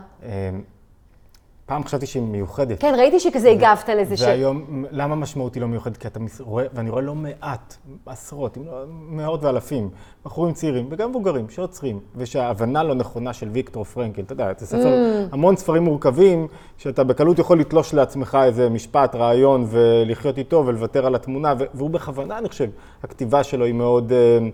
פעם 1.68 1.84
חשבתי 1.84 2.06
שהיא 2.06 2.22
מיוחדת. 2.22 2.80
כן, 2.80 2.94
ראיתי 2.98 3.20
שכזה 3.20 3.50
הגבת 3.50 3.88
לזה 3.88 4.16
ש... 4.16 4.22
והיום, 4.22 4.84
למה 4.90 5.14
משמעותי 5.14 5.60
לא 5.60 5.66
מיוחדת? 5.68 5.96
כי 5.96 6.08
אתה 6.08 6.20
רואה, 6.40 6.64
ואני 6.74 6.90
רואה 6.90 7.02
לא 7.02 7.14
מעט, 7.14 7.76
עשרות, 8.06 8.56
לא 8.66 8.84
מאות 8.88 9.42
ואלפים, 9.44 9.90
בחורים 10.24 10.54
צעירים 10.54 10.88
וגם 10.90 11.10
מבוגרים 11.10 11.50
שעוצרים, 11.50 12.00
ושההבנה 12.16 12.82
לא 12.82 12.94
נכונה 12.94 13.32
של 13.32 13.48
ויקטור 13.52 13.84
פרנקל, 13.84 14.22
אתה 14.22 14.32
יודע, 14.32 14.52
זה 14.58 14.66
ספר, 14.66 14.82
mm. 14.82 15.34
המון 15.34 15.56
ספרים 15.56 15.82
מורכבים, 15.82 16.46
שאתה 16.78 17.04
בקלות 17.04 17.38
יכול 17.38 17.60
לתלוש 17.60 17.94
לעצמך 17.94 18.38
איזה 18.44 18.68
משפט, 18.68 19.14
רעיון, 19.14 19.66
ולחיות 19.70 20.38
איתו 20.38 20.64
ולוותר 20.66 21.06
על 21.06 21.14
התמונה, 21.14 21.54
והוא 21.74 21.90
בכוונה, 21.90 22.38
אני 22.38 22.48
חושב, 22.48 22.70
הכתיבה 23.02 23.42
שלו 23.44 23.64
היא 23.64 23.74
מאוד... 23.74 24.12
אה, 24.12 24.48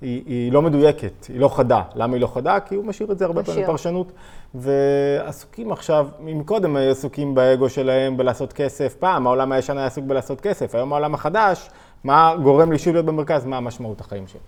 היא, 0.00 0.22
היא 0.26 0.52
לא 0.52 0.62
מדויקת, 0.62 1.24
היא 1.28 1.40
לא 1.40 1.48
חדה. 1.48 1.82
למה 1.94 2.14
היא 2.14 2.20
לא 2.20 2.26
חדה? 2.26 2.60
כי 2.60 2.74
הוא 2.74 2.84
משאיר 2.84 3.12
את 3.12 3.18
זה 3.18 3.24
הרבה 3.24 3.42
פעמים 3.42 3.62
בפרשנות. 3.64 4.12
ועסוקים 4.54 5.72
עכשיו, 5.72 6.08
מקודם 6.20 6.76
היו 6.76 6.90
עסוקים 6.90 7.34
באגו 7.34 7.68
שלהם 7.68 8.16
בלעשות 8.16 8.52
כסף. 8.52 8.94
פעם 8.98 9.26
העולם 9.26 9.52
הישן 9.52 9.78
היה 9.78 9.86
עסוק 9.86 10.04
בלעשות 10.04 10.40
כסף, 10.40 10.74
היום 10.74 10.92
העולם 10.92 11.14
החדש, 11.14 11.70
מה 12.04 12.34
גורם 12.42 12.72
לי 12.72 12.78
שוב 12.78 12.92
להיות 12.92 13.06
במרכז? 13.06 13.44
מה 13.44 13.56
המשמעות 13.56 14.00
החיים 14.00 14.26
שלי? 14.26 14.40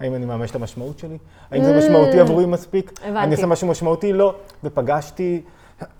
האם 0.00 0.14
אני 0.14 0.24
מממש 0.24 0.50
את 0.50 0.56
המשמעות 0.56 0.98
שלי? 0.98 1.18
האם 1.50 1.64
זה 1.64 1.78
משמעותי 1.78 2.20
עבורי 2.20 2.46
מספיק? 2.46 2.92
הבנתי. 3.04 3.18
אני 3.18 3.34
עושה 3.34 3.46
משהו 3.46 3.68
משמעותי? 3.68 4.12
לא. 4.12 4.34
ופגשתי 4.64 5.42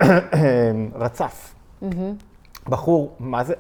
רצף. 0.95 1.55
בחור, 2.69 3.13
מה 3.21 3.45
זה, 3.45 3.55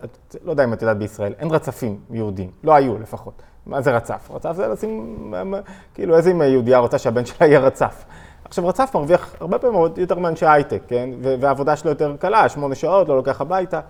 לא 0.44 0.50
יודע 0.50 0.64
אם 0.64 0.72
את 0.72 0.82
יודעת 0.82 0.98
בישראל, 0.98 1.32
אין 1.38 1.50
רצפים 1.50 1.98
יהודים, 2.10 2.50
לא 2.64 2.74
היו 2.74 2.98
לפחות. 2.98 3.42
מה 3.66 3.82
זה 3.82 3.96
רצף? 3.96 4.30
רצף 4.30 4.52
זה 4.52 4.68
לשים, 4.68 5.34
כאילו 5.94 6.16
איזה 6.16 6.28
אימא 6.28 6.44
יהודייה 6.44 6.78
רוצה 6.78 6.98
שהבן 6.98 7.24
שלה 7.24 7.46
יהיה 7.46 7.60
רצף. 7.60 8.04
עכשיו 8.44 8.66
רצף 8.66 8.90
מרוויח 8.94 9.34
הרבה 9.40 9.58
פעמים 9.58 9.80
יותר 9.96 10.18
מאנשי 10.18 10.46
הייטק, 10.46 10.82
כן? 10.88 11.10
והעבודה 11.40 11.76
שלו 11.76 11.90
יותר 11.90 12.16
קלה, 12.16 12.48
שמונה 12.48 12.74
שעות, 12.74 13.08
לא 13.08 13.16
לוקח 13.16 13.40
הביתה. 13.40 13.80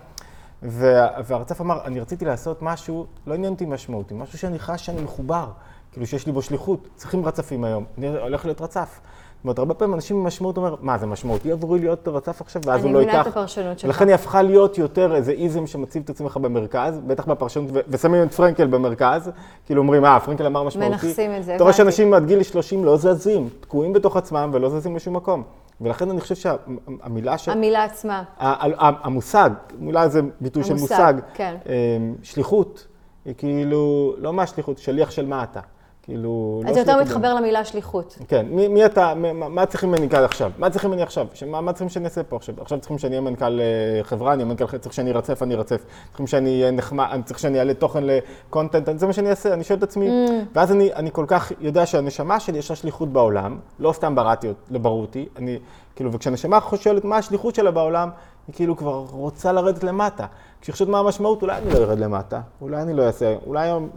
והרצף 0.62 1.60
אמר, 1.60 1.84
אני 1.84 2.00
רציתי 2.00 2.24
לעשות 2.24 2.62
משהו, 2.62 3.06
לא 3.26 3.34
עניין 3.34 3.52
אותי 3.52 3.66
משמעותי, 3.66 4.14
משהו 4.14 4.38
שאני 4.38 4.58
חש 4.58 4.86
שאני 4.86 5.02
מחובר, 5.02 5.46
כאילו 5.92 6.06
שיש 6.06 6.26
לי 6.26 6.32
בו 6.32 6.42
שליחות, 6.42 6.88
צריכים 6.94 7.24
רצפים 7.24 7.64
היום, 7.64 7.84
אני 7.98 8.08
הולך 8.08 8.44
להיות 8.44 8.60
רצף. 8.60 9.00
זאת 9.36 9.44
אומרת, 9.44 9.58
הרבה 9.58 9.74
פעמים 9.74 9.94
אנשים 9.94 10.16
עם 10.16 10.24
משמעות 10.24 10.56
אומר, 10.56 10.74
מה, 10.80 10.98
זה 10.98 11.06
משמעותי 11.06 11.52
עבורי 11.52 11.80
להיות 11.80 12.08
רצף 12.08 12.40
עכשיו, 12.40 12.62
ואז 12.66 12.84
הוא 12.84 12.92
לא 12.92 12.98
ייקח. 12.98 13.12
אני 13.12 13.20
מבינה 13.20 13.30
את 13.30 13.36
הפרשנות 13.36 13.78
שלך. 13.78 13.88
ולכן 13.88 14.08
היא 14.08 14.14
הפכה 14.14 14.42
להיות 14.42 14.78
יותר 14.78 15.14
איזה 15.14 15.32
איזם 15.32 15.66
שמציב 15.66 16.02
את 16.04 16.10
עצמך 16.10 16.36
במרכז, 16.36 17.00
בטח 17.06 17.26
בפרשנות, 17.26 17.70
ושמים 17.88 18.22
את 18.22 18.34
פרנקל 18.34 18.66
במרכז, 18.66 19.30
כאילו 19.66 19.82
אומרים, 19.82 20.04
אה, 20.04 20.20
פרנקל 20.20 20.46
אמר 20.46 20.62
משמעותי. 20.62 20.90
מנכסים 20.90 21.30
את 21.30 21.44
זה, 21.44 21.50
הבנתי. 21.50 21.56
אתה 21.56 21.62
רואה 21.62 21.72
שאנשים 21.72 22.14
עד 22.14 22.26
גיל 22.26 22.42
30 22.42 22.84
לא 22.84 22.96
זזים, 22.96 23.48
תקועים 23.60 23.92
בתוך 23.92 24.16
עצמם 24.16 24.50
ולא 24.52 24.68
זזים 24.68 24.96
לשום 24.96 25.16
מקום. 25.16 25.42
ולכן 25.80 26.10
אני 26.10 26.20
חושב 26.20 26.34
שהמילה 26.34 27.38
ש... 27.38 27.48
המילה 27.48 27.84
עצמה. 27.84 28.22
המושג, 28.38 29.50
מילה 29.78 30.08
זה 30.08 30.20
ביטוי 30.40 30.64
של 30.64 30.74
מושג. 30.74 31.14
כן. 31.34 31.56
אמ, 31.66 32.14
שליחות, 32.22 32.86
היא 33.24 33.34
כאילו, 33.38 34.14
לא 34.18 34.32
מה 34.32 34.46
שליחות, 34.46 34.78
שליח 34.78 35.10
של 35.10 35.26
מה 35.26 35.42
אתה. 35.42 35.60
כאילו, 36.06 36.62
לא 36.64 36.70
אתה 36.70 36.78
יותר 36.78 37.00
מתחבר 37.00 37.34
למילה 37.34 37.64
שליחות. 37.64 38.18
כן, 38.28 38.46
מי, 38.50 38.68
מי 38.68 38.86
אתה, 38.86 39.14
מה, 39.14 39.48
מה 39.48 39.66
צריכים 39.66 39.88
ממני 39.88 40.08
כאן 40.08 40.24
עכשיו? 40.24 40.50
מה 40.58 40.70
צריכים 40.70 40.90
ממני 40.90 41.02
עכשיו? 41.02 41.26
שמה, 41.34 41.60
מה 41.60 41.72
צריכים 41.72 41.88
שאני 41.88 42.04
אעשה 42.04 42.22
פה 42.22 42.36
עכשיו? 42.36 42.54
עכשיו 42.60 42.78
צריכים 42.78 42.98
שאני 42.98 43.10
אהיה 43.10 43.20
מנכ"ל 43.20 43.60
אה, 43.60 44.04
חברה, 44.04 44.32
אני 44.32 44.44
מנכ"ל, 44.44 44.78
צריך 44.78 44.94
שאני 44.94 45.10
ארצף, 45.10 45.42
אני 45.42 45.54
ארצף. 45.54 45.84
צריכים 46.08 46.26
שאני 46.26 46.60
אהיה 46.60 46.70
נחמד, 46.70 47.22
צריך 47.24 47.38
שאני 47.38 47.58
אעלה 47.58 47.74
תוכן 47.74 48.04
לקונטנט, 48.04 48.98
זה 48.98 49.06
מה 49.06 49.12
שאני 49.12 49.30
אעשה, 49.30 49.54
אני 49.54 49.64
שואל 49.64 49.78
את 49.78 49.82
עצמי. 49.82 50.08
Mm. 50.08 50.30
ואז 50.54 50.72
אני, 50.72 50.94
אני 50.94 51.10
כל 51.12 51.24
כך 51.28 51.52
יודע 51.60 51.86
שהנשמה 51.86 52.40
שלי 52.40 52.58
יש 52.58 52.70
לה 52.70 52.76
שליחות 52.76 53.08
בעולם, 53.08 53.58
לא 53.78 53.92
סתם 53.92 54.14
בראתי, 54.14 54.48
לא 54.70 54.78
ברור 54.78 55.00
אותי, 55.00 55.28
אני, 55.36 55.58
כאילו, 55.96 56.12
וכשהנשמה 56.12 56.58
שואלת 56.76 57.04
מה 57.04 57.16
השליחות 57.16 57.54
שלה 57.54 57.70
בעולם, 57.70 58.08
היא 58.46 58.54
כאילו 58.54 58.76
כבר 58.76 59.04
רוצה 59.10 59.52
לרדת 59.52 59.84
למטה. 59.84 60.26
כשהיא 60.60 60.72
חושבת 60.72 60.88
מה 60.88 60.98
המשמעות, 60.98 61.42
אולי 61.42 61.56
אני 61.56 61.70
לא 61.74 61.78
ארד 61.78 61.98
למטה, 61.98 62.40
אולי 62.60 62.82
אני 62.82 62.94
לא 62.94 63.06
אעשה, 63.06 63.34
אולי 63.46 63.62
היום, 63.62 63.88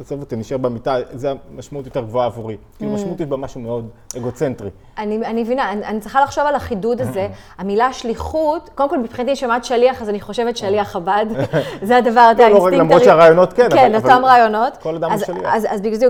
עזוב 0.00 0.20
אותי, 0.20 0.36
נשאר 0.36 0.56
במיטה, 0.56 0.96
זו 1.14 1.28
המשמעות 1.54 1.86
יותר 1.86 2.00
גבוהה 2.00 2.26
עבורי. 2.26 2.56
כאילו, 2.78 2.92
משמעות 2.92 3.20
יש 3.20 3.26
בה 3.26 3.36
משהו 3.36 3.60
מאוד 3.60 3.88
אגוצנטרי. 4.16 4.70
אני, 4.98 5.42
מבינה, 5.42 5.72
אני, 5.72 6.00
צריכה 6.00 6.20
לחשוב 6.22 6.44
על 6.46 6.54
החידוד 6.54 7.00
הזה. 7.00 7.28
המילה 7.58 7.92
שליחות, 7.92 8.70
קודם 8.74 8.88
כל 8.90 8.98
מבחינתי 8.98 9.30
אני 9.30 9.36
שומעת 9.36 9.64
שליח, 9.64 10.02
אז 10.02 10.08
אני 10.08 10.20
חושבת 10.20 10.56
שליח 10.56 10.88
חב"ד. 10.88 11.26
זה 11.82 11.96
הדבר, 11.96 12.28
אתה 12.32 12.42
לא, 12.42 12.48
לא, 12.48 12.54
האינסטינקט. 12.54 12.78
למרות 12.78 13.04
שהרעיונות 13.04 13.52
כן, 13.52 13.68
כן, 13.70 13.94
אותם 13.94 14.22
רעיונות. 14.24 14.76
כל 14.76 14.94
אדם 14.94 15.10
הוא 15.10 15.14
אז- 15.14 15.26
שליח. 15.26 15.54
אז, 15.54 15.66
זה 15.92 16.06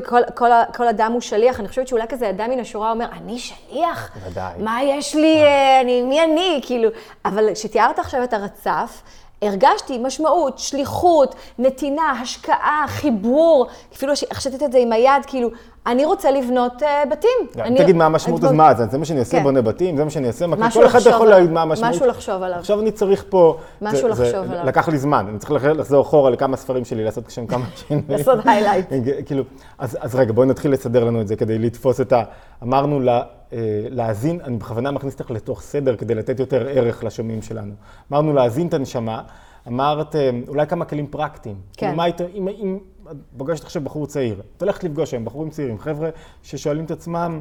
כל, 0.74 0.88
אדם 0.88 1.12
הוא 1.12 1.20
שליח. 1.20 1.60
אני 1.60 1.68
חושבת 1.68 1.88
שאולי 1.88 2.04
כזה 2.08 2.30
אדם 2.30 2.50
מן 2.50 2.60
השורה 2.60 2.90
אומר, 2.90 3.06
אני 3.12 3.38
שליח? 3.38 4.10
ודאי. 4.26 4.52
מה 4.58 4.82
יש 4.82 5.14
לי, 5.14 5.42
אה, 5.44 5.82
מי 6.04 6.24
אני? 6.24 6.60
כאילו, 6.62 6.88
אבל 7.24 7.54
כשתיארת 7.54 7.98
עכשיו 7.98 8.24
את 8.24 8.32
הרצף, 8.32 9.02
הרגשתי 9.42 9.98
משמעות, 9.98 10.58
שליחות, 10.58 11.34
נתינה, 11.58 12.10
השקעה, 12.22 12.84
חיבור, 12.88 13.66
אפילו 13.94 14.12
החשבתי 14.30 14.64
את 14.64 14.72
זה 14.72 14.78
עם 14.78 14.92
היד, 14.92 15.12
כאילו, 15.26 15.48
אני 15.86 16.04
רוצה 16.04 16.30
לבנות 16.30 16.82
אה, 16.82 17.02
בתים. 17.10 17.60
אני- 17.64 17.78
תגיד 17.78 17.96
מה 17.96 18.06
המשמעות, 18.06 18.44
אז 18.44 18.52
מה, 18.52 18.74
זה 18.74 18.86
זה 18.86 18.98
מה 18.98 19.04
שאני 19.04 19.20
אעשה, 19.20 19.36
כן. 19.38 19.42
בונה 19.42 19.62
בתים, 19.62 19.96
זה 19.96 20.04
מה 20.04 20.10
שאני 20.10 20.26
אעשה, 20.26 20.46
כל 20.46 20.86
אחד 20.86 20.96
לחשוב 20.98 21.12
יכול 21.12 21.26
עליו. 21.26 21.38
להגיד 21.38 21.50
מה 21.50 21.62
המשמעות. 21.62 21.94
משהו 21.94 22.06
לחשוב 22.06 22.42
עליו. 22.42 22.58
עכשיו 22.58 22.80
אני 22.80 22.90
צריך 22.90 23.24
פה, 23.28 23.56
משהו 23.82 24.08
זה- 24.08 24.14
זה 24.14 24.24
לחשוב 24.24 24.52
עליו. 24.52 24.66
לקח 24.66 24.88
לי 24.88 24.98
זמן, 24.98 25.26
אני 25.30 25.38
צריך 25.38 25.52
לח- 25.52 25.64
לחזור 25.64 26.02
אחורה 26.02 26.30
לכמה 26.30 26.56
ספרים 26.56 26.84
שלי, 26.84 27.04
לעשות 27.04 27.30
שם 27.30 27.46
כמה 27.46 27.64
שינויים. 27.88 28.04
לעשות 28.08 28.38
highlight. 28.38 28.92
כאילו, 29.26 29.42
אז 29.78 29.98
אז 30.00 30.14
רגע, 30.14 30.32
בואי 30.32 30.46
נתחיל 30.46 30.72
לסדר 30.72 31.04
לנו 31.04 31.20
את 31.20 31.28
זה 31.28 31.36
כדי 31.36 31.58
לתפוס 31.58 32.00
את 32.00 32.12
ה... 32.12 32.22
אמרנו 32.62 33.00
לה- 33.00 33.22
להאזין, 33.90 34.40
אני 34.40 34.56
בכוונה 34.56 34.90
מכניס 34.90 35.14
אותך 35.20 35.30
לתוך 35.30 35.62
סדר 35.62 35.96
כדי 35.96 36.14
לתת 36.14 36.40
יותר 36.40 36.68
ערך 36.68 37.04
לשומעים 37.04 37.42
שלנו. 37.42 37.74
אמרנו 38.12 38.32
להאזין 38.32 38.66
את 38.66 38.74
הנשמה, 38.74 39.22
אמרת 39.68 40.16
אה, 40.16 40.30
אולי 40.48 40.66
כמה 40.66 40.84
כלים 40.84 41.06
פרקטיים. 41.06 41.54
כן. 41.54 41.86
כאילו, 41.86 41.96
מה 41.96 42.04
היית, 42.04 42.20
אם, 42.20 42.48
אם 42.48 42.78
את 43.10 43.16
פוגשת 43.36 43.64
עכשיו 43.64 43.82
בחור 43.82 44.06
צעיר, 44.06 44.42
את 44.56 44.62
הולכת 44.62 44.84
לפגוש 44.84 45.12
היום 45.12 45.24
בחורים 45.24 45.50
צעירים, 45.50 45.78
חבר'ה 45.78 46.10
ששואלים 46.42 46.84
את 46.84 46.90
עצמם, 46.90 47.40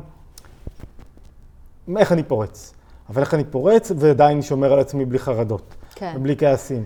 איך 1.97 2.11
אני 2.11 2.23
פורץ? 2.23 2.73
אבל 3.09 3.21
איך 3.21 3.33
אני 3.33 3.43
פורץ 3.43 3.91
ועדיין 3.95 4.41
שומר 4.41 4.73
על 4.73 4.79
עצמי 4.79 5.05
בלי 5.05 5.19
חרדות. 5.19 5.75
כן. 5.95 6.13
ובלי 6.15 6.37
כעסים. 6.37 6.85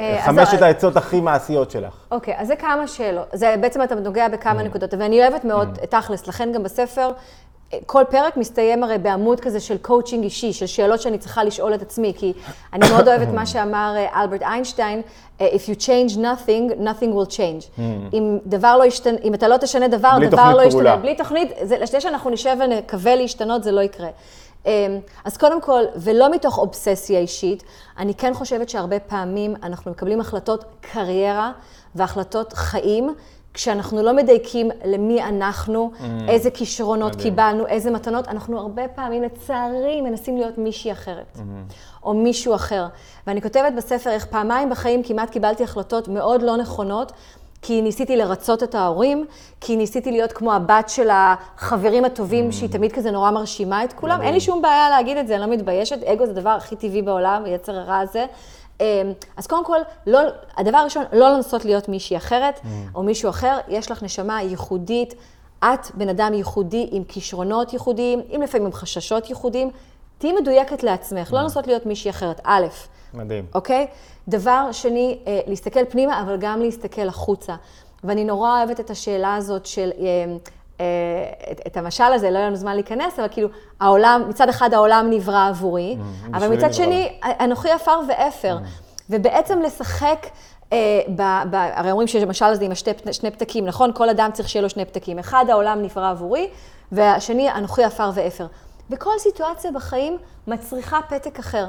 אה, 0.00 0.22
חמשת 0.24 0.62
העצות 0.62 0.96
הכי 0.96 1.20
מעשיות 1.20 1.70
שלך. 1.70 1.94
אוקיי, 2.10 2.34
אז 2.38 2.46
זה 2.46 2.56
כמה 2.56 2.88
שאלות. 2.88 3.26
זה 3.32 3.54
בעצם 3.60 3.82
אתה 3.82 3.94
נוגע 3.94 4.28
בכמה 4.28 4.62
נקודות, 4.62 4.94
ואני 4.98 5.22
אוהבת 5.22 5.44
מאוד 5.44 5.78
תכלס, 5.90 6.26
לכן 6.26 6.52
גם 6.52 6.62
בספר, 6.62 7.10
אה, 7.72 7.78
כל 7.86 8.02
פרק 8.10 8.36
מסתיים 8.36 8.82
הרי 8.82 8.98
בעמוד 8.98 9.40
כזה 9.40 9.60
של 9.60 9.78
קואוצ'ינג 9.78 10.24
אישי, 10.24 10.52
של 10.52 10.66
שאלות 10.66 11.00
שאני 11.00 11.18
צריכה 11.18 11.44
לשאול 11.44 11.74
את 11.74 11.82
עצמי, 11.82 12.12
כי 12.16 12.32
אני 12.72 12.88
מאוד 12.90 13.08
אוהבת 13.08 13.28
מה 13.38 13.46
שאמר 13.46 13.94
אה, 13.96 14.22
אלברט 14.22 14.42
איינשטיין, 14.42 15.02
If 15.40 15.68
you 15.68 15.74
change 15.74 16.16
nothing, 16.16 16.80
nothing 16.80 17.12
will 17.14 17.30
change. 17.36 17.80
אם 18.12 18.38
דבר 18.46 18.76
לא 18.76 18.84
ישתנה, 18.84 19.18
אם 19.24 19.34
אתה 19.34 19.48
לא 19.48 19.56
תשנה 19.56 19.88
דבר, 19.88 20.12
בלי 20.16 20.26
דבר 20.26 20.36
תוכנית 20.36 20.66
לא 20.66 20.70
פעולה. 20.70 20.90
ישתנה. 20.90 20.96
בלי 20.96 21.14
תוכנית, 21.14 21.50
זה 21.62 21.78
לשני 21.78 22.00
שאנחנו 22.00 22.30
נשב 22.30 22.56
ונקווה 22.60 23.16
להשתנות, 23.16 23.62
זה 23.64 23.72
לא 23.72 23.80
יקרה. 23.80 24.08
אמ, 24.66 24.98
אז 25.24 25.36
קודם 25.36 25.60
כל, 25.60 25.82
ולא 25.96 26.30
מתוך 26.30 26.58
אובססיה 26.58 27.18
אישית, 27.18 27.62
אני 27.98 28.14
כן 28.14 28.34
חושבת 28.34 28.68
שהרבה 28.68 29.00
פעמים 29.00 29.54
אנחנו 29.62 29.90
מקבלים 29.90 30.20
החלטות 30.20 30.64
קריירה 30.80 31.52
והחלטות 31.94 32.52
חיים, 32.52 33.14
כשאנחנו 33.54 34.02
לא 34.02 34.12
מדייקים 34.12 34.70
למי 34.84 35.22
אנחנו, 35.22 35.90
איזה 36.28 36.50
כישרונות 36.50 37.12
מדהים. 37.12 37.30
קיבלנו, 37.30 37.66
איזה 37.66 37.90
מתנות, 37.90 38.28
אנחנו 38.28 38.58
הרבה 38.58 38.88
פעמים, 38.88 39.22
לצערי, 39.22 40.00
מנסים 40.00 40.36
להיות 40.36 40.58
מישהי 40.58 40.92
אחרת, 40.92 41.38
או 42.02 42.14
מישהו 42.14 42.54
אחר. 42.54 42.86
ואני 43.26 43.42
כותבת 43.42 43.72
בספר 43.76 44.10
איך 44.10 44.26
פעמיים 44.26 44.70
בחיים 44.70 45.02
כמעט 45.02 45.30
קיבלתי 45.30 45.64
החלטות 45.64 46.08
מאוד 46.08 46.42
לא 46.42 46.56
נכונות, 46.56 47.12
כי 47.62 47.82
ניסיתי 47.82 48.16
לרצות 48.16 48.62
את 48.62 48.74
ההורים, 48.74 49.26
כי 49.60 49.76
ניסיתי 49.76 50.10
להיות 50.10 50.32
כמו 50.32 50.52
הבת 50.52 50.88
של 50.88 51.08
החברים 51.12 52.04
הטובים, 52.04 52.52
שהיא 52.52 52.70
תמיד 52.70 52.92
כזה 52.92 53.10
נורא 53.10 53.30
מרשימה 53.30 53.84
את 53.84 53.92
כולם. 53.92 54.22
אין 54.22 54.34
לי 54.34 54.40
שום 54.40 54.62
בעיה 54.62 54.90
להגיד 54.90 55.16
את 55.16 55.26
זה, 55.26 55.34
אני 55.34 55.42
לא 55.42 55.48
מתביישת. 55.48 56.02
אגו 56.02 56.26
זה 56.26 56.30
הדבר 56.30 56.50
הכי 56.50 56.76
טבעי 56.76 57.02
בעולם, 57.02 57.44
היצר 57.44 57.78
הרע 57.78 57.98
הזה. 57.98 58.26
אמ, 58.80 58.86
אז 59.36 59.46
קודם 59.46 59.64
כל, 59.64 59.78
לא, 60.06 60.20
הדבר 60.56 60.78
הראשון, 60.78 61.04
לא 61.12 61.30
לנסות 61.30 61.64
להיות 61.64 61.88
מישהי 61.88 62.16
אחרת, 62.16 62.60
או 62.94 63.02
מישהו 63.02 63.30
אחר. 63.30 63.58
יש 63.68 63.90
לך 63.90 64.02
נשמה 64.02 64.42
ייחודית. 64.42 65.14
את 65.64 65.90
בן 65.94 66.08
אדם 66.08 66.34
ייחודי 66.34 66.88
עם 66.90 67.04
כישרונות 67.04 67.72
ייחודיים, 67.72 68.20
עם 68.28 68.42
לפעמים 68.42 68.72
חששות 68.72 69.28
ייחודיים. 69.28 69.70
תהיי 70.18 70.32
מדויקת 70.32 70.82
לעצמך, 70.82 71.32
לא 71.32 71.40
לנסות 71.40 71.66
להיות 71.66 71.86
מישהי 71.86 72.10
אחרת. 72.10 72.40
א', 72.44 72.66
מדהים. 73.14 73.46
אוקיי? 73.54 73.86
דבר 74.28 74.72
שני, 74.72 75.18
אה, 75.26 75.40
להסתכל 75.46 75.84
פנימה, 75.84 76.22
אבל 76.22 76.36
גם 76.40 76.60
להסתכל 76.60 77.08
החוצה. 77.08 77.54
ואני 78.04 78.24
נורא 78.24 78.58
אוהבת 78.58 78.80
את 78.80 78.90
השאלה 78.90 79.34
הזאת 79.34 79.66
של, 79.66 79.90
אה, 79.98 80.04
אה, 80.80 81.50
את, 81.52 81.60
את 81.66 81.76
המשל 81.76 82.04
הזה, 82.04 82.30
לא 82.30 82.38
היה 82.38 82.46
לנו 82.46 82.56
זמן 82.56 82.74
להיכנס, 82.74 83.18
אבל 83.18 83.28
כאילו, 83.30 83.48
העולם, 83.80 84.22
מצד 84.28 84.48
אחד 84.48 84.74
העולם 84.74 85.06
נברא 85.10 85.48
עבורי, 85.48 85.96
אבל 86.34 86.36
בשבילי 86.36 86.56
מצד 86.56 86.66
נברא 86.66 86.72
שני, 86.72 87.18
אנוכי 87.40 87.70
עפר 87.70 88.00
ואפר. 88.08 88.58
ובעצם 89.10 89.60
לשחק, 89.62 90.26
אה, 90.72 91.00
ב, 91.16 91.22
ב, 91.50 91.54
הרי 91.54 91.90
אומרים 91.90 92.08
שהמשל 92.08 92.44
הזה 92.44 92.64
עם 92.64 92.72
השתי, 92.72 92.90
שני 93.12 93.30
פתקים, 93.30 93.66
נכון? 93.66 93.90
כל 93.94 94.08
אדם 94.08 94.30
צריך 94.32 94.48
שיהיה 94.48 94.62
לו 94.62 94.70
שני 94.70 94.84
פתקים. 94.84 95.18
אחד, 95.18 95.44
העולם 95.48 95.82
נברא 95.82 96.10
עבורי, 96.10 96.48
והשני, 96.92 97.52
אנוכי 97.52 97.84
עפר 97.84 98.10
ואפר. 98.14 98.46
וכל 98.90 99.10
סיטואציה 99.18 99.70
בחיים 99.70 100.18
מצריכה 100.46 101.00
פתק 101.08 101.38
אחר. 101.38 101.66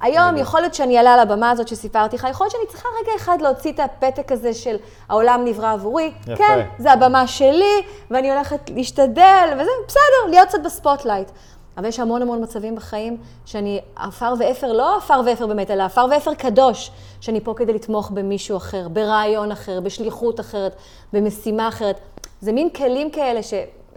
היום 0.00 0.36
יכול 0.36 0.60
להיות 0.60 0.74
שאני 0.74 0.98
אעלה 0.98 1.14
על 1.14 1.20
הבמה 1.20 1.50
הזאת 1.50 1.68
שסיפרתי 1.68 2.16
לך, 2.16 2.26
יכול 2.30 2.44
להיות 2.44 2.52
שאני 2.52 2.66
צריכה 2.68 2.88
רגע 3.02 3.12
אחד 3.16 3.38
להוציא 3.40 3.72
את 3.72 3.80
הפתק 3.80 4.32
הזה 4.32 4.54
של 4.54 4.76
העולם 5.08 5.44
נברא 5.44 5.72
עבורי. 5.72 6.12
יפה. 6.22 6.36
כן, 6.36 6.66
זה 6.78 6.92
הבמה 6.92 7.26
שלי, 7.26 7.82
ואני 8.10 8.30
הולכת 8.30 8.70
להשתדל, 8.74 9.48
וזה 9.54 9.70
בסדר, 9.88 10.30
להיות 10.30 10.48
קצת 10.48 10.58
ב 10.64 10.70
spotlight. 10.70 11.30
אבל 11.76 11.86
יש 11.86 12.00
המון 12.00 12.22
המון 12.22 12.42
מצבים 12.42 12.76
בחיים 12.76 13.16
שאני 13.46 13.80
עפר 13.96 14.34
ואפר, 14.38 14.72
לא 14.72 14.96
עפר 14.96 15.20
ואפר 15.26 15.46
באמת, 15.46 15.70
אלא 15.70 15.82
עפר 15.82 16.06
ואפר 16.10 16.34
קדוש, 16.34 16.90
שאני 17.20 17.40
פה 17.40 17.54
כדי 17.56 17.72
לתמוך 17.72 18.10
במישהו 18.10 18.56
אחר, 18.56 18.88
ברעיון 18.88 19.52
אחר, 19.52 19.80
בשליחות 19.80 20.40
אחרת, 20.40 20.76
במשימה 21.12 21.68
אחרת. 21.68 22.00
זה 22.40 22.52
מין 22.52 22.70
כלים 22.70 23.10
כאלה 23.10 23.40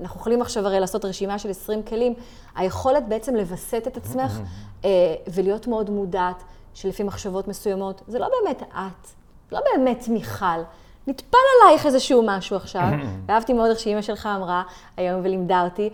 שאנחנו 0.01 0.19
יכולים 0.19 0.41
עכשיו 0.41 0.65
הרי 0.67 0.79
לעשות 0.79 1.05
רשימה 1.05 1.39
של 1.39 1.49
20 1.49 1.83
כלים. 1.83 2.13
היכולת 2.55 3.07
בעצם 3.07 3.35
לווסת 3.35 3.83
את 3.87 3.97
עצמך 3.97 4.39
אה, 4.85 4.89
ולהיות 5.33 5.67
מאוד 5.67 5.89
מודעת 5.89 6.43
שלפי 6.73 7.03
מחשבות 7.03 7.47
מסוימות, 7.47 8.01
זה 8.07 8.19
לא 8.19 8.27
באמת 8.27 8.61
את, 8.61 9.07
לא 9.51 9.59
באמת 9.73 10.07
מיכל. 10.07 10.61
נטפל 11.07 11.37
עלייך 11.63 11.85
איזשהו 11.85 12.23
משהו 12.25 12.55
עכשיו, 12.55 12.87
ואהבתי 13.25 13.53
מאוד 13.53 13.69
איך 13.69 13.79
שאימא 13.79 14.01
שלך 14.01 14.29
אמרה 14.37 14.63
היום 14.97 15.21
ולימדה 15.23 15.63
אותי, 15.63 15.89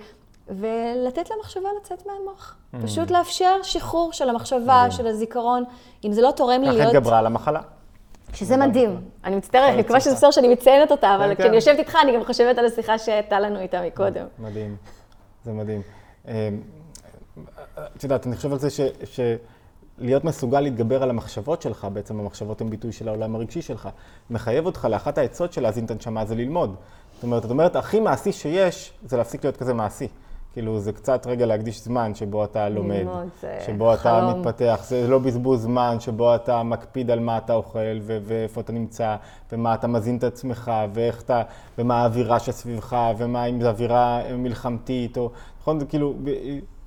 ולתת 0.48 1.30
למחשבה 1.32 1.70
לצאת 1.82 2.06
מהמוח. 2.06 2.56
פשוט 2.86 3.12
לאפשר 3.12 3.56
שחרור 3.64 4.14
של 4.14 4.30
המחשבה, 4.30 4.92
של 4.92 5.08
הזיכרון. 5.08 5.64
אם 6.06 6.12
זה 6.12 6.22
לא 6.22 6.32
תורם 6.32 6.62
לי 6.62 6.68
ככה 6.68 6.78
להיות... 6.78 6.96
התגברה 6.96 7.20
על 7.20 7.26
המחלה. 7.26 7.62
שזה 8.34 8.58
מדהים. 8.58 9.02
אני 9.24 9.36
מצטערת, 9.36 9.70
אני 9.74 9.82
מקווה 9.82 10.00
שזה. 10.00 10.16
בסדר 10.16 10.32
שאני 10.32 10.48
מציינת 10.48 10.92
אותה, 10.92 11.16
אבל 11.16 11.28
כן, 11.28 11.36
כשאני 11.36 11.50
כן. 11.50 11.54
יושבת 11.54 11.80
איתך, 11.80 11.98
אני 12.04 12.16
גם 12.16 12.26
חושבת 12.26 12.58
על 12.58 12.66
השיחה 12.66 12.98
שהייתה 12.98 13.40
לנו 13.40 13.60
איתה 13.60 13.82
מקודם. 13.82 14.26
מדהים, 14.40 14.76
זה 15.46 15.52
מדהים. 15.52 15.82
אה, 16.28 16.50
את 17.96 18.04
יודעת, 18.04 18.28
אני 18.28 18.36
חושב 18.36 18.52
על 18.52 18.60
זה 18.60 18.68
שלהיות 20.00 20.24
מסוגל 20.24 20.60
להתגבר 20.60 21.04
על 21.04 21.10
המחשבות 21.10 21.62
שלך, 21.62 21.88
בעצם 21.94 22.20
המחשבות 22.20 22.62
הן 22.62 22.70
ביטוי 22.70 22.92
של 22.92 23.08
העולם 23.08 23.36
הרגשי 23.36 23.62
שלך, 23.62 23.90
מחייב 24.30 24.66
אותך 24.66 24.88
לאחת 24.92 25.18
העצות 25.18 25.54
של 25.54 25.62
להזין 25.62 25.86
את 25.86 25.92
הנשמה 25.92 26.26
זה 26.26 26.36
ללמוד. 26.36 26.76
זאת 27.14 27.24
אומרת, 27.24 27.46
את 27.46 27.50
אומרת, 27.50 27.76
הכי 27.76 28.00
מעשי 28.00 28.32
שיש, 28.32 28.94
זה 29.06 29.18
להפסיק 29.18 29.44
להיות 29.44 29.58
כזה 29.58 29.74
מעשי. 29.74 30.08
כאילו, 30.54 30.80
זה 30.80 30.92
קצת 30.94 31.28
רגע 31.28 31.46
להקדיש 31.46 31.84
זמן 31.84 32.16
שבו 32.16 32.44
אתה 32.44 32.70
לומד, 32.70 33.06
שבו 33.66 33.94
אתה 33.94 34.02
חלום. 34.02 34.40
מתפתח, 34.40 34.80
זה 34.84 35.08
לא 35.08 35.20
בזבוז 35.20 35.62
זמן, 35.62 35.98
שבו 36.00 36.36
אתה 36.36 36.64
מקפיד 36.64 37.12
על 37.12 37.20
מה 37.20 37.38
אתה 37.38 37.54
אוכל 37.54 37.80
ו- 38.02 38.18
ואיפה 38.24 38.62
אתה 38.62 38.72
נמצא, 38.74 39.16
ומה 39.52 39.74
אתה 39.74 39.88
מזין 39.88 40.18
את 40.18 40.24
עצמך, 40.24 40.72
ואיך 40.94 41.22
אתה, 41.22 41.42
ומה 41.78 42.02
האווירה 42.02 42.40
שסביבך, 42.40 42.98
ומה 43.18 43.46
אם 43.46 43.62
זו 43.62 43.68
אווירה 43.68 44.22
מלחמתית, 44.38 45.18
או, 45.18 45.30
נכון, 45.62 45.80
זה 45.80 45.86
כאילו, 45.86 46.14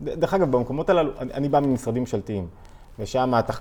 דרך 0.03 0.35
אגב, 0.35 0.51
במקומות 0.51 0.91
הללו, 0.91 1.11
אני, 1.19 1.33
אני 1.33 1.49
בא 1.49 1.61
ממשרדים 1.61 2.03
ממשלתיים, 2.03 2.47
ושם 2.99 3.33
אתה 3.39 3.53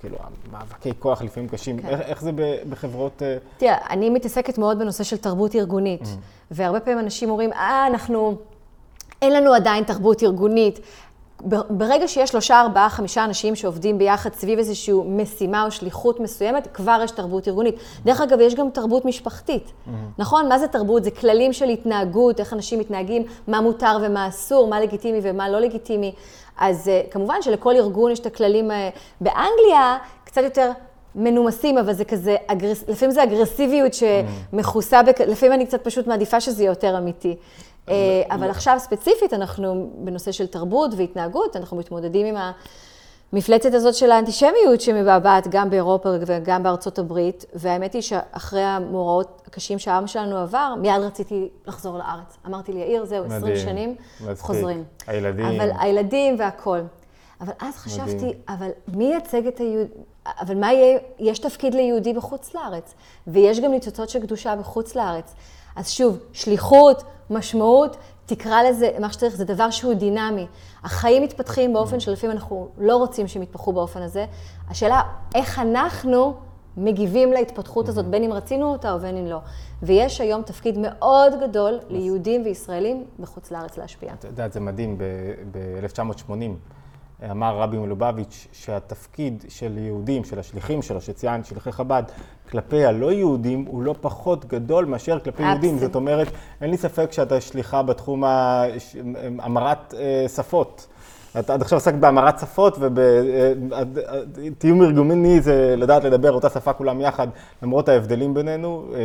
כאילו, 0.00 0.16
מאבקי 0.52 0.90
כוח 0.98 1.22
לפעמים 1.22 1.48
קשים. 1.48 1.78
כן. 1.78 1.88
איך, 1.88 2.00
איך 2.00 2.22
זה 2.22 2.30
בחברות... 2.68 3.22
אה, 3.22 3.36
תראה, 3.56 3.76
אני 3.90 4.10
מתעסקת 4.10 4.58
מאוד 4.58 4.78
בנושא 4.78 5.04
של 5.04 5.16
תרבות 5.16 5.54
ארגונית, 5.54 6.02
Mm. 6.02 6.06
והרבה 6.50 6.80
פעמים 6.80 6.98
אנשים 6.98 7.30
אומרים, 7.30 7.52
אה, 7.52 7.86
אנחנו, 7.86 8.36
אין 9.22 9.32
לנו 9.32 9.54
עדיין 9.54 9.84
תרבות 9.84 10.22
ארגונית. 10.22 10.80
ברגע 11.70 12.08
שיש 12.08 12.30
שלושה, 12.30 12.60
ארבעה, 12.60 12.90
חמישה 12.90 13.24
אנשים 13.24 13.54
שעובדים 13.54 13.98
ביחד 13.98 14.34
סביב 14.34 14.58
איזושהי 14.58 14.94
משימה 15.06 15.64
או 15.64 15.70
שליחות 15.70 16.20
מסוימת, 16.20 16.68
כבר 16.74 17.00
יש 17.04 17.10
תרבות 17.10 17.48
ארגונית. 17.48 17.74
דרך 18.04 18.20
אגב, 18.20 18.40
יש 18.40 18.54
גם 18.54 18.70
תרבות 18.70 19.04
משפחתית, 19.04 19.72
נכון? 20.18 20.48
מה 20.48 20.58
זה 20.58 20.68
תרבות? 20.68 21.04
זה 21.04 21.10
כללים 21.10 21.52
של 21.52 21.68
התנהגות, 21.68 22.40
איך 22.40 22.52
אנשים 22.52 22.78
מתנהגים, 22.78 23.22
מה 23.48 23.60
מותר 23.60 23.98
ומה 24.02 24.28
אסור, 24.28 24.68
מה 24.68 24.80
לגיטימי 24.80 25.18
ומה 25.22 25.48
לא 25.48 25.60
לגיטימי. 25.60 26.12
אז 26.58 26.88
אה, 26.88 27.02
כמובן 27.10 27.42
שלכל 27.42 27.74
ארגון 27.76 28.10
יש 28.10 28.18
את 28.18 28.26
הכללים. 28.26 28.70
אה, 28.70 28.88
באנגליה, 29.20 29.98
קצת 30.24 30.42
יותר 30.42 30.70
מנומסים, 31.14 31.78
אבל 31.78 31.92
זה 31.92 32.04
כזה, 32.04 32.36
אגרס... 32.46 32.84
לפעמים 32.88 33.14
זה 33.14 33.22
אגרסיביות 33.22 33.92
שמכוסה, 33.94 35.02
בק... 35.02 35.20
לפעמים 35.20 35.52
אני 35.52 35.66
קצת 35.66 35.84
פשוט 35.84 36.06
מעדיפה 36.06 36.40
שזה 36.40 36.62
יהיה 36.62 36.70
יותר 36.70 36.98
אמיתי. 36.98 37.36
אה, 37.88 38.22
אבל 38.30 38.50
עכשיו 38.50 38.76
ספציפית, 38.78 39.32
אנחנו 39.32 39.90
בנושא 39.94 40.32
של 40.32 40.46
תרבות 40.46 40.90
והתנהגות, 40.96 41.56
אנחנו 41.56 41.76
מתמודדים 41.76 42.26
עם 42.26 42.52
המפלצת 43.32 43.74
הזאת 43.74 43.94
של 43.94 44.10
האנטישמיות 44.10 44.80
שמבעבעת 44.80 45.48
גם 45.50 45.70
באירופה 45.70 46.08
וגם 46.26 46.62
בארצות 46.62 46.98
הברית, 46.98 47.44
והאמת 47.54 47.94
היא 47.94 48.02
שאחרי 48.02 48.62
המאורעות 48.62 49.42
הקשים 49.46 49.78
שהעם 49.78 50.06
שלנו 50.06 50.36
עבר, 50.36 50.74
מיד 50.80 51.00
רציתי 51.00 51.48
לחזור 51.66 51.98
לארץ. 51.98 52.36
אמרתי 52.46 52.72
לי, 52.72 52.80
יאיר, 52.80 53.04
זהו, 53.04 53.24
20 53.24 53.42
מדהים. 53.42 53.56
שנים. 53.56 53.94
חוזרים. 54.38 54.84
הילדים. 55.06 55.46
אבל 55.60 55.70
הילדים 55.78 56.36
והכול. 56.38 56.80
אבל 57.40 57.52
אז 57.60 57.74
חשבתי, 57.76 58.14
מדהים. 58.14 58.32
אבל 58.48 58.70
מי 58.88 59.04
ייצג 59.04 59.46
את 59.46 59.58
היהודי? 59.58 59.90
אבל 60.40 60.54
מה 60.54 60.72
יהיה, 60.72 60.98
יש 61.18 61.38
תפקיד 61.38 61.74
ליהודי 61.74 62.12
בחוץ 62.12 62.54
לארץ, 62.54 62.94
ויש 63.26 63.60
גם 63.60 63.70
ניצוצות 63.70 64.08
של 64.08 64.20
קדושה 64.20 64.56
בחוץ 64.56 64.94
לארץ. 64.94 65.34
אז 65.76 65.90
שוב, 65.90 66.18
שליחות, 66.32 67.02
משמעות, 67.30 67.96
תקרא 68.26 68.62
לזה 68.62 68.90
מה 69.00 69.12
שצריך, 69.12 69.36
זה 69.36 69.44
דבר 69.44 69.70
שהוא 69.70 69.94
דינמי. 69.94 70.46
החיים 70.84 71.22
מתפתחים 71.22 71.72
באופן 71.72 72.00
שלפעמים 72.00 72.36
אנחנו 72.36 72.68
לא 72.78 72.96
רוצים 72.96 73.28
שהם 73.28 73.42
יתפתחו 73.42 73.72
באופן 73.72 74.02
הזה. 74.02 74.26
השאלה, 74.68 75.02
איך 75.34 75.58
אנחנו 75.58 76.34
מגיבים 76.76 77.32
להתפתחות 77.32 77.88
הזאת, 77.88 78.06
בין 78.06 78.22
אם 78.22 78.32
רצינו 78.32 78.72
אותה 78.72 78.92
או 78.92 78.98
בין 78.98 79.16
אם 79.16 79.26
לא. 79.26 79.38
ויש 79.82 80.20
היום 80.20 80.42
תפקיד 80.42 80.78
מאוד 80.78 81.32
גדול 81.40 81.78
ליהודים 81.88 82.42
וישראלים 82.44 83.04
בחוץ 83.20 83.50
לארץ 83.50 83.78
להשפיע. 83.78 84.12
את 84.12 84.24
יודעת, 84.24 84.52
זה 84.52 84.60
מדהים, 84.60 84.98
ב-1980 85.52 86.32
אמר 87.30 87.58
רבי 87.58 87.78
מלובביץ' 87.78 88.46
שהתפקיד 88.52 89.44
של 89.48 89.78
יהודים, 89.78 90.24
של 90.24 90.38
השליחים 90.38 90.82
שלו, 90.82 91.00
שציינת, 91.00 91.46
שליחי 91.46 91.72
חב"ד, 91.72 92.02
כלפי 92.50 92.84
הלא 92.84 93.12
יהודים, 93.12 93.64
הוא 93.68 93.82
לא 93.82 93.94
פחות 94.00 94.44
גדול 94.44 94.84
מאשר 94.84 95.18
כלפי 95.18 95.42
יהודים. 95.42 95.78
זאת 95.78 95.94
אומרת, 95.94 96.28
אין 96.60 96.70
לי 96.70 96.76
ספק 96.76 97.12
שאתה 97.12 97.40
שליחה 97.40 97.82
בתחום 97.82 98.24
ה- 98.24 98.64
המרת 99.38 99.94
אה, 99.98 100.26
שפות. 100.28 100.86
את 101.38 101.50
עד 101.50 101.62
עכשיו 101.62 101.76
עסקת 101.76 101.94
בהמרת 101.94 102.38
שפות, 102.38 102.78
ובתיאום 104.40 104.82
ארגוני 104.82 105.40
זה 105.40 105.74
לדעת 105.76 106.04
לדבר 106.04 106.32
אותה 106.32 106.50
שפה 106.50 106.72
כולם 106.72 107.00
יחד, 107.00 107.28
למרות 107.62 107.88
ההבדלים 107.88 108.34
בינינו, 108.34 108.84
אה, 108.94 108.98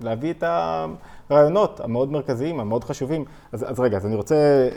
להביא 0.00 0.30
את 0.38 0.44
הרעיונות 1.30 1.80
המאוד 1.84 2.12
מרכזיים, 2.12 2.60
המאוד 2.60 2.84
חשובים. 2.84 3.24
אז, 3.52 3.70
אז 3.70 3.80
רגע, 3.80 3.96
אז 3.96 4.06
אני 4.06 4.14
רוצה 4.14 4.34
אה, 4.34 4.70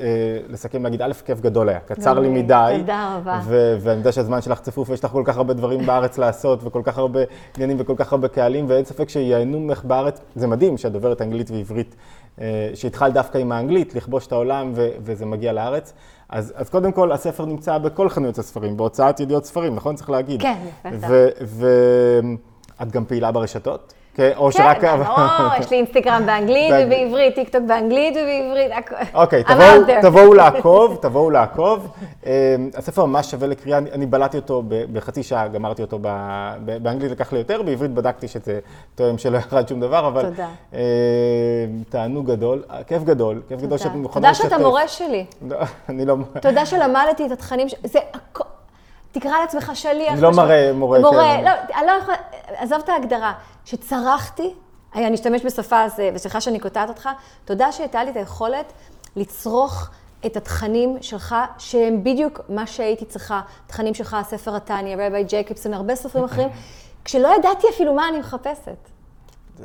לסכם, 0.48 0.84
להגיד, 0.84 1.02
א', 1.02 1.12
כיף 1.26 1.42
גדול 1.42 1.70
היה, 1.70 1.80
קצר 1.80 2.20
לי. 2.20 2.30
מדי. 2.30 2.76
תודה 2.80 3.18
רבה. 3.18 3.40
ו- 3.46 3.78
ואני 3.80 3.98
יודע 3.98 4.12
שהזמן 4.12 4.42
שלך 4.42 4.60
צפוף, 4.60 4.90
ויש 4.90 5.04
לך 5.04 5.12
כל 5.12 5.24
כך 5.26 5.38
הרבה 5.38 5.54
דברים 5.54 5.86
בארץ 5.86 6.18
לעשות, 6.18 6.60
וכל 6.64 6.82
כך 6.84 6.98
הרבה 6.98 7.20
עניינים 7.56 7.78
וכל 7.80 7.94
כך 7.98 8.12
הרבה 8.12 8.28
קהלים, 8.28 8.66
ואין 8.68 8.86
ספק 8.86 9.10
שייהנו 9.10 9.60
ממך 9.60 9.84
בארץ. 9.86 10.22
זה 10.36 10.48
מדהים 10.48 10.78
שאת 10.78 10.92
דוברת 10.92 11.22
אנגלית 11.22 11.52
ועברית, 11.52 11.96
אה, 12.42 12.70
שהתחלת 12.74 13.14
דווקא 13.14 13.38
עם 13.38 13.52
האנגלית, 13.52 13.96
לכבוש 13.96 14.28
את 14.28 14.32
העולם, 14.32 14.72
ו- 14.76 14.90
וזה 15.02 15.26
מגיע 15.26 15.54
לארץ. 15.54 15.94
אז, 16.30 16.54
אז 16.56 16.70
קודם 16.70 16.92
כל, 16.92 17.12
הספר 17.12 17.46
נמצא 17.46 17.78
בכל 17.78 18.10
חנויות 18.10 18.38
הספרים, 18.38 18.78
בהוצאת 18.78 19.20
ידיעות 19.20 19.46
ספרים, 19.46 19.76
נכון? 19.76 19.96
צריך 19.96 20.10
להגיד. 20.10 20.42
כן, 20.42 20.58
בטח. 20.86 21.08
ואת 22.80 22.92
גם 22.92 23.06
פעילה 23.06 23.32
ברשתות? 23.32 23.94
כן, 24.16 24.32
או 24.36 24.52
שרק... 24.52 24.82
כן, 24.82 25.04
ברור, 25.04 25.20
יש 25.60 25.70
לי 25.70 25.78
אינסטגרם 25.78 26.26
באנגלית. 26.26 26.72
ובעברית, 26.86 27.36
טיק 27.36 27.50
טוק 27.50 27.62
באנגלית 27.68 28.14
ובעברית, 28.14 28.72
הכול. 28.72 28.98
אוקיי, 29.14 29.44
תבואו, 30.02 30.34
לעקוב, 30.34 30.98
תבואו 31.02 31.30
לעקוב. 31.30 31.88
אה, 32.26 32.56
הספר 32.76 33.06
ממש 33.06 33.32
שווה 33.32 33.48
לקריאה, 33.48 33.78
אני, 33.78 34.06
בלעתי 34.06 34.38
אותו 34.38 34.64
בחצי 34.94 35.24
שעה, 35.24 35.48
גמרתי 35.48 35.82
אותו 35.82 36.00
באנגלית 36.66 37.12
לקח 37.12 37.34
לי 37.34 37.40
יותר, 37.40 37.62
בעברית 37.62 37.92
בדקתי 37.92 38.28
שזה 38.28 38.60
תואם 38.96 39.18
שלא 39.18 39.38
ירד 39.52 39.68
שום 39.68 39.80
דבר, 39.80 40.08
אבל 40.08 40.22
תודה. 40.22 40.48
אה, 40.74 40.80
תענוג 41.90 42.32
גדול, 42.32 42.64
כיף 42.88 43.04
גדול, 43.04 43.42
כיף 43.48 43.62
גדול 43.62 43.78
שאת 43.78 43.96
מוכנה 43.96 44.28
תודה 44.28 44.34
שאתה 44.34 44.58
מורה 44.58 44.88
שלי. 44.88 45.26
לא, 45.50 45.58
אני 45.90 46.06
לא... 46.06 46.16
תודה 46.42 46.66
שלמדתי 46.66 47.26
את 47.26 47.32
התכנים, 47.32 47.68
זה 47.84 48.00
הכול. 48.14 48.51
תקרא 49.12 49.40
לעצמך 49.40 49.72
שליח. 49.74 50.14
אני 50.14 50.22
לא 50.22 50.32
מראה, 50.32 50.74
מורה, 50.74 51.00
מורה, 51.00 51.38
כן. 51.38 51.44
לא, 51.44 51.52
אני 51.80 51.88
לא 51.88 51.92
יכולה, 51.92 52.18
עזוב 52.48 52.80
את 52.84 52.90
ההגדרה. 52.90 53.34
שצרחתי, 53.66 54.54
אני 54.96 55.16
אשתמש 55.16 55.46
בשפה, 55.46 55.76
אה, 55.76 56.10
וסליחה 56.14 56.42
שאני 56.42 56.60
קוטעת 56.60 56.90
אותך, 56.90 57.10
תודה 57.46 57.72
שהייתה 57.72 58.04
לי 58.04 58.12
את 58.12 58.16
היכולת 58.16 58.74
לצרוך 59.16 59.90
את 60.26 60.38
התכנים 60.38 60.98
שלך, 61.02 61.36
שהם 61.58 62.04
בדיוק 62.04 62.42
מה 62.50 62.68
שהייתי 62.68 63.06
צריכה. 63.06 63.42
תכנים 63.68 63.94
שלך, 63.94 64.18
ספר 64.24 64.56
התניא, 64.56 64.98
רבי 65.00 65.24
ג'ייקובסון, 65.24 65.74
הרבה 65.74 65.96
סופרים 65.96 66.26
אחרים, 66.26 66.50
כשלא 67.06 67.36
ידעתי 67.40 67.68
אפילו 67.76 67.94
מה 67.94 68.10
אני 68.10 68.20
מחפשת. 68.20 68.90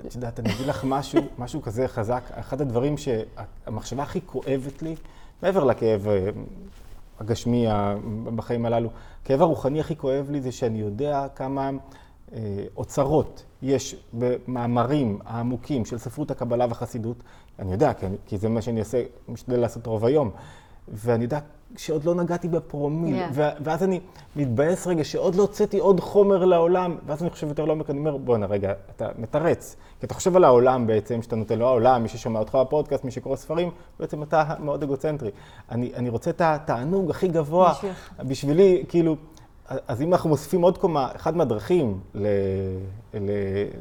את 0.07 0.15
יודעת, 0.15 0.41
אני 0.41 0.53
אגיד 0.53 0.67
לך 0.67 0.85
משהו, 0.85 1.21
משהו 1.39 1.63
כזה 1.63 1.89
חזק. 1.89 2.23
אחד 2.35 2.61
הדברים 2.61 2.95
שהמחשבה 2.97 4.03
הכי 4.03 4.21
כואבת 4.27 4.83
לי, 4.83 4.97
מעבר 5.43 5.65
לכאב 5.65 6.09
אה, 6.09 6.29
הגשמי 7.21 7.67
בחיים 8.35 8.67
הללו, 8.67 8.89
הכאב 9.27 9.43
הרוחני 9.43 9.81
הכי 9.81 9.97
כואב 9.97 10.31
לי 10.31 10.41
זה 10.41 10.53
שאני 10.53 10.79
יודע 10.81 11.27
כמה 11.35 11.71
אה, 12.33 12.65
אוצרות 12.77 13.45
יש 13.63 13.97
במאמרים 14.13 15.19
העמוקים 15.25 15.85
של 15.85 15.99
ספרות 15.99 16.31
הקבלה 16.31 16.67
והחסידות. 16.69 17.17
אני 17.59 17.73
יודע, 17.73 17.93
כי, 17.93 18.07
כי 18.27 18.39
זה 18.39 18.49
מה 18.49 18.63
שאני 18.63 18.81
עושה, 18.81 19.03
משתדל 19.29 19.61
לעשות 19.61 19.87
רוב 19.87 20.05
היום. 20.05 20.31
ואני 20.89 21.25
יודע 21.25 21.39
שעוד 21.77 22.05
לא 22.05 22.15
נגעתי 22.15 22.49
בפרומיל, 22.49 23.17
Yeah. 23.17 23.29
ו- 23.33 23.49
ואז 23.61 23.83
אני 23.83 24.01
מתבאס 24.37 24.87
רגע 24.87 25.05
שעוד 25.05 25.35
לא 25.35 25.43
הוצאתי 25.43 25.79
עוד 25.79 26.01
חומר 26.01 26.45
לעולם, 26.45 26.97
ואז 27.07 27.23
אני 27.23 27.31
חושב 27.31 27.49
יותר 27.49 27.65
לעומק, 27.65 27.91
אני 27.91 27.99
אומר, 27.99 28.17
בואנה 28.17 28.47
רגע, 28.47 28.73
אתה 28.97 29.09
מתרץ. 29.19 29.77
כי 30.01 30.07
אתה 30.07 30.15
חושב 30.15 30.37
על 30.37 30.45
העולם 30.45 30.87
בעצם, 30.87 31.23
שאתה 31.23 31.37
נותן 31.37 31.59
לו 31.59 31.67
העולם, 31.67 32.03
מי 32.03 32.09
ששומע 32.09 32.39
אותך 32.41 32.59
בפודקאסט, 32.61 33.05
מי 33.05 33.11
שקורא 33.11 33.37
ספרים, 33.37 33.71
בעצם 34.01 34.23
אתה 34.23 34.45
מאוד 34.61 34.83
אגוצנטרי. 34.83 35.31
אני, 35.71 35.93
אני 35.95 36.09
רוצה 36.09 36.31
את 36.31 36.41
התענוג 36.45 37.11
הכי 37.11 37.29
גבוה. 37.29 37.73
בשבילך. 37.73 38.11
בשבילי, 38.19 38.85
כאילו, 38.89 39.17
אז 39.89 40.03
אם 40.03 40.13
אנחנו 40.13 40.31
מוסיפים 40.31 40.63
עוד 40.63 40.79
קומה, 40.79 41.09
אחת 41.17 41.35
מהדרכים 41.35 42.01
ל, 42.15 42.27
ל, 43.15 43.31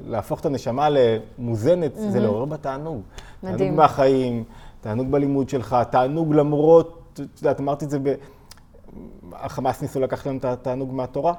להפוך 0.07 0.39
את 0.39 0.45
הנשמה 0.45 0.87
למוזנת, 0.89 1.91
זה 1.95 2.19
לעורר 2.19 2.45
בה 2.45 2.57
תענוג. 2.57 3.01
מדהים. 3.43 3.57
תענוג 3.57 3.75
מהחיים, 3.75 4.43
תענוג 4.81 5.11
בלימוד 5.11 5.49
שלך, 5.49 5.77
תענוג 5.91 6.33
למרות, 6.33 6.94
את 7.19 7.41
יודעת, 7.41 7.59
אמרתי 7.59 7.85
את 7.85 7.89
זה 7.89 7.99
ב... 7.99 8.13
החמאס 9.33 9.81
ניסו 9.81 9.99
לקחת 9.99 10.25
לנו 10.25 10.37
את 10.37 10.45
התענוג 10.45 10.93
מהתורה. 10.93 11.33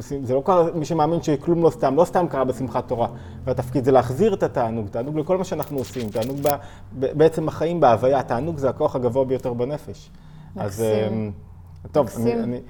זה 0.00 0.34
לא 0.34 0.42
קרה, 0.44 0.72
מי 0.74 0.84
שמאמין 0.84 1.22
שכלום 1.22 1.62
לא 1.62 1.70
סתם, 1.70 1.96
לא 1.96 2.04
סתם 2.04 2.26
קרה 2.28 2.44
בשמחת 2.44 2.88
תורה. 2.88 3.08
והתפקיד 3.44 3.84
זה 3.84 3.92
להחזיר 3.92 4.34
את 4.34 4.42
התענוג, 4.42 4.88
תענוג 4.88 5.18
לכל 5.18 5.38
מה 5.38 5.44
שאנחנו 5.44 5.78
עושים, 5.78 6.08
תענוג 6.08 6.36
ב, 6.42 6.48
ב, 6.98 7.18
בעצם 7.18 7.48
החיים, 7.48 7.80
בהוויה, 7.80 8.22
תענוג 8.22 8.58
זה 8.58 8.68
הכוח 8.68 8.96
הגבוה 8.96 9.24
ביותר 9.24 9.52
בנפש. 9.52 10.10
אז 10.56 10.80
מקסים. 10.80 11.32
אה, 11.84 11.90
טוב, 11.92 12.06
אני, 12.16 12.24
מקסים. 12.24 12.44
אני, 12.44 12.60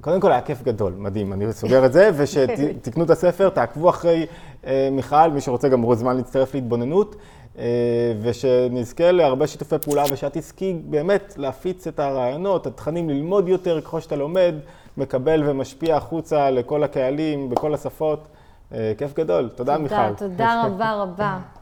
קודם 0.00 0.20
כל 0.20 0.32
היה 0.32 0.40
כיף 0.40 0.62
גדול, 0.62 0.94
מדהים, 0.98 1.32
אני 1.32 1.52
סוגר 1.52 1.86
את 1.86 1.92
זה, 1.92 2.10
ושתקנו 2.16 3.04
את 3.04 3.10
הספר, 3.10 3.48
תעקבו 3.48 3.90
אחרי 3.90 4.26
אה, 4.66 4.88
מיכל, 4.92 5.30
מי 5.30 5.40
שרוצה 5.40 5.68
גם 5.68 5.80
מוזמן 5.80 6.16
להצטרף 6.16 6.54
להתבוננות, 6.54 7.16
ושנזכה 8.22 9.12
להרבה 9.12 9.46
שיתופי 9.46 9.78
פעולה, 9.78 10.04
ושאת 10.12 10.36
תזכי 10.36 10.76
באמת 10.84 11.34
להפיץ 11.36 11.86
את 11.86 12.00
הרעיונות, 12.00 12.66
התכנים, 12.66 13.10
ללמוד 13.10 13.48
יותר 13.48 13.80
ככל 13.80 14.00
שאתה 14.00 14.16
לומד, 14.16 14.54
מקבל 14.96 15.42
ומשפיע 15.46 15.96
החוצה 15.96 16.50
לכל 16.50 16.84
הקהלים, 16.84 17.50
בכל 17.50 17.74
השפות. 17.74 18.26
אה, 18.72 18.92
כיף 18.98 19.14
גדול, 19.14 19.48
תודה 19.54 19.78
מיכל. 19.78 19.94
תודה, 20.16 20.28
תודה 20.28 20.64
רבה 20.66 20.92
רבה. 20.92 21.38